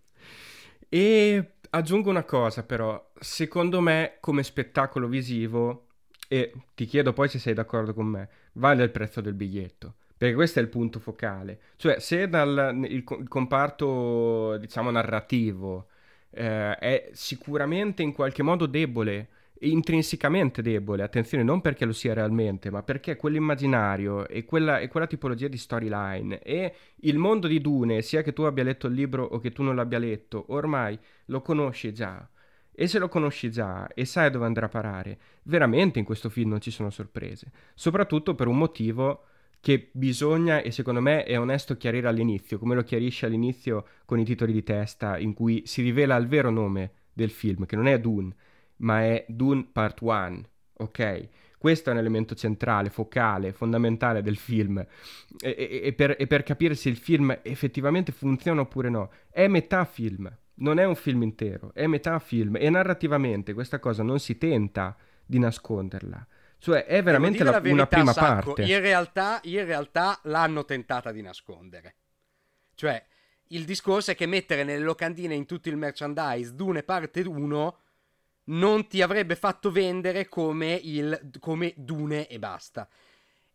E 0.89 1.53
Aggiungo 1.71 2.11
una 2.11 2.25
cosa 2.25 2.65
però, 2.65 3.13
secondo 3.19 3.81
me 3.81 4.17
come 4.21 4.43
spettacolo 4.43 5.07
visivo, 5.07 5.87
e 6.29 6.53
ti 6.75 6.85
chiedo 6.85 7.13
poi 7.13 7.29
se 7.29 7.39
sei 7.39 7.55
d'accordo 7.55 7.95
con 7.95 8.07
me, 8.07 8.29
vale 8.53 8.83
il 8.83 8.91
prezzo 8.91 9.21
del 9.21 9.35
biglietto. 9.35 9.95
Perché 10.17 10.35
questo 10.35 10.59
è 10.59 10.63
il 10.63 10.69
punto 10.69 10.99
focale. 10.99 11.61
Cioè, 11.77 11.99
se 11.99 12.29
dal, 12.29 12.81
il, 12.85 13.05
il 13.19 13.29
comparto, 13.29 14.57
diciamo, 14.59 14.91
narrativo 14.91 15.87
eh, 16.31 16.75
è 16.77 17.09
sicuramente 17.13 18.03
in 18.03 18.13
qualche 18.13 18.43
modo 18.43 18.67
debole 18.67 19.29
intrinsecamente 19.61 20.63
debole, 20.63 21.03
attenzione, 21.03 21.43
non 21.43 21.61
perché 21.61 21.85
lo 21.85 21.93
sia 21.93 22.15
realmente, 22.15 22.71
ma 22.71 22.83
perché 22.83 23.17
quell'immaginario 23.17 24.27
e 24.27 24.45
quella, 24.45 24.79
e 24.79 24.89
quella 24.89 25.07
tipologia 25.07 25.49
di 25.49 25.59
storyline 25.59 26.41
e 26.41 26.75
il 26.97 27.19
mondo 27.19 27.47
di 27.47 27.61
Dune, 27.61 28.03
sia 28.03 28.23
che 28.23 28.33
tu 28.33 28.43
abbia 28.43 28.65
letto 28.65 28.87
il 28.87 28.95
libro 28.95 29.25
o 29.25 29.39
che 29.39 29.51
tu 29.51 29.63
non 29.63 29.77
l'abbia 29.77 29.99
letto, 29.99 30.47
ormai 30.49 30.99
lo 31.27 31.43
conosci 31.43 31.93
già. 31.93 32.27
E 32.73 32.87
se 32.87 32.99
lo 32.99 33.09
conosci 33.09 33.51
già 33.51 33.89
e 33.89 34.07
sai 34.07 34.31
dove 34.31 34.47
andrà 34.47 34.67
a 34.67 34.71
parare, 34.71 35.19
veramente 35.43 35.99
in 35.99 36.05
questo 36.05 36.31
film 36.31 36.51
non 36.51 36.61
ci 36.61 36.71
sono 36.71 36.89
sorprese. 36.89 37.51
Soprattutto 37.75 38.35
per 38.35 38.47
un 38.47 38.57
motivo 38.57 39.25
che 39.61 39.91
bisogna 39.93 40.63
e 40.63 40.71
secondo 40.71 41.01
me 41.01 41.25
è 41.25 41.39
onesto 41.39 41.77
chiarire 41.77 42.09
all'inizio, 42.09 42.59
come 42.59 42.75
lo 42.75 42.83
chiarisce 42.83 43.27
all'inizio 43.27 43.87
con 44.07 44.19
i 44.19 44.25
titoli 44.25 44.53
di 44.53 44.63
testa 44.63 45.19
in 45.19 45.35
cui 45.35 45.63
si 45.67 45.83
rivela 45.83 46.17
il 46.17 46.27
vero 46.27 46.49
nome 46.49 46.93
del 47.13 47.31
film, 47.31 47.67
che 47.67 47.77
non 47.77 47.87
è 47.87 48.01
Dune, 48.01 48.35
ma 48.81 49.03
è 49.03 49.25
Dune 49.29 49.69
Part 49.73 50.01
1, 50.01 50.43
ok? 50.79 51.29
Questo 51.61 51.91
è 51.91 51.93
un 51.93 51.99
elemento 51.99 52.35
centrale, 52.35 52.89
focale, 52.89 53.53
fondamentale 53.53 54.23
del 54.23 54.39
film. 54.39 54.79
E, 54.79 54.87
e, 55.59 55.81
e, 55.85 55.93
per, 55.93 56.17
e, 56.19 56.27
per, 56.27 56.43
capire 56.43 56.75
se 56.75 56.89
il 56.89 56.97
film 56.97 57.39
effettivamente 57.43 58.13
funziona 58.13 58.63
oppure 58.63 58.89
no. 58.89 59.11
È 59.31 59.47
metà 59.47 59.85
film, 59.85 60.35
non 60.55 60.79
è 60.79 60.85
un 60.85 60.95
film 60.95 61.23
intero, 61.23 61.73
è 61.75 61.87
metà 61.87 62.19
film. 62.19 62.57
E 62.57 62.71
narrativamente 62.71 63.53
questa 63.53 63.79
cosa 63.79 64.03
non 64.03 64.19
si 64.19 64.39
tenta 64.39 64.97
di 65.27 65.39
nasconderla. 65.39 66.27
Cioè 66.57 66.87
è 66.87 67.03
veramente 67.03 67.45
la, 67.45 67.53
verità, 67.53 67.73
una 67.73 67.87
prima 67.87 68.13
Sacco, 68.13 68.55
parte. 68.55 68.63
In 68.63 68.81
realtà, 68.81 69.41
in 69.45 69.65
realtà 69.67 70.19
l'hanno 70.25 70.65
tentata 70.65 71.13
di 71.13 71.21
nascondere. 71.21 71.97
Cioè, 72.75 73.05
il 73.49 73.67
discorso 73.67 74.13
è 74.13 74.15
che 74.15 74.25
mettere 74.25 74.65
nelle 74.65 74.83
locandine 74.83 75.35
in 75.35 75.45
tutto 75.45 75.69
il 75.69 75.77
merchandise 75.77 76.55
Dune 76.55 76.83
parte 76.83 77.21
1 77.21 77.79
non 78.51 78.87
ti 78.87 79.03
avrebbe 79.03 79.37
fatto 79.37 79.71
vendere 79.71 80.29
come, 80.29 80.79
il, 80.83 81.31
come 81.41 81.75
Dune 81.77 82.27
e 82.27 82.39
basta. 82.39 82.89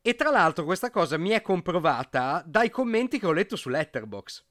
E 0.01 0.15
tra 0.15 0.29
l'altro 0.29 0.65
questa 0.65 0.91
cosa 0.91 1.17
mi 1.17 1.29
è 1.29 1.41
comprovata 1.41 2.43
dai 2.45 2.69
commenti 2.69 3.17
che 3.17 3.25
ho 3.25 3.31
letto 3.31 3.55
su 3.55 3.69
Letterbox. 3.69 4.43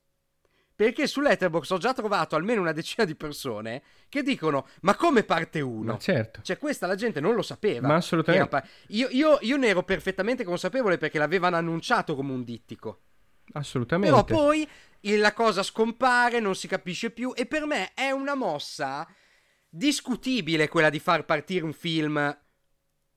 Perché 0.77 1.07
su 1.07 1.21
Letterbox 1.21 1.71
ho 1.71 1.79
già 1.79 1.95
trovato 1.95 2.35
almeno 2.35 2.61
una 2.61 2.73
decina 2.73 3.05
di 3.05 3.15
persone 3.15 3.83
che 4.09 4.25
dicono: 4.25 4.67
Ma 4.81 4.97
come 4.97 5.23
parte 5.23 5.61
1? 5.61 5.93
Ma 5.93 5.99
certo. 5.99 6.41
Cioè, 6.43 6.59
questa 6.59 6.89
la 6.89 6.97
gente 6.97 7.21
non 7.21 7.37
lo 7.37 7.43
sapeva. 7.43 7.87
Ma 7.87 7.95
assolutamente. 7.95 8.49
Pa- 8.49 8.67
io, 8.89 9.07
io, 9.11 9.39
io, 9.43 9.57
ne 9.57 9.69
ero 9.69 9.85
perfettamente 9.85 10.43
consapevole 10.43 10.99
perché 10.99 11.19
l'avevano 11.19 11.55
annunciato 11.55 12.17
come 12.17 12.33
un 12.33 12.43
dittico. 12.43 13.03
Assolutamente. 13.53 14.13
Però 14.13 14.25
poi 14.25 14.69
la 15.17 15.33
cosa 15.33 15.63
scompare, 15.63 16.41
non 16.41 16.57
si 16.57 16.67
capisce 16.67 17.11
più. 17.11 17.33
E 17.37 17.47
per 17.47 17.67
me 17.67 17.93
è 17.95 18.11
una 18.11 18.35
mossa 18.35 19.07
discutibile 19.77 20.69
quella 20.69 20.89
di 20.89 21.01
far 21.01 21.25
partire 21.25 21.65
un 21.65 21.73
film 21.73 22.39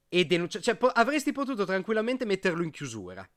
e 0.10 0.26
denunciare. 0.26 0.64
Cioè, 0.64 0.76
po- 0.76 0.88
avresti 0.88 1.32
potuto 1.32 1.66
tranquillamente 1.66 2.26
metterlo 2.26 2.64
in 2.64 2.72
chiusura. 2.72 3.28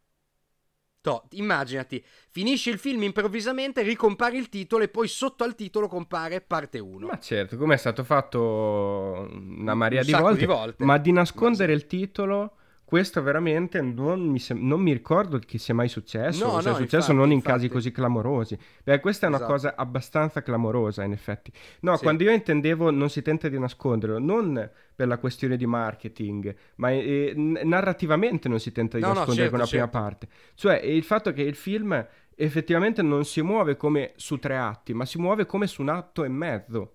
To, 1.03 1.27
immaginati, 1.31 2.05
finisce 2.29 2.69
il 2.69 2.79
film 2.79 3.03
improvvisamente, 3.03 3.81
ricompare 3.83 4.37
il 4.37 4.51
titolo 4.51 4.85
e 4.85 4.89
poi 4.89 5.09
sotto 5.09 5.45
al 5.45 5.55
titolo 5.55 5.89
compare 5.89 6.43
parte 6.43 6.79
1. 6.79 7.07
Ma 7.07 7.19
certo, 7.19 7.57
come 7.57 7.75
è 7.75 7.79
stato 7.79 8.05
fatto 8.05 9.29
una 9.31 9.75
marea 9.75 10.01
Un 10.01 10.07
di 10.07 10.13
volte, 10.13 10.39
di 10.41 10.47
volte. 10.47 10.85
ma 10.85 10.99
di 10.99 11.13
nascondere 11.13 11.73
Ma 11.73 11.79
il 11.79 11.87
titolo, 11.87 12.57
questo 12.91 13.23
veramente 13.23 13.81
non 13.81 14.21
mi, 14.29 14.39
sem- 14.41 14.61
non 14.67 14.81
mi 14.83 14.93
ricordo 14.93 15.39
che 15.39 15.57
sia 15.59 15.73
mai 15.75 15.89
successo, 15.89 16.45
No, 16.47 16.53
o 16.55 16.61
se 16.61 16.69
è 16.69 16.73
no, 16.73 16.77
successo 16.79 16.97
infatti, 17.13 17.17
non 17.17 17.27
in 17.29 17.33
infatti. 17.35 17.53
casi 17.55 17.69
così 17.69 17.93
clamorosi. 17.93 18.59
Beh, 18.85 18.99
questa 19.01 19.27
è 19.27 19.29
una 19.29 19.39
Esatto. 19.39 19.53
cosa 19.53 19.75
abbastanza 19.77 20.43
clamorosa, 20.43 21.05
in 21.05 21.13
effetti. 21.13 21.53
No, 21.81 21.97
Sì. 21.97 22.03
quando 22.03 22.25
io 22.25 22.33
intendevo 22.33 22.91
non 22.91 23.09
si 23.09 23.23
tenta 23.23 23.49
di 23.49 23.59
nasconderlo, 23.59 24.19
non 24.19 24.69
per 24.95 25.07
la 25.07 25.19
questione 25.19 25.57
di 25.57 25.65
marketing, 25.67 26.55
ma 26.77 26.91
eh, 26.91 27.33
narrativamente 27.37 28.49
non 28.49 28.59
si 28.61 28.73
tenta 28.73 28.97
di 28.99 29.03
No, 29.05 29.11
nascondere 29.15 29.49
certo, 29.49 29.51
con 29.51 29.59
la 29.61 29.67
prima 29.67 29.85
certo. 29.85 29.99
parte. 29.99 30.29
Cioè, 30.55 30.77
il 30.85 31.05
fatto 31.05 31.33
che 31.33 31.43
il 31.43 31.55
film 31.55 32.07
effettivamente 32.35 33.03
non 33.03 33.25
si 33.25 33.41
muove 33.43 33.77
come 33.77 34.13
su 34.17 34.39
tre 34.39 34.57
atti, 34.57 34.93
ma 34.95 35.05
si 35.05 35.19
muove 35.19 35.47
come 35.47 35.67
su 35.67 35.81
un 35.83 35.91
atto 35.91 36.25
e 36.25 36.29
mezzo. 36.29 36.95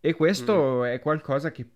E 0.00 0.14
questo 0.14 0.80
Mm-hmm. 0.82 0.92
è 0.94 1.00
qualcosa 1.00 1.50
che 1.52 1.66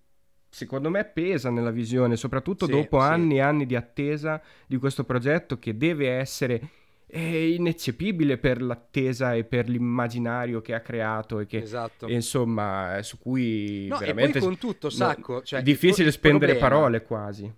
secondo 0.57 0.89
me 0.89 1.05
pesa 1.05 1.51
nella 1.51 1.71
visione, 1.71 2.17
soprattutto 2.17 2.65
Sì, 2.65 2.71
dopo 2.73 2.99
sì. 2.99 3.07
anni 3.07 3.37
e 3.37 3.41
anni 3.41 3.67
di 3.67 3.77
attesa 3.77 4.41
di 4.67 4.79
questo 4.79 5.05
progetto 5.05 5.59
che 5.59 5.77
deve 5.77 6.09
essere 6.13 6.61
eh, 7.09 7.51
ineccepibile 7.53 8.39
per 8.39 8.63
l'attesa 8.63 9.35
e 9.35 9.45
per 9.45 9.69
l'immaginario 9.69 10.63
che 10.63 10.73
ha 10.73 10.81
creato 10.81 11.41
e 11.41 11.47
che 11.47 11.59
Esatto. 11.59 12.07
e 12.07 12.15
insomma 12.15 13.01
su 13.03 13.19
cui 13.19 13.87
No, 13.89 13.97
e 13.97 13.99
veramente 13.99 14.39
poi 14.39 14.49
con 14.49 14.57
tutto, 14.59 14.87
no, 14.87 14.93
Sacco, 14.93 15.43
cioè, 15.43 15.61
è 15.61 15.63
difficile 15.63 16.05
il- 16.05 16.09
il 16.09 16.13
spendere 16.15 16.53
problema- 16.57 16.69
parole 16.75 17.03
quasi. 17.03 17.53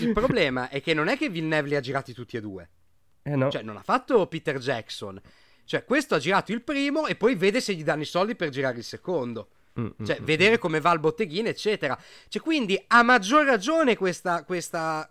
Il 0.00 0.12
problema 0.12 0.68
è 0.68 0.80
che 0.80 0.94
non 0.94 1.08
è 1.08 1.16
che 1.18 1.28
Villeneuve 1.28 1.68
li 1.68 1.74
ha 1.76 1.80
girati 1.80 2.12
tutti 2.14 2.36
e 2.36 2.40
due. 2.40 2.70
Eh 3.24 3.34
no. 3.36 3.50
Cioè, 3.50 3.62
non 3.62 3.76
ha 3.76 3.82
fatto 3.82 4.26
Peter 4.28 4.58
Jackson. 4.58 5.20
Cioè, 5.64 5.84
questo 5.84 6.14
ha 6.14 6.18
girato 6.18 6.52
il 6.52 6.62
primo 6.62 7.06
e 7.06 7.16
poi 7.16 7.34
vede 7.34 7.60
se 7.60 7.74
gli 7.74 7.82
danno 7.82 8.02
i 8.02 8.06
soldi 8.06 8.36
per 8.36 8.50
girare 8.50 8.78
il 8.78 8.84
secondo. 8.84 9.48
Mm, 9.80 9.86
mm, 9.86 10.04
Cioè, 10.04 10.20
mm. 10.20 10.24
vedere 10.24 10.58
come 10.58 10.80
va 10.80 10.92
il 10.92 11.00
botteghino, 11.00 11.48
eccetera. 11.48 11.98
Cioè, 12.28 12.42
quindi, 12.42 12.82
a 12.88 13.02
maggior 13.02 13.44
ragione 13.44 13.96
questa, 13.96 14.44
questa, 14.44 15.10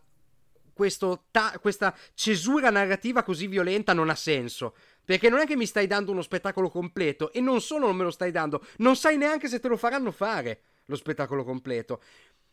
questo 0.73 1.25
ta- 1.31 1.57
questa 1.59 1.95
cesura 2.13 2.69
narrativa 2.69 3.23
così 3.23 3.47
violenta 3.47 3.93
non 3.93 4.09
ha 4.09 4.15
senso. 4.15 4.75
Perché 5.05 5.29
non 5.29 5.39
è 5.39 5.45
che 5.45 5.57
mi 5.57 5.65
stai 5.65 5.85
dando 5.85 6.11
uno 6.11 6.21
spettacolo 6.21 6.69
completo 6.69 7.31
e 7.33 7.41
non 7.41 7.59
solo 7.59 7.87
non 7.87 7.95
me 7.97 8.03
lo 8.03 8.11
stai 8.11 8.31
dando, 8.31 8.65
non 8.77 8.95
sai 8.95 9.17
neanche 9.17 9.49
se 9.49 9.59
te 9.59 9.67
lo 9.67 9.75
faranno 9.75 10.11
fare 10.11 10.61
lo 10.85 10.95
spettacolo 10.95 11.43
completo. 11.43 12.01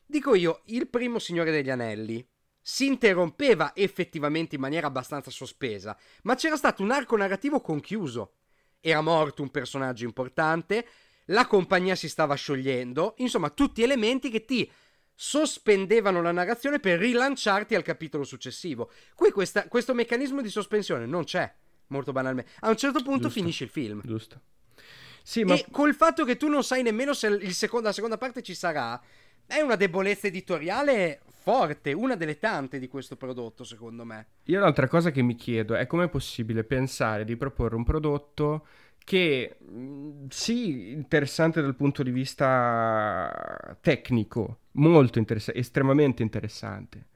Dico 0.05 0.35
io, 0.35 0.63
il 0.67 0.89
primo 0.89 1.21
Signore 1.21 1.53
degli 1.53 1.71
Anelli 1.71 2.27
si 2.61 2.87
interrompeva 2.87 3.73
effettivamente 3.75 4.57
in 4.57 4.61
maniera 4.61 4.89
abbastanza 4.89 5.31
sospesa, 5.31 5.97
ma 6.23 6.35
c'era 6.35 6.57
stato 6.57 6.83
un 6.83 6.91
arco 6.91 7.17
narrativo 7.17 7.61
conchiuso. 7.61 8.35
Era 8.81 9.01
morto 9.01 9.43
un 9.43 9.51
personaggio 9.51 10.05
importante, 10.05 10.87
la 11.31 11.47
compagnia 11.47 11.95
si 11.95 12.09
stava 12.09 12.35
sciogliendo, 12.35 13.15
insomma, 13.19 13.51
tutti 13.51 13.83
elementi 13.83 14.31
che 14.31 14.45
ti 14.45 14.71
sospendevano 15.15 16.23
la 16.23 16.33
narrazione 16.33 16.81
per 16.81 16.99
rilanciarti 16.99 17.75
al 17.75 17.83
capitolo 17.83 18.25
successivo. 18.25 18.91
Qui 19.15 19.31
questa- 19.31 19.69
questo 19.69 19.95
meccanismo 19.95 20.41
di 20.43 20.49
sospensione 20.49 21.07
non 21.07 21.25
c'è, 21.25 21.53
molto 21.89 22.13
banalmente. 22.13 22.53
A 22.61 22.69
un 22.71 22.77
certo 22.77 23.03
punto 23.03 23.25
Giusto. 23.25 23.41
finisce 23.41 23.65
il 23.65 23.71
film. 23.71 24.01
Giusto. 24.05 24.41
Sì, 25.23 25.45
ma 25.45 25.55
E 25.55 25.67
col 25.71 25.95
fatto 25.95 26.25
che 26.25 26.37
tu 26.37 26.49
non 26.49 26.65
sai 26.65 26.83
nemmeno 26.83 27.13
se 27.13 27.27
il 27.27 27.53
secondo- 27.55 27.89
la 27.89 27.93
seconda 27.93 28.17
parte 28.17 28.43
ci 28.43 28.55
sarà, 28.55 29.01
è 29.47 29.61
una 29.61 29.77
debolezza 29.77 30.27
editoriale 30.27 31.21
forte, 31.51 31.93
una 31.93 32.15
delle 32.15 32.39
tante 32.39 32.79
di 32.79 32.87
questo 32.87 33.17
prodotto, 33.17 33.65
secondo 33.65 34.05
me. 34.05 34.27
Io 34.45 34.61
l'altra 34.61 34.87
cosa 34.87 35.11
che 35.11 35.21
mi 35.21 35.35
chiedo 35.35 35.75
è 35.75 35.87
come 35.87 36.05
è 36.05 36.09
possibile 36.09 36.63
pensare 36.63 37.25
di 37.25 37.37
proporre 37.37 37.75
un 37.75 37.83
prodotto 37.83 38.67
che 39.03 39.57
mh, 39.59 40.27
sì, 40.29 40.93
interessante 40.93 41.61
dal 41.61 41.75
punto 41.75 42.05
di 42.05 42.13
vista 42.13 43.77
tecnico, 43.81 44.59
molto 44.73 45.19
interessante, 45.19 45.59
estremamente 45.61 46.23
interessante. 46.23 47.07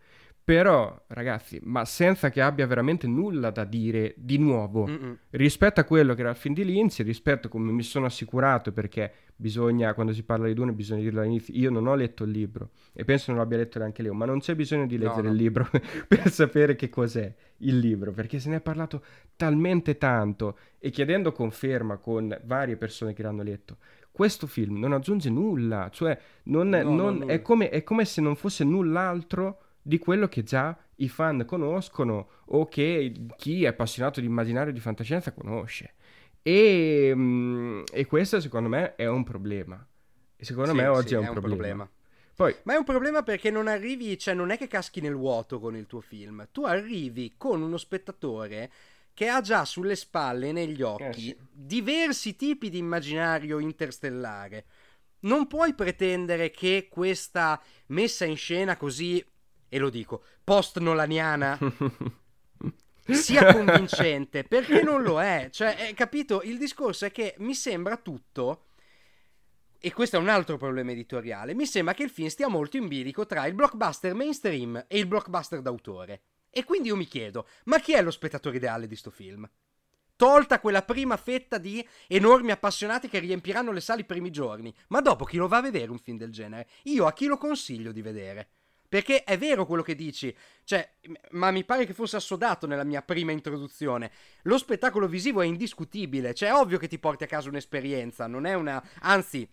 Però, 0.44 1.04
ragazzi, 1.06 1.58
ma 1.62 1.86
senza 1.86 2.28
che 2.28 2.42
abbia 2.42 2.66
veramente 2.66 3.06
nulla 3.06 3.50
da 3.50 3.64
dire 3.64 4.12
di 4.18 4.36
nuovo 4.36 4.86
Mm-mm. 4.86 5.16
rispetto 5.30 5.80
a 5.80 5.84
quello 5.84 6.12
che 6.12 6.20
era 6.20 6.28
il 6.28 6.36
film 6.36 6.52
di 6.54 6.66
Lindsay, 6.66 7.02
rispetto 7.06 7.46
a 7.46 7.50
come 7.50 7.72
mi 7.72 7.82
sono 7.82 8.04
assicurato, 8.04 8.70
perché 8.70 9.10
bisogna, 9.34 9.94
quando 9.94 10.12
si 10.12 10.22
parla 10.22 10.46
di 10.46 10.52
Dune, 10.52 10.72
bisogna 10.72 11.00
dirlo 11.00 11.20
all'inizio. 11.22 11.54
Io 11.56 11.70
non 11.70 11.86
ho 11.86 11.94
letto 11.94 12.24
il 12.24 12.30
libro 12.30 12.72
e 12.92 13.04
penso 13.04 13.30
non 13.30 13.40
l'abbia 13.40 13.56
letto 13.56 13.78
neanche 13.78 14.02
Leo, 14.02 14.12
ma 14.12 14.26
non 14.26 14.40
c'è 14.40 14.54
bisogno 14.54 14.86
di 14.86 14.98
No, 14.98 15.04
leggere 15.04 15.28
no. 15.28 15.30
il 15.32 15.36
libro 15.40 15.66
per 16.06 16.30
sapere 16.30 16.76
che 16.76 16.90
cos'è 16.90 17.34
il 17.58 17.78
libro, 17.78 18.12
perché 18.12 18.38
se 18.38 18.50
ne 18.50 18.56
è 18.56 18.60
parlato 18.60 19.02
talmente 19.36 19.96
tanto 19.96 20.58
e 20.78 20.90
chiedendo 20.90 21.32
conferma 21.32 21.96
con 21.96 22.38
varie 22.44 22.76
persone 22.76 23.14
che 23.14 23.22
l'hanno 23.22 23.42
letto. 23.42 23.78
Questo 24.12 24.46
film 24.46 24.78
non 24.78 24.92
aggiunge 24.92 25.30
nulla, 25.30 25.88
cioè 25.90 26.16
non- 26.44 26.68
No, 26.68 26.82
no, 26.82 26.94
non- 26.94 27.14
nulla. 27.20 27.32
è, 27.32 27.40
come, 27.40 27.70
è 27.70 27.82
come 27.82 28.04
se 28.04 28.20
non 28.20 28.36
fosse 28.36 28.62
null'altro 28.62 29.60
di 29.84 29.98
quello 29.98 30.28
che 30.28 30.42
già 30.42 30.76
i 30.96 31.08
fan 31.08 31.44
conoscono 31.44 32.28
o 32.46 32.66
che 32.68 33.12
chi 33.36 33.64
è 33.64 33.68
appassionato 33.68 34.20
di 34.20 34.26
immaginario 34.26 34.70
e 34.70 34.74
di 34.74 34.80
fantascienza 34.80 35.32
conosce. 35.32 35.94
E, 36.42 37.12
mm, 37.14 37.82
e 37.92 38.06
questo 38.06 38.40
secondo 38.40 38.68
me 38.68 38.94
è 38.96 39.06
un 39.06 39.24
problema. 39.24 39.86
E 40.36 40.44
secondo 40.44 40.70
Sì, 40.70 40.76
me 40.76 40.86
oggi 40.86 41.08
sì, 41.08 41.14
è 41.14 41.18
un, 41.18 41.30
problema. 41.30 41.88
Poi, 42.34 42.54
Ma 42.62 42.74
è 42.74 42.76
un 42.76 42.84
problema 42.84 43.22
perché 43.22 43.50
non 43.50 43.68
arrivi, 43.68 44.18
cioè 44.18 44.34
non 44.34 44.50
è 44.50 44.56
che 44.58 44.66
caschi 44.68 45.00
nel 45.00 45.14
vuoto 45.14 45.60
con 45.60 45.76
il 45.76 45.86
tuo 45.86 46.00
film, 46.00 46.48
tu 46.50 46.64
arrivi 46.64 47.34
con 47.36 47.62
uno 47.62 47.76
spettatore 47.76 48.70
che 49.12 49.28
ha 49.28 49.40
già 49.40 49.64
sulle 49.64 49.96
spalle 49.96 50.48
e 50.48 50.52
negli 50.52 50.82
occhi 50.82 51.30
Eh, 51.30 51.36
sì. 51.36 51.36
diversi 51.52 52.36
tipi 52.36 52.70
di 52.70 52.78
immaginario 52.78 53.58
interstellare. 53.60 54.64
Non 55.20 55.46
puoi 55.46 55.74
pretendere 55.74 56.50
che 56.50 56.88
questa 56.90 57.60
messa 57.88 58.24
in 58.26 58.36
scena 58.36 58.76
così, 58.76 59.24
e 59.68 59.78
lo 59.78 59.90
dico, 59.90 60.22
post-nolaniana 60.42 61.58
sia 63.12 63.52
convincente 63.52 64.44
perché 64.44 64.82
non 64.82 65.02
lo 65.02 65.20
è. 65.20 65.48
Cioè, 65.50 65.88
eh, 65.88 65.94
capito? 65.94 66.42
Il 66.42 66.58
discorso 66.58 67.04
è 67.06 67.12
che 67.12 67.34
mi 67.38 67.54
sembra 67.54 67.96
tutto. 67.96 68.66
E 69.78 69.92
questo 69.92 70.16
è 70.16 70.18
un 70.18 70.30
altro 70.30 70.56
problema 70.56 70.92
editoriale. 70.92 71.54
Mi 71.54 71.66
sembra 71.66 71.92
che 71.92 72.04
il 72.04 72.10
film 72.10 72.28
stia 72.28 72.48
molto 72.48 72.78
in 72.78 72.88
bilico 72.88 73.26
tra 73.26 73.44
il 73.46 73.54
blockbuster 73.54 74.14
mainstream 74.14 74.86
e 74.88 74.98
il 74.98 75.06
blockbuster 75.06 75.60
d'autore. 75.60 76.22
E 76.48 76.64
quindi 76.64 76.88
io 76.88 76.96
mi 76.96 77.04
chiedo: 77.04 77.46
ma 77.64 77.78
chi 77.78 77.92
è 77.92 78.00
lo 78.00 78.10
spettatore 78.10 78.56
ideale 78.56 78.86
di 78.86 78.96
sto 78.96 79.10
film? 79.10 79.46
Tolta 80.16 80.60
quella 80.60 80.82
prima 80.82 81.16
fetta 81.16 81.58
di 81.58 81.86
enormi 82.06 82.52
appassionati 82.52 83.08
che 83.08 83.18
riempiranno 83.18 83.72
le 83.72 83.80
sali 83.80 84.02
i 84.02 84.06
primi 84.06 84.30
giorni. 84.30 84.74
Ma 84.88 85.00
dopo 85.00 85.24
chi 85.24 85.36
lo 85.36 85.48
va 85.48 85.58
a 85.58 85.62
vedere 85.62 85.90
un 85.90 85.98
film 85.98 86.16
del 86.16 86.32
genere? 86.32 86.68
Io 86.84 87.04
a 87.04 87.12
chi 87.12 87.26
lo 87.26 87.36
consiglio 87.36 87.92
di 87.92 88.00
vedere? 88.00 88.48
Perché 88.94 89.24
è 89.24 89.36
vero 89.36 89.66
quello 89.66 89.82
che 89.82 89.96
dici, 89.96 90.32
cioè, 90.62 90.88
ma 91.30 91.50
mi 91.50 91.64
pare 91.64 91.84
che 91.84 91.92
fosse 91.92 92.14
assodato 92.14 92.68
nella 92.68 92.84
mia 92.84 93.02
prima 93.02 93.32
introduzione. 93.32 94.08
Lo 94.42 94.56
spettacolo 94.56 95.08
visivo 95.08 95.40
è 95.40 95.46
indiscutibile, 95.46 96.32
cioè 96.32 96.50
è 96.50 96.54
ovvio 96.54 96.78
che 96.78 96.86
ti 96.86 97.00
porti 97.00 97.24
a 97.24 97.26
casa 97.26 97.48
un'esperienza, 97.48 98.28
non 98.28 98.46
è 98.46 98.54
una... 98.54 98.80
anzi, 99.00 99.50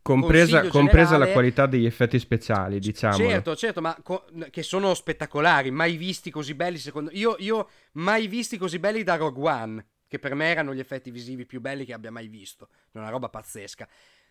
compresa, 0.00 0.68
compresa 0.68 1.18
la 1.18 1.26
qualità 1.26 1.66
degli 1.66 1.86
effetti 1.86 2.20
speciali, 2.20 2.78
diciamo. 2.78 3.16
certo, 3.16 3.56
certo, 3.56 3.80
ma 3.80 3.98
co- 4.00 4.26
che 4.48 4.62
sono 4.62 4.94
spettacolari, 4.94 5.72
mai 5.72 5.96
visti 5.96 6.30
così 6.30 6.54
belli 6.54 6.78
secondo... 6.78 7.10
Io, 7.14 7.34
io 7.40 7.68
mai 7.94 8.28
visti 8.28 8.58
così 8.58 8.78
belli 8.78 9.02
da 9.02 9.16
Rogue 9.16 9.50
One, 9.50 9.86
che 10.06 10.20
per 10.20 10.36
me 10.36 10.50
erano 10.50 10.72
gli 10.72 10.78
effetti 10.78 11.10
visivi 11.10 11.46
più 11.46 11.60
belli 11.60 11.84
che 11.84 11.94
abbia 11.94 12.12
mai 12.12 12.28
visto, 12.28 12.68
è 12.92 12.98
una 12.98 13.08
roba 13.08 13.28
pazzesca. 13.28 13.88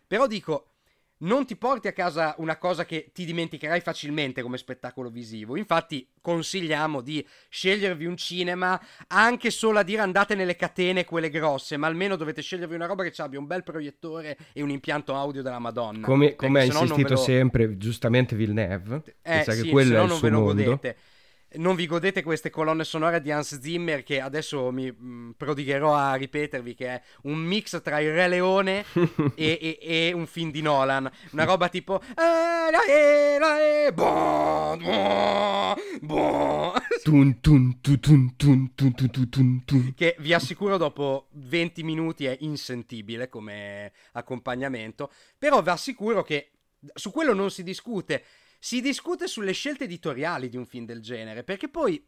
Però 0.07 0.25
dico, 0.25 0.76
non 1.19 1.45
ti 1.45 1.55
porti 1.55 1.87
a 1.87 1.93
casa 1.93 2.35
una 2.37 2.57
cosa 2.57 2.85
che 2.85 3.09
ti 3.13 3.25
dimenticherai 3.25 3.81
facilmente 3.81 4.41
come 4.41 4.57
spettacolo 4.57 5.09
visivo. 5.09 5.57
Infatti, 5.57 6.07
consigliamo 6.21 7.01
di 7.01 7.25
scegliervi 7.49 8.05
un 8.05 8.17
cinema 8.17 8.79
anche 9.07 9.49
solo 9.49 9.79
a 9.79 9.83
dire 9.83 10.01
andate 10.01 10.35
nelle 10.35 10.55
catene, 10.55 11.05
quelle 11.05 11.29
grosse, 11.29 11.77
ma 11.77 11.87
almeno 11.87 12.15
dovete 12.15 12.41
scegliervi 12.41 12.75
una 12.75 12.85
roba 12.85 13.03
che 13.03 13.21
abbia 13.21 13.39
un 13.39 13.47
bel 13.47 13.63
proiettore 13.63 14.37
e 14.53 14.61
un 14.61 14.69
impianto 14.69 15.15
audio 15.15 15.41
della 15.41 15.59
Madonna. 15.59 16.05
Come, 16.05 16.35
come 16.35 16.61
ha 16.61 16.65
non 16.67 16.83
insistito 16.83 17.13
lo- 17.13 17.19
sempre, 17.19 17.77
giustamente 17.77 18.35
Villeneuve, 18.35 19.01
eh, 19.21 19.43
sì, 19.47 19.63
che 19.63 19.69
quello 19.69 19.93
se 19.93 19.97
è 19.97 20.01
il 20.01 20.07
non 20.07 20.17
suo 20.17 20.27
ve 20.27 20.33
lo 20.33 20.41
mondo. 20.41 20.63
godete. 20.63 20.97
Non 21.49 21.75
vi 21.75 21.87
godete 21.87 22.23
queste 22.23 22.49
colonne 22.49 22.83
sonore 22.83 23.21
di 23.21 23.31
Hans 23.31 23.59
Zimmer 23.61 24.03
che 24.03 24.19
adesso 24.19 24.69
mi 24.71 24.91
mh, 24.91 25.35
prodigherò 25.37 25.95
a 25.95 26.15
ripetervi 26.15 26.75
che 26.75 26.87
è 26.87 27.01
un 27.23 27.39
mix 27.39 27.81
tra 27.81 28.01
il 28.01 28.11
Re 28.11 28.27
Leone 28.27 28.83
e, 29.35 29.57
e- 29.61 29.79
e 29.81 30.11
un 30.13 30.27
film 30.27 30.51
di 30.51 30.61
Nolan. 30.61 31.09
Una 31.31 31.45
roba 31.45 31.69
tipo... 31.69 32.01
Che 39.95 40.15
vi 40.19 40.33
assicuro 40.33 40.75
dopo 40.75 41.29
20 41.31 41.81
minuti 41.83 42.25
è 42.25 42.35
insentibile 42.41 43.29
come 43.29 43.93
accompagnamento, 44.11 45.11
però 45.37 45.61
vi 45.61 45.69
assicuro 45.69 46.23
che 46.23 46.51
su 46.93 47.11
quello 47.11 47.33
non 47.33 47.49
si 47.51 47.63
discute. 47.63 48.23
Si 48.59 48.81
discute 48.81 49.27
sulle 49.27 49.51
scelte 49.51 49.85
editoriali 49.85 50.49
di 50.49 50.57
un 50.57 50.65
film 50.65 50.85
del 50.85 51.01
genere, 51.01 51.43
perché 51.43 51.69
poi 51.69 52.05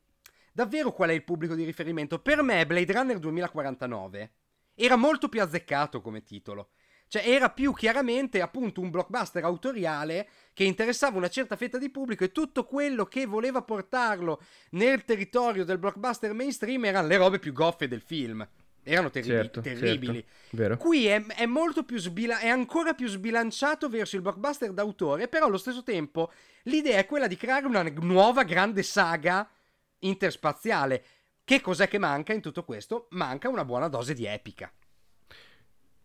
davvero 0.51 0.91
qual 0.91 1.09
è 1.09 1.13
il 1.13 1.23
pubblico 1.23 1.55
di 1.55 1.63
riferimento? 1.63 2.19
Per 2.19 2.41
me 2.41 2.65
Blade 2.65 2.93
Runner 2.93 3.19
2049 3.19 4.31
era 4.75 4.95
molto 4.95 5.29
più 5.29 5.41
azzeccato 5.41 6.01
come 6.01 6.23
titolo. 6.23 6.69
Cioè 7.09 7.27
era 7.27 7.49
più 7.49 7.73
chiaramente 7.73 8.39
appunto 8.39 8.81
un 8.81 8.91
blockbuster 8.91 9.43
autoriale 9.43 10.29
che 10.53 10.63
interessava 10.63 11.17
una 11.17 11.27
certa 11.27 11.55
fetta 11.55 11.79
di 11.79 11.89
pubblico 11.89 12.23
e 12.23 12.31
tutto 12.31 12.65
quello 12.65 13.05
che 13.05 13.25
voleva 13.25 13.63
portarlo 13.63 14.39
nel 14.71 15.03
territorio 15.05 15.65
del 15.65 15.79
blockbuster 15.79 16.33
mainstream 16.33 16.85
erano 16.85 17.07
le 17.07 17.17
robe 17.17 17.39
più 17.39 17.51
goffe 17.51 17.87
del 17.87 18.01
film. 18.01 18.47
Erano 18.83 19.09
terri- 19.09 19.27
Certo, 19.27 19.61
terribili. 19.61 20.13
certo, 20.23 20.27
vero. 20.51 20.77
Qui 20.77 21.05
è, 21.07 21.23
è 21.25 21.45
molto 21.45 21.83
più 21.83 21.97
sbila- 21.97 22.39
è 22.39 22.47
ancora 22.47 22.93
più 22.93 23.07
sbilanciato 23.07 23.87
verso 23.89 24.15
il 24.15 24.21
blockbuster 24.21 24.71
d'autore, 24.71 25.27
però 25.27 25.45
allo 25.45 25.57
stesso 25.57 25.83
tempo 25.83 26.31
l'idea 26.63 26.97
è 26.97 27.05
quella 27.05 27.27
di 27.27 27.35
creare 27.35 27.65
una 27.67 27.83
nuova 28.01 28.43
grande 28.43 28.81
saga 28.83 29.47
interspaziale. 29.99 31.03
Che 31.43 31.61
cos'è 31.61 31.87
che 31.87 31.97
manca 31.97 32.33
in 32.33 32.41
tutto 32.41 32.63
questo? 32.63 33.07
Manca 33.11 33.49
una 33.49 33.65
buona 33.65 33.87
dose 33.87 34.13
di 34.13 34.25
epica. 34.25 34.71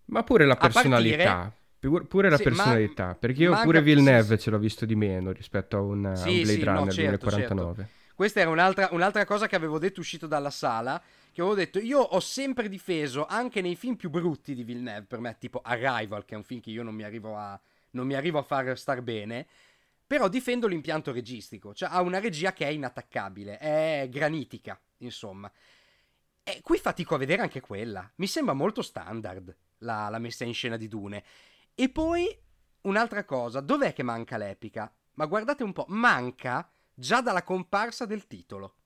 Ma 0.07 0.23
pure 0.23 0.45
la 0.45 0.57
partire- 0.57 0.83
personalità. 0.89 1.53
Pur- 1.79 2.07
Pure 2.07 2.31
la 2.31 2.37
Sì, 2.37 2.45
ma- 2.45 2.49
personalità. 2.51 3.15
Perché 3.15 3.43
io 3.43 3.51
manca- 3.51 3.65
pure 3.65 3.79
sì, 3.79 3.85
Villeneuve 3.85 4.37
sì. 4.37 4.43
ce 4.43 4.51
l'ho 4.51 4.59
visto 4.59 4.87
di 4.87 4.95
meno 4.95 5.33
rispetto 5.33 5.77
a 5.77 5.81
un, 5.81 6.07
a 6.07 6.11
un 6.11 6.17
Sì, 6.17 6.41
Blade 6.43 6.59
sì, 6.59 6.65
no, 6.65 6.73
Runner 6.77 6.93
certo, 6.93 7.27
2049. 7.27 7.89
Questa 8.15 8.41
era 8.41 8.49
un'altra, 8.51 8.89
un'altra 8.93 9.25
cosa 9.27 9.47
che 9.47 9.57
avevo 9.57 9.79
detto 9.79 10.01
uscito 10.01 10.27
dalla 10.27 10.49
sala. 10.51 11.01
Che 11.35 11.41
avevo 11.41 11.57
detto, 11.57 11.81
io 11.81 11.99
ho 11.99 12.21
sempre 12.21 12.69
difeso 12.69 13.27
anche 13.27 13.61
nei 13.61 13.75
film 13.75 13.97
più 13.97 14.09
brutti 14.09 14.55
di 14.55 14.63
Villeneuve, 14.63 15.07
per 15.07 15.19
me, 15.19 15.37
tipo 15.37 15.61
Arrival, 15.65 16.25
che 16.25 16.35
è 16.35 16.37
un 16.37 16.45
film 16.45 16.61
che 16.61 16.71
io 16.71 16.85
non 16.85 16.95
mi 16.95 17.03
arrivo 17.03 17.37
a, 17.37 17.61
non 17.91 18.07
mi 18.07 18.15
arrivo 18.15 18.39
a 18.39 18.45
far 18.45 18.79
star 18.79 19.03
bene. 19.03 19.45
Però 20.07 20.29
difendo 20.29 20.69
l'impianto 20.69 21.11
registico, 21.11 21.75
cioè 21.75 21.89
ha 21.91 22.03
una 22.03 22.21
regia 22.21 22.53
che 22.53 22.67
è 22.67 22.71
inattaccabile, 22.71 23.59
è 23.59 24.07
granitica, 24.09 24.81
insomma. 24.99 25.51
E 26.45 26.61
qui 26.63 26.79
fatico 26.79 27.17
a 27.17 27.19
vedere 27.19 27.43
anche 27.43 27.61
quella. 27.61 28.09
Mi 28.19 28.29
sembra 28.29 28.55
molto 28.55 28.81
standard 28.81 29.57
la, 29.79 30.09
la 30.09 30.21
messa 30.21 30.45
in 30.45 30.55
scena 30.55 30.77
di 30.77 30.87
Dune. 30.87 31.25
E 31.75 31.89
poi 31.89 32.33
un'altra 32.83 33.25
cosa, 33.25 33.59
dov'è 33.59 33.93
che 33.93 34.05
manca 34.05 34.37
l'epica? 34.37 34.89
Ma 35.15 35.27
guardate 35.27 35.65
un 35.65 35.73
po', 35.73 35.87
manca 35.89 36.71
già 36.95 37.21
dalla 37.21 37.43
comparsa 37.43 38.07
del 38.07 38.29
titolo. 38.29 38.77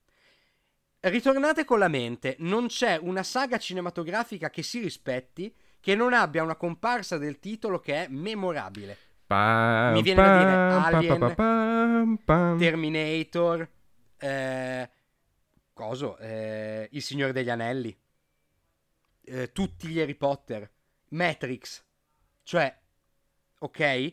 Ritornate 1.00 1.64
con 1.64 1.78
la 1.78 1.88
mente, 1.88 2.34
non 2.40 2.66
c'è 2.66 2.98
una 3.00 3.22
saga 3.22 3.56
cinematografica 3.58 4.50
che 4.50 4.62
si 4.62 4.80
rispetti 4.80 5.54
che 5.80 5.94
non 5.94 6.12
abbia 6.12 6.42
una 6.42 6.56
comparsa 6.56 7.18
del 7.18 7.38
titolo 7.38 7.78
che 7.78 8.04
è 8.04 8.08
memorabile. 8.08 8.96
Pam, 9.26 9.92
Mi 9.92 10.02
viene 10.02 10.22
da 10.22 10.38
dire 10.38 10.50
pam, 10.50 10.82
pam, 10.82 10.94
Alien, 10.94 11.18
pam, 11.18 11.34
pam, 11.34 12.16
pam. 12.24 12.58
Terminator, 12.58 13.70
eh, 14.16 14.90
coso, 15.72 16.16
eh, 16.18 16.88
Il 16.92 17.02
Signore 17.02 17.32
degli 17.32 17.50
Anelli, 17.50 17.96
eh, 19.24 19.52
tutti 19.52 19.86
gli 19.86 20.00
Harry 20.00 20.14
Potter, 20.14 20.68
Matrix, 21.10 21.84
cioè, 22.42 22.76
ok? 23.58 24.12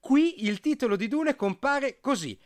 Qui 0.00 0.44
il 0.44 0.60
titolo 0.60 0.96
di 0.96 1.08
Dune 1.08 1.34
compare 1.34 1.98
così. 2.00 2.38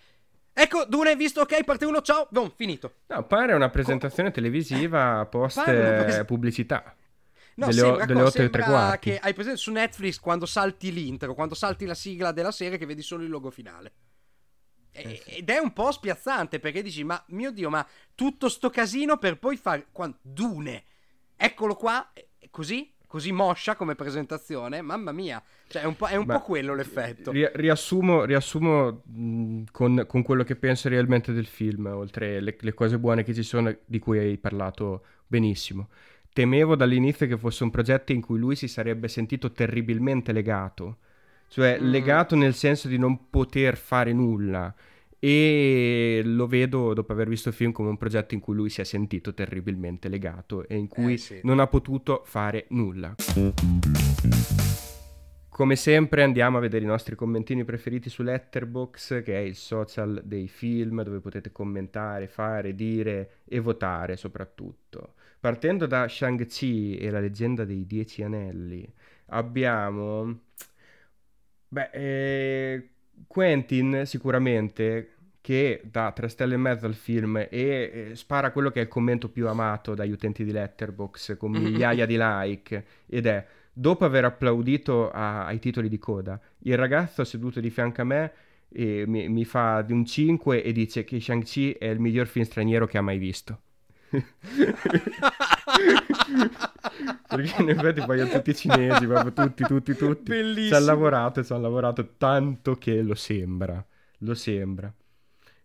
Ecco, 0.55 0.85
Dune, 0.85 1.17
visto, 1.17 1.41
ok, 1.41 1.65
parte 1.65 1.85
1, 1.87 2.03
ciao, 2.03 2.29
boom, 2.31 2.53
finito. 2.55 2.97
No, 3.07 3.27
pare 3.27 3.55
una 3.55 3.71
presentazione 3.71 4.31
televisiva 4.31 5.25
post 5.31 5.57
una 5.59 5.73
eh, 5.73 6.03
pres- 6.03 6.25
pubblicità. 6.25 6.95
No, 7.55 7.67
delle, 7.67 7.81
sembra, 7.81 8.03
o- 8.03 8.07
delle 8.07 8.21
co- 8.21 8.27
8 8.27 8.43
e 8.43 8.51
3 8.51 8.63
sembra 8.63 8.81
quarti. 8.81 9.11
che 9.11 9.19
hai 9.19 9.35
presente 9.35 9.59
su 9.59 9.73
Netflix 9.73 10.19
quando 10.19 10.47
salti 10.47 10.93
l'intro, 10.93 11.35
quando 11.35 11.55
salti 11.55 11.87
la 11.87 11.95
sigla 11.95 12.33
della 12.33 12.51
serie 12.53 12.79
che 12.79 12.87
vedi 12.87 13.03
solo 13.03 13.23
il 13.25 13.31
logo 13.31 13.51
finale. 13.51 13.93
E- 14.91 15.23
Eh 15.25 15.39
Ed 15.39 15.49
è 15.49 15.59
un 15.59 15.73
po' 15.73 15.91
spiazzante 15.91 16.61
perché 16.61 16.83
dici, 16.83 17.03
ma 17.03 17.23
mio 17.29 17.51
Dio, 17.51 17.71
ma 17.71 17.87
tutto 18.15 18.49
sto 18.51 18.69
casino 18.69 19.17
per 19.17 19.39
poi 19.39 19.57
fare... 19.57 19.87
Dune, 20.21 20.85
eccolo 21.35 21.75
qua, 21.77 22.11
così, 22.51 22.95
così 23.13 23.31
moscia 23.33 23.77
come 23.77 23.95
presentazione, 23.95 24.81
mamma 24.83 25.13
mia. 25.13 25.43
Cioè 25.67 25.83
è 25.83 25.85
un 25.85 25.97
po', 25.97 26.07
è 26.07 26.17
un 26.17 26.27
Beh, 26.27 26.31
po' 26.31 26.41
quello 26.41 26.75
l'effetto. 26.75 27.31
ri- 27.31 27.51
riassumo, 27.55 28.25
riassumo 28.25 29.03
mh, 29.07 29.63
con, 29.73 30.05
con 30.07 30.23
quello 30.23 30.45
che 30.45 30.57
penso 30.57 30.89
realmente 30.89 31.33
del 31.33 31.47
film, 31.47 31.87
oltre 31.87 32.41
le, 32.41 32.57
le 32.59 32.75
cose 32.75 32.99
buone 32.99 33.25
che 33.25 33.35
ci 33.35 33.43
sono, 33.43 33.75
di 33.85 33.99
cui 33.99 34.19
hai 34.19 34.39
parlato 34.39 35.05
benissimo. 35.27 35.89
Temevo 36.33 36.77
dall'inizio 36.77 37.27
che 37.27 37.37
fosse 37.37 37.63
un 37.65 37.71
progetto 37.71 38.13
in 38.13 38.21
cui 38.23 38.39
lui 38.39 38.57
si 38.57 38.69
sarebbe 38.69 39.09
sentito 39.09 39.53
terribilmente 39.53 40.33
legato, 40.33 40.99
cioè 41.49 41.79
Mm. 41.79 41.91
legato 41.91 42.37
nel 42.37 42.55
senso 42.55 42.89
di 42.89 42.99
non 42.99 43.29
poter 43.31 43.77
fare 43.77 44.13
nulla. 44.13 44.75
E 45.25 46.21
lo 46.25 46.49
vedo 46.49 46.95
dopo 46.95 47.13
aver 47.13 47.29
visto 47.29 47.49
il 47.49 47.55
film 47.55 47.71
come 47.71 47.89
un 47.91 47.97
progetto 47.97 48.35
in 48.35 48.41
cui 48.41 48.57
lui 48.57 48.69
si 48.69 48.81
è 48.81 48.85
sentito 48.85 49.33
terribilmente 49.33 50.09
legato 50.09 50.67
e 50.67 50.75
in 50.75 50.89
cui 50.89 51.13
Eh, 51.13 51.17
sì. 51.17 51.41
non 51.45 51.61
ha 51.61 51.69
potuto 51.69 52.23
fare 52.25 52.67
nulla. 52.71 53.15
Come 55.49 55.77
sempre 55.77 56.25
andiamo 56.25 56.57
a 56.57 56.61
vedere 56.61 56.83
i 56.83 56.89
nostri 56.89 57.15
commentini 57.15 57.63
preferiti 57.63 58.11
su 58.11 58.25
Letterboxd, 58.25 59.23
che 59.23 59.37
è 59.37 59.39
il 59.39 59.55
social 59.55 60.23
dei 60.25 60.49
film 60.49 61.05
dove 61.05 61.21
potete 61.21 61.53
commentare, 61.53 62.27
fare, 62.27 62.75
dire 62.75 63.43
e 63.45 63.61
votare 63.61 64.17
soprattutto. 64.17 65.15
Partendo 65.39 65.87
da 65.87 66.09
Shang-Chi 66.09 66.97
e 66.97 67.11
la 67.11 67.21
leggenda 67.21 67.65
dei 67.65 67.87
Dieci 67.87 68.25
Anelli, 68.25 68.93
abbiamo... 69.27 70.41
Beh, 71.69 71.91
eh, 71.93 72.89
Quentin 73.27 74.03
sicuramente 74.05 75.09
che 75.41 75.83
dà 75.85 76.13
tre 76.13 76.29
stelle 76.29 76.55
e 76.55 76.59
mezzo 76.59 76.87
al 76.87 76.95
film 76.95 77.37
e 77.37 77.49
eh, 77.51 78.11
spara 78.15 78.53
quello 78.53 78.71
che 78.71 78.79
è 78.79 78.83
il 78.83 78.89
commento 78.89 79.29
più 79.29 79.49
amato 79.49 79.95
dagli 79.95 80.13
utenti 80.13 80.45
di 80.45 80.53
Letterboxd 80.53 81.37
con 81.37 81.51
migliaia 81.51 82.07
di 82.07 82.17
like 82.17 82.85
ed 83.07 83.27
è 83.27 83.45
dopo 83.73 84.05
aver 84.05 84.25
applaudito 84.25 85.11
a- 85.11 85.47
ai 85.47 85.59
titoli 85.59 85.89
di 85.89 85.99
coda 85.99 86.41
il 86.61 86.77
ragazzo 86.77 87.25
seduto 87.25 87.59
di 87.59 87.71
fianco 87.71 88.03
a 88.03 88.05
me 88.05 88.33
eh, 88.69 89.05
mi, 89.07 89.29
mi 89.29 89.45
fa 89.45 89.83
di 89.83 89.93
un 89.93 90.05
5 90.07 90.63
e 90.63 90.73
dice 90.73 91.03
che 91.05 91.19
Shang-Chi 91.19 91.73
è 91.73 91.87
il 91.87 91.99
miglior 91.99 92.29
film 92.29 92.45
straniero 92.45 92.87
che 92.87 92.99
ha 92.99 93.03
mai 93.03 93.19
visto 93.19 93.61
perché 97.29 97.63
in 97.63 97.69
effetti 97.71 98.01
vogliono 98.01 98.31
tutti 98.31 98.55
cinesi 98.55 99.07
proprio 99.07 99.33
tutti 99.33 99.65
tutti 99.65 99.95
tutti 99.97 100.33
ci 100.33 100.39
Bellissimo. 100.43 100.77
hanno 100.77 100.87
lavorato 100.87 101.41
e 101.41 101.45
ci 101.45 101.53
hanno 101.53 101.63
lavorato 101.63 102.15
tanto 102.17 102.77
che 102.77 103.01
lo 103.03 103.15
sembra 103.15 103.85
lo 104.19 104.35
sembra 104.35 104.93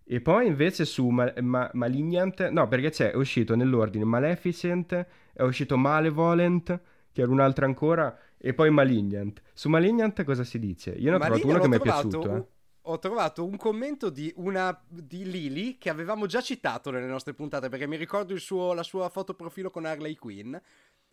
e 0.10 0.22
poi 0.22 0.48
invece 0.48 0.86
su 0.86 1.08
Ma- 1.10 1.34
Ma- 1.42 1.70
Malignant 1.74 2.50
no 2.50 2.68
perché 2.68 2.90
c'è 2.92 3.12
è 3.12 3.16
uscito 3.16 3.56
nell'ordine 3.56 4.06
Maleficent 4.06 5.06
è 5.34 5.42
uscito 5.44 5.78
Malevolent 5.78 6.80
che 7.12 7.22
era 7.22 7.32
un 7.32 7.40
altro 7.42 7.66
ancora 7.66 8.18
e 8.38 8.54
poi 8.54 8.70
Malignant 8.70 9.42
su 9.54 9.70
Malignant 9.70 10.24
cosa 10.24 10.44
si 10.44 10.60
dice 10.60 10.92
io 10.92 11.10
ne 11.10 11.16
ho 11.18 11.20
trovato 11.20 11.48
uno 11.48 11.58
Maligno, 11.58 11.60
che 11.60 11.68
mi 11.68 11.76
è 11.76 11.80
piaciuto 11.80 12.30
un- 12.30 12.36
eh. 12.38 12.48
Ho 12.90 13.00
trovato 13.00 13.44
un 13.44 13.58
commento 13.58 14.10
di 14.10 14.32
una 14.38 14.78
di 14.88 15.30
Lily 15.30 15.78
che 15.78 15.90
avevamo 15.90 16.26
già 16.26 16.42
citato 16.42 16.90
nelle 16.90 17.06
nostre 17.06 17.34
puntate 17.34 17.68
perché 17.68 17.86
mi 17.86 17.98
ricordo 17.98 18.34
il 18.34 18.40
suo- 18.40 18.74
la 18.74 18.84
sua 18.84 19.10
foto 19.10 19.34
profilo 19.34 19.70
con 19.70 19.84
Harley 19.84 20.16
Quinn 20.16 20.56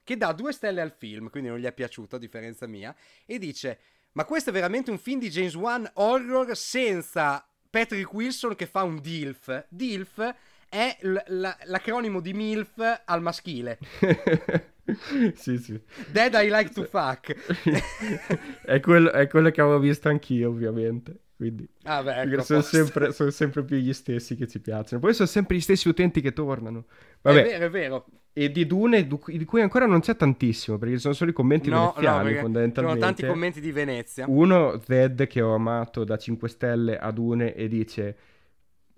che 0.04 0.16
dà 0.16 0.32
due 0.32 0.52
stelle 0.52 0.80
al 0.80 0.94
film, 0.96 1.30
quindi 1.30 1.48
non 1.48 1.58
gli 1.58 1.64
è 1.64 1.72
piaciuto 1.72 2.16
a 2.16 2.18
differenza 2.18 2.66
mia, 2.66 2.94
e 3.26 3.38
dice 3.38 3.78
ma 4.12 4.24
questo 4.24 4.50
è 4.50 4.52
veramente 4.52 4.92
un 4.92 4.98
film 4.98 5.18
di 5.18 5.30
James 5.30 5.56
Wan 5.56 5.90
horror 5.94 6.56
senza 6.56 7.44
Patrick 7.68 8.12
Wilson 8.12 8.54
che 8.54 8.66
fa 8.66 8.84
un 8.84 9.00
DILF. 9.00 9.66
DILF 9.68 10.34
è 10.68 10.96
l- 11.00 11.16
la- 11.26 11.58
l'acronimo 11.64 12.20
di 12.20 12.32
MILF 12.32 13.02
al 13.04 13.20
maschile. 13.20 13.78
sì 15.34 15.58
sì 15.58 15.80
Dead 16.12 16.34
I 16.34 16.50
like 16.50 16.70
to 16.70 16.84
fuck. 16.84 17.34
è, 18.62 18.78
quello, 18.78 19.10
è 19.10 19.26
quello 19.26 19.50
che 19.50 19.60
avevo 19.60 19.80
visto 19.80 20.08
anch'io 20.08 20.50
ovviamente 20.50 21.22
quindi 21.48 21.68
Ah 21.84 22.02
beh, 22.02 22.22
ecco, 22.22 22.42
sono, 22.42 22.60
sempre, 22.62 23.12
sono 23.12 23.30
sempre 23.30 23.62
più 23.64 23.76
gli 23.76 23.92
stessi 23.92 24.34
che 24.36 24.46
ci 24.48 24.60
piacciono. 24.60 25.00
Poi 25.00 25.14
sono 25.14 25.28
sempre 25.28 25.56
gli 25.56 25.60
stessi 25.60 25.88
utenti 25.88 26.20
che 26.20 26.32
tornano. 26.32 26.86
È 26.88 26.92
Vabbè, 27.22 27.42
vero, 27.42 27.64
è 27.66 27.70
vero. 27.70 28.06
e 28.32 28.50
di 28.50 28.66
Dune, 28.66 29.06
du- 29.06 29.20
di 29.26 29.44
cui 29.44 29.60
ancora 29.60 29.86
non 29.86 30.00
c'è 30.00 30.16
tantissimo, 30.16 30.78
perché 30.78 30.98
sono 30.98 31.14
solo 31.14 31.30
i 31.30 31.34
commenti 31.34 31.68
No, 31.68 31.76
no, 31.76 31.92
veneziani 31.94 32.28
sono 32.30 32.40
fondamentalmente. 32.40 33.00
tanti 33.00 33.26
commenti 33.26 33.60
di 33.60 33.72
Venezia. 33.72 34.24
Uno, 34.28 34.80
Zed, 34.84 35.26
che 35.26 35.40
ho 35.42 35.54
amato 35.54 36.04
da 36.04 36.16
5 36.16 36.48
stelle 36.48 36.98
a 36.98 37.10
Dune, 37.10 37.54
e 37.54 37.68
dice... 37.68 38.16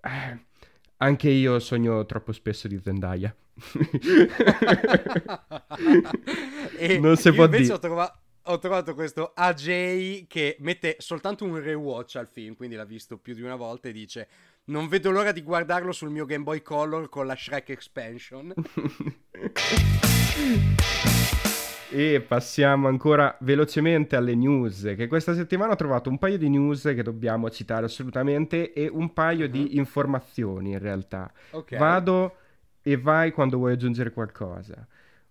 "Eh, 0.01 0.45
anche 0.99 1.29
io 1.29 1.59
sogno 1.59 2.05
troppo 2.07 2.31
spesso 2.31 2.67
di 2.67 2.79
Zendaya. 2.83 3.33
e 6.77 6.99
Non 6.99 7.15
si 7.17 7.31
può 7.33 7.45
invece 7.45 7.63
dire. 7.63 7.73
ho, 7.75 7.79
trova- 7.79 8.21
ho 8.47 8.59
trovato 8.59 8.93
questo 8.93 9.31
AJ 9.35 10.27
che 10.27 10.57
mette 10.59 10.95
soltanto 10.99 11.43
un 11.45 11.61
rewatch 11.61 12.15
al 12.15 12.27
film, 12.27 12.55
quindi 12.55 12.75
l'ha 12.75 12.85
visto 12.85 13.17
più 13.17 13.33
di 13.33 13.41
una 13.41 13.55
volta 13.55 13.89
e 13.89 13.91
dice 13.91 14.27
non 14.65 14.87
vedo 14.87 15.11
l'ora 15.11 15.31
di 15.31 15.41
guardarlo 15.41 15.91
sul 15.91 16.09
mio 16.09 16.25
Game 16.25 16.43
Boy 16.43 16.61
Color 16.61 17.09
con 17.09 17.25
la 17.25 17.35
Shrek 17.35 17.69
Expansion. 17.69 18.53
E 21.89 22.19
passiamo 22.19 22.89
ancora 22.89 23.37
velocemente 23.39 24.17
alle 24.17 24.35
news, 24.35 24.93
che 24.97 25.07
questa 25.07 25.33
settimana 25.33 25.71
ho 25.71 25.77
trovato 25.77 26.09
un 26.09 26.17
paio 26.17 26.37
di 26.37 26.49
news 26.49 26.81
che 26.81 27.01
dobbiamo 27.01 27.49
citare 27.49 27.85
assolutamente 27.85 28.73
e 28.73 28.89
un 28.91 29.13
paio 29.13 29.45
uh-huh. 29.45 29.51
di 29.51 29.61
mhm. 29.61 29.77
informazioni 29.77 30.71
in 30.71 30.79
realtà. 30.79 31.31
Okay. 31.51 31.79
Vado 31.79 32.35
e 32.81 32.97
vai 32.97 33.31
quando 33.31 33.57
vuoi 33.57 33.71
aggiungere 33.71 34.11
qualcosa. 34.11 34.85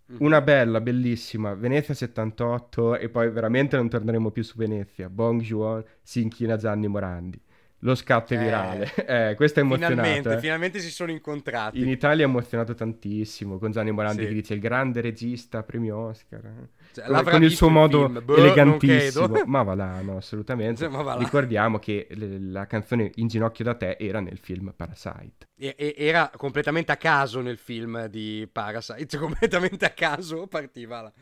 Uh-huh. 0.08 0.24
Una 0.24 0.40
bella, 0.40 0.80
bellissima, 0.80 1.54
Venezia 1.54 1.92
78 1.92 2.98
e 2.98 3.08
poi 3.08 3.28
veramente 3.30 3.76
non 3.76 3.88
torneremo 3.88 4.30
più 4.30 4.44
su 4.44 4.56
Venezia. 4.56 5.08
Bong 5.08 5.40
Joon 5.40 5.84
si 6.02 6.22
inchina 6.22 6.56
Gianni 6.56 6.86
Morandi. 6.86 7.40
Lo 7.86 7.94
scatto 7.94 8.34
è 8.34 8.38
virale. 8.38 8.92
Eh, 9.06 9.34
questo 9.36 9.60
è 9.60 9.62
emozionato. 9.62 9.94
Finalmente, 9.94 10.32
eh. 10.32 10.38
finalmente 10.40 10.78
si 10.80 10.90
sono 10.90 11.12
incontrati. 11.12 11.80
In 11.80 11.88
Italia 11.88 12.24
è 12.24 12.28
emozionato 12.28 12.74
tantissimo 12.74 13.58
con 13.58 13.70
Gianni 13.70 13.92
Morandi 13.92 14.22
sì. 14.22 14.28
che 14.28 14.34
dice 14.34 14.54
il 14.54 14.60
grande 14.60 15.00
regista, 15.00 15.62
premio 15.62 15.96
Oscar. 15.96 16.68
Cioè, 16.92 17.06
con, 17.06 17.22
con 17.22 17.42
il 17.44 17.52
suo 17.52 17.68
modo 17.68 18.06
il 18.06 18.22
boh, 18.22 18.36
elegantissimo. 18.36 19.42
Ma 19.46 19.62
va 19.62 19.74
là, 19.74 20.00
no, 20.00 20.16
assolutamente. 20.16 20.88
Cioè, 20.88 21.04
là. 21.04 21.16
Ricordiamo 21.16 21.78
che 21.78 22.08
le, 22.10 22.40
la 22.40 22.66
canzone 22.66 23.12
In 23.16 23.28
ginocchio 23.28 23.64
da 23.64 23.74
te 23.74 23.96
era 24.00 24.18
nel 24.18 24.38
film 24.38 24.72
Parasite. 24.74 25.46
E, 25.56 25.76
e, 25.78 25.94
era 25.96 26.30
completamente 26.36 26.90
a 26.90 26.96
caso 26.96 27.40
nel 27.40 27.58
film 27.58 28.06
di 28.06 28.48
Parasite, 28.50 29.18
completamente 29.18 29.84
a 29.84 29.90
caso 29.90 30.48
partiva 30.48 31.02
là. 31.02 31.12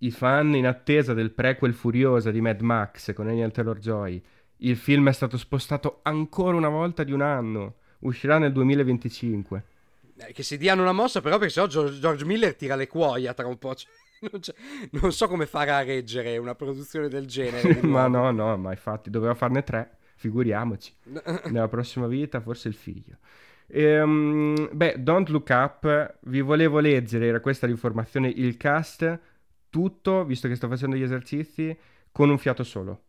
I 0.00 0.12
fan 0.12 0.54
in 0.54 0.66
attesa 0.66 1.12
del 1.12 1.32
prequel 1.32 1.74
furiosa 1.74 2.30
di 2.30 2.40
Mad 2.40 2.60
Max 2.60 3.12
con 3.12 3.26
Daniel 3.26 3.50
Taylor-Joy 3.50 4.22
il 4.58 4.76
film 4.76 5.08
è 5.08 5.12
stato 5.12 5.36
spostato 5.36 6.00
ancora 6.02 6.56
una 6.56 6.68
volta 6.68 7.04
di 7.04 7.12
un 7.12 7.20
anno. 7.20 7.76
Uscirà 8.00 8.38
nel 8.38 8.52
2025. 8.52 9.64
Eh, 10.16 10.32
che 10.32 10.42
si 10.42 10.56
diano 10.56 10.82
una 10.82 10.92
mossa, 10.92 11.20
però, 11.20 11.38
perché 11.38 11.52
sennò 11.52 11.66
George, 11.66 12.00
George 12.00 12.24
Miller 12.24 12.56
tira 12.56 12.74
le 12.74 12.86
cuoia 12.86 13.34
tra 13.34 13.46
un 13.46 13.58
po'. 13.58 13.74
Cioè, 13.74 13.90
non, 14.30 14.40
non, 15.00 15.12
so 15.12 15.28
come 15.28 15.46
farà 15.46 15.76
a 15.76 15.82
reggere 15.82 16.36
una 16.38 16.54
produzione 16.54 17.08
del 17.08 17.26
genere. 17.26 17.80
ma 17.86 18.08
no, 18.08 18.30
no, 18.30 18.56
ma 18.56 18.70
infatti 18.70 19.10
doveva 19.10 19.34
farne 19.34 19.62
tre. 19.62 19.96
Figuriamoci. 20.16 20.92
Nella 21.50 21.68
prossima 21.68 22.08
vita, 22.08 22.40
forse 22.40 22.68
il 22.68 22.74
figlio. 22.74 23.18
Ehm, 23.68 24.70
beh, 24.72 24.96
Don't 25.02 25.28
Look 25.28 25.48
Up, 25.50 26.18
vi 26.22 26.40
volevo 26.40 26.80
leggere, 26.80 27.26
era 27.26 27.40
questa 27.40 27.66
l'informazione, 27.66 28.28
il 28.28 28.56
cast, 28.56 29.20
tutto, 29.70 30.24
visto 30.24 30.48
che 30.48 30.56
sto 30.56 30.66
facendo 30.66 30.96
gli 30.96 31.02
esercizi, 31.02 31.76
con 32.10 32.30
un 32.30 32.38
fiato 32.38 32.64
solo. 32.64 33.02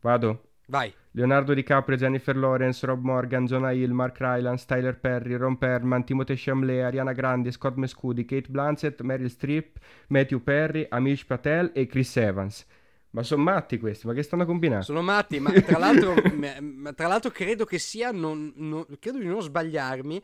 Vado? 0.00 0.53
Vai. 0.66 0.92
Leonardo 1.12 1.54
DiCaprio, 1.54 1.96
Jennifer 1.96 2.36
Lawrence, 2.36 2.84
Rob 2.86 3.02
Morgan, 3.04 3.46
Jonah 3.46 3.72
Hill, 3.72 3.92
Mark 3.92 4.18
Rylance, 4.18 4.64
Tyler 4.66 4.98
Perry, 4.98 5.36
Ron 5.36 5.56
Perlman, 5.56 6.04
Timothée 6.04 6.36
Chalamet, 6.36 6.82
Ariana 6.82 7.12
Grande, 7.12 7.52
Scott 7.52 7.76
Mescudi, 7.76 8.24
Kate 8.24 8.48
Blanchett, 8.48 9.00
Meryl 9.02 9.30
Streep, 9.30 9.76
Matthew 10.08 10.42
Perry, 10.42 10.86
Amish 10.88 11.24
Patel 11.24 11.70
e 11.74 11.86
Chris 11.86 12.16
Evans. 12.16 12.66
Ma 13.10 13.22
sono 13.22 13.44
matti 13.44 13.78
questi, 13.78 14.08
ma 14.08 14.12
che 14.12 14.24
stanno 14.24 14.44
combinando? 14.44 14.84
Sono 14.84 15.02
matti, 15.02 15.38
ma 15.38 15.52
tra 15.52 15.78
l'altro, 15.78 16.14
tra 16.96 17.06
l'altro 17.06 17.30
credo 17.30 17.64
che 17.64 17.78
sia, 17.78 18.10
non, 18.10 18.52
non, 18.56 18.84
credo 18.98 19.18
di 19.18 19.26
non 19.26 19.40
sbagliarmi, 19.40 20.20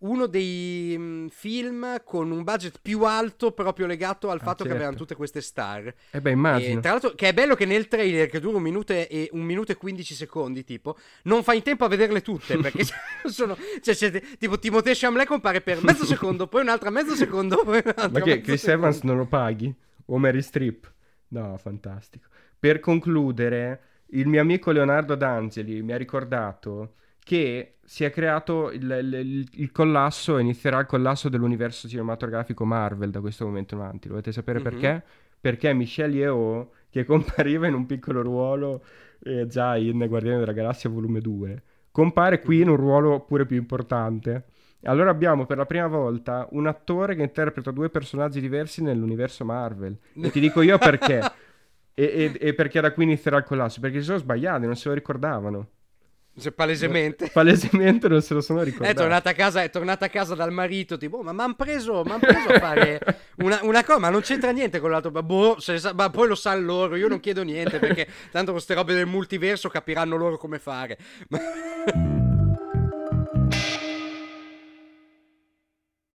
uno 0.00 0.26
dei 0.26 0.94
mm, 0.98 1.26
film 1.28 2.02
con 2.04 2.30
un 2.30 2.42
budget 2.42 2.78
più 2.82 3.02
alto 3.04 3.52
proprio 3.52 3.86
legato 3.86 4.30
al 4.30 4.38
ah, 4.40 4.42
fatto 4.42 4.58
certo. 4.58 4.68
che 4.68 4.74
avevano 4.74 4.96
tutte 4.96 5.14
queste 5.14 5.40
star. 5.40 5.86
E 5.86 5.94
eh 6.10 6.20
beh, 6.20 6.30
immagino. 6.30 6.78
E, 6.78 6.82
tra 6.82 6.92
l'altro, 6.92 7.10
che 7.10 7.28
è 7.28 7.34
bello 7.34 7.54
che 7.54 7.64
nel 7.64 7.88
trailer, 7.88 8.28
che 8.28 8.40
dura 8.40 8.56
un 8.56 8.62
minuto 8.62 8.92
e, 8.92 9.28
un 9.32 9.42
minuto 9.42 9.72
e 9.72 9.76
15 9.76 10.14
secondi, 10.14 10.64
tipo, 10.64 10.96
non 11.24 11.42
fai 11.42 11.58
in 11.58 11.62
tempo 11.62 11.84
a 11.84 11.88
vederle 11.88 12.22
tutte, 12.22 12.58
perché 12.58 12.84
sono... 13.24 13.56
Cioè, 13.80 13.94
cioè, 13.94 14.22
tipo, 14.38 14.58
Timothée 14.58 14.94
Chalamet 14.94 15.26
compare 15.26 15.60
per 15.60 15.82
mezzo 15.82 16.04
secondo, 16.04 16.46
poi 16.46 16.62
un'altra 16.62 16.90
mezzo 16.90 17.14
secondo, 17.14 17.62
poi 17.64 17.80
un'altra 17.82 18.08
Ma 18.10 18.20
che, 18.20 18.40
Chris 18.40 18.60
secondo. 18.60 18.86
Evans 18.86 19.02
non 19.02 19.16
lo 19.16 19.26
paghi? 19.26 19.74
O 20.06 20.18
Mary 20.18 20.42
Strip? 20.42 20.92
No, 21.28 21.56
fantastico. 21.56 22.28
Per 22.58 22.80
concludere, 22.80 23.80
il 24.08 24.26
mio 24.26 24.40
amico 24.40 24.70
Leonardo 24.70 25.14
D'Angeli 25.14 25.82
mi 25.82 25.92
ha 25.92 25.96
ricordato 25.96 26.94
che 27.24 27.78
si 27.82 28.04
è 28.04 28.10
creato 28.10 28.70
il, 28.70 28.82
il, 28.82 29.48
il, 29.50 29.72
collasso, 29.72 30.38
inizierà 30.38 30.78
il 30.78 30.86
collasso 30.86 31.28
dell'universo 31.28 31.88
cinematografico 31.88 32.64
Marvel 32.64 33.10
da 33.10 33.20
questo 33.20 33.46
momento 33.46 33.74
in 33.74 33.80
avanti. 33.80 34.08
Volete 34.08 34.30
sapere 34.30 34.60
mm-hmm. 34.60 34.70
perché? 34.70 35.02
Perché 35.40 35.72
Michelle 35.72 36.14
Yeoh, 36.16 36.70
che 36.90 37.04
compariva 37.04 37.66
in 37.66 37.74
un 37.74 37.86
piccolo 37.86 38.22
ruolo 38.22 38.84
eh, 39.24 39.46
già 39.46 39.76
in 39.76 40.06
Guardiani 40.06 40.38
della 40.38 40.52
Galassia 40.52 40.88
volume 40.88 41.20
2, 41.20 41.62
compare 41.90 42.40
qui 42.40 42.60
in 42.60 42.68
un 42.68 42.76
ruolo 42.76 43.20
pure 43.20 43.46
più 43.46 43.56
importante. 43.56 44.44
Allora 44.84 45.10
abbiamo 45.10 45.46
per 45.46 45.56
la 45.56 45.66
prima 45.66 45.86
volta 45.86 46.46
un 46.50 46.66
attore 46.66 47.14
che 47.14 47.22
interpreta 47.22 47.70
due 47.70 47.88
personaggi 47.88 48.38
diversi 48.40 48.82
nell'universo 48.82 49.44
Marvel. 49.44 49.96
E 50.20 50.30
ti 50.30 50.40
dico 50.40 50.60
io 50.60 50.76
perché. 50.76 51.20
e, 51.94 52.04
e, 52.04 52.36
e 52.38 52.54
perché 52.54 52.82
da 52.82 52.92
qui 52.92 53.04
inizierà 53.04 53.38
il 53.38 53.44
collasso? 53.44 53.80
Perché 53.80 54.00
si 54.00 54.04
sono 54.04 54.18
sbagliati, 54.18 54.66
non 54.66 54.76
se 54.76 54.88
lo 54.88 54.94
ricordavano. 54.94 55.68
Cioè, 56.38 56.50
palesemente. 56.52 57.30
Palesemente 57.32 58.08
non 58.08 58.20
se 58.20 58.34
lo 58.34 58.40
sono 58.40 58.62
ricordato. 58.62 58.90
È 58.90 58.94
tornata 58.94 59.30
a 59.30 59.32
casa, 59.34 59.62
è 59.62 59.70
tornata 59.70 60.06
a 60.06 60.08
casa 60.08 60.34
dal 60.34 60.52
marito, 60.52 60.96
tipo, 60.96 61.18
oh, 61.18 61.22
ma 61.22 61.32
mi 61.32 61.40
hanno 61.40 61.54
preso, 61.54 62.02
preso, 62.02 62.48
a 62.48 62.58
fare 62.58 63.00
una, 63.38 63.60
una, 63.62 63.84
cosa, 63.84 63.98
ma 64.00 64.10
non 64.10 64.20
c'entra 64.20 64.50
niente 64.50 64.80
con 64.80 64.90
l'altro. 64.90 65.12
Ma, 65.12 65.22
boh, 65.22 65.60
sa, 65.60 65.92
ma 65.94 66.10
poi 66.10 66.28
lo 66.28 66.34
sanno 66.34 66.66
loro, 66.66 66.96
io 66.96 67.08
non 67.08 67.20
chiedo 67.20 67.42
niente, 67.42 67.78
perché 67.78 68.06
tanto 68.32 68.46
con 68.46 68.54
queste 68.54 68.74
robe 68.74 68.94
del 68.94 69.06
multiverso 69.06 69.68
capiranno 69.68 70.16
loro 70.16 70.36
come 70.36 70.58
fare. 70.58 70.98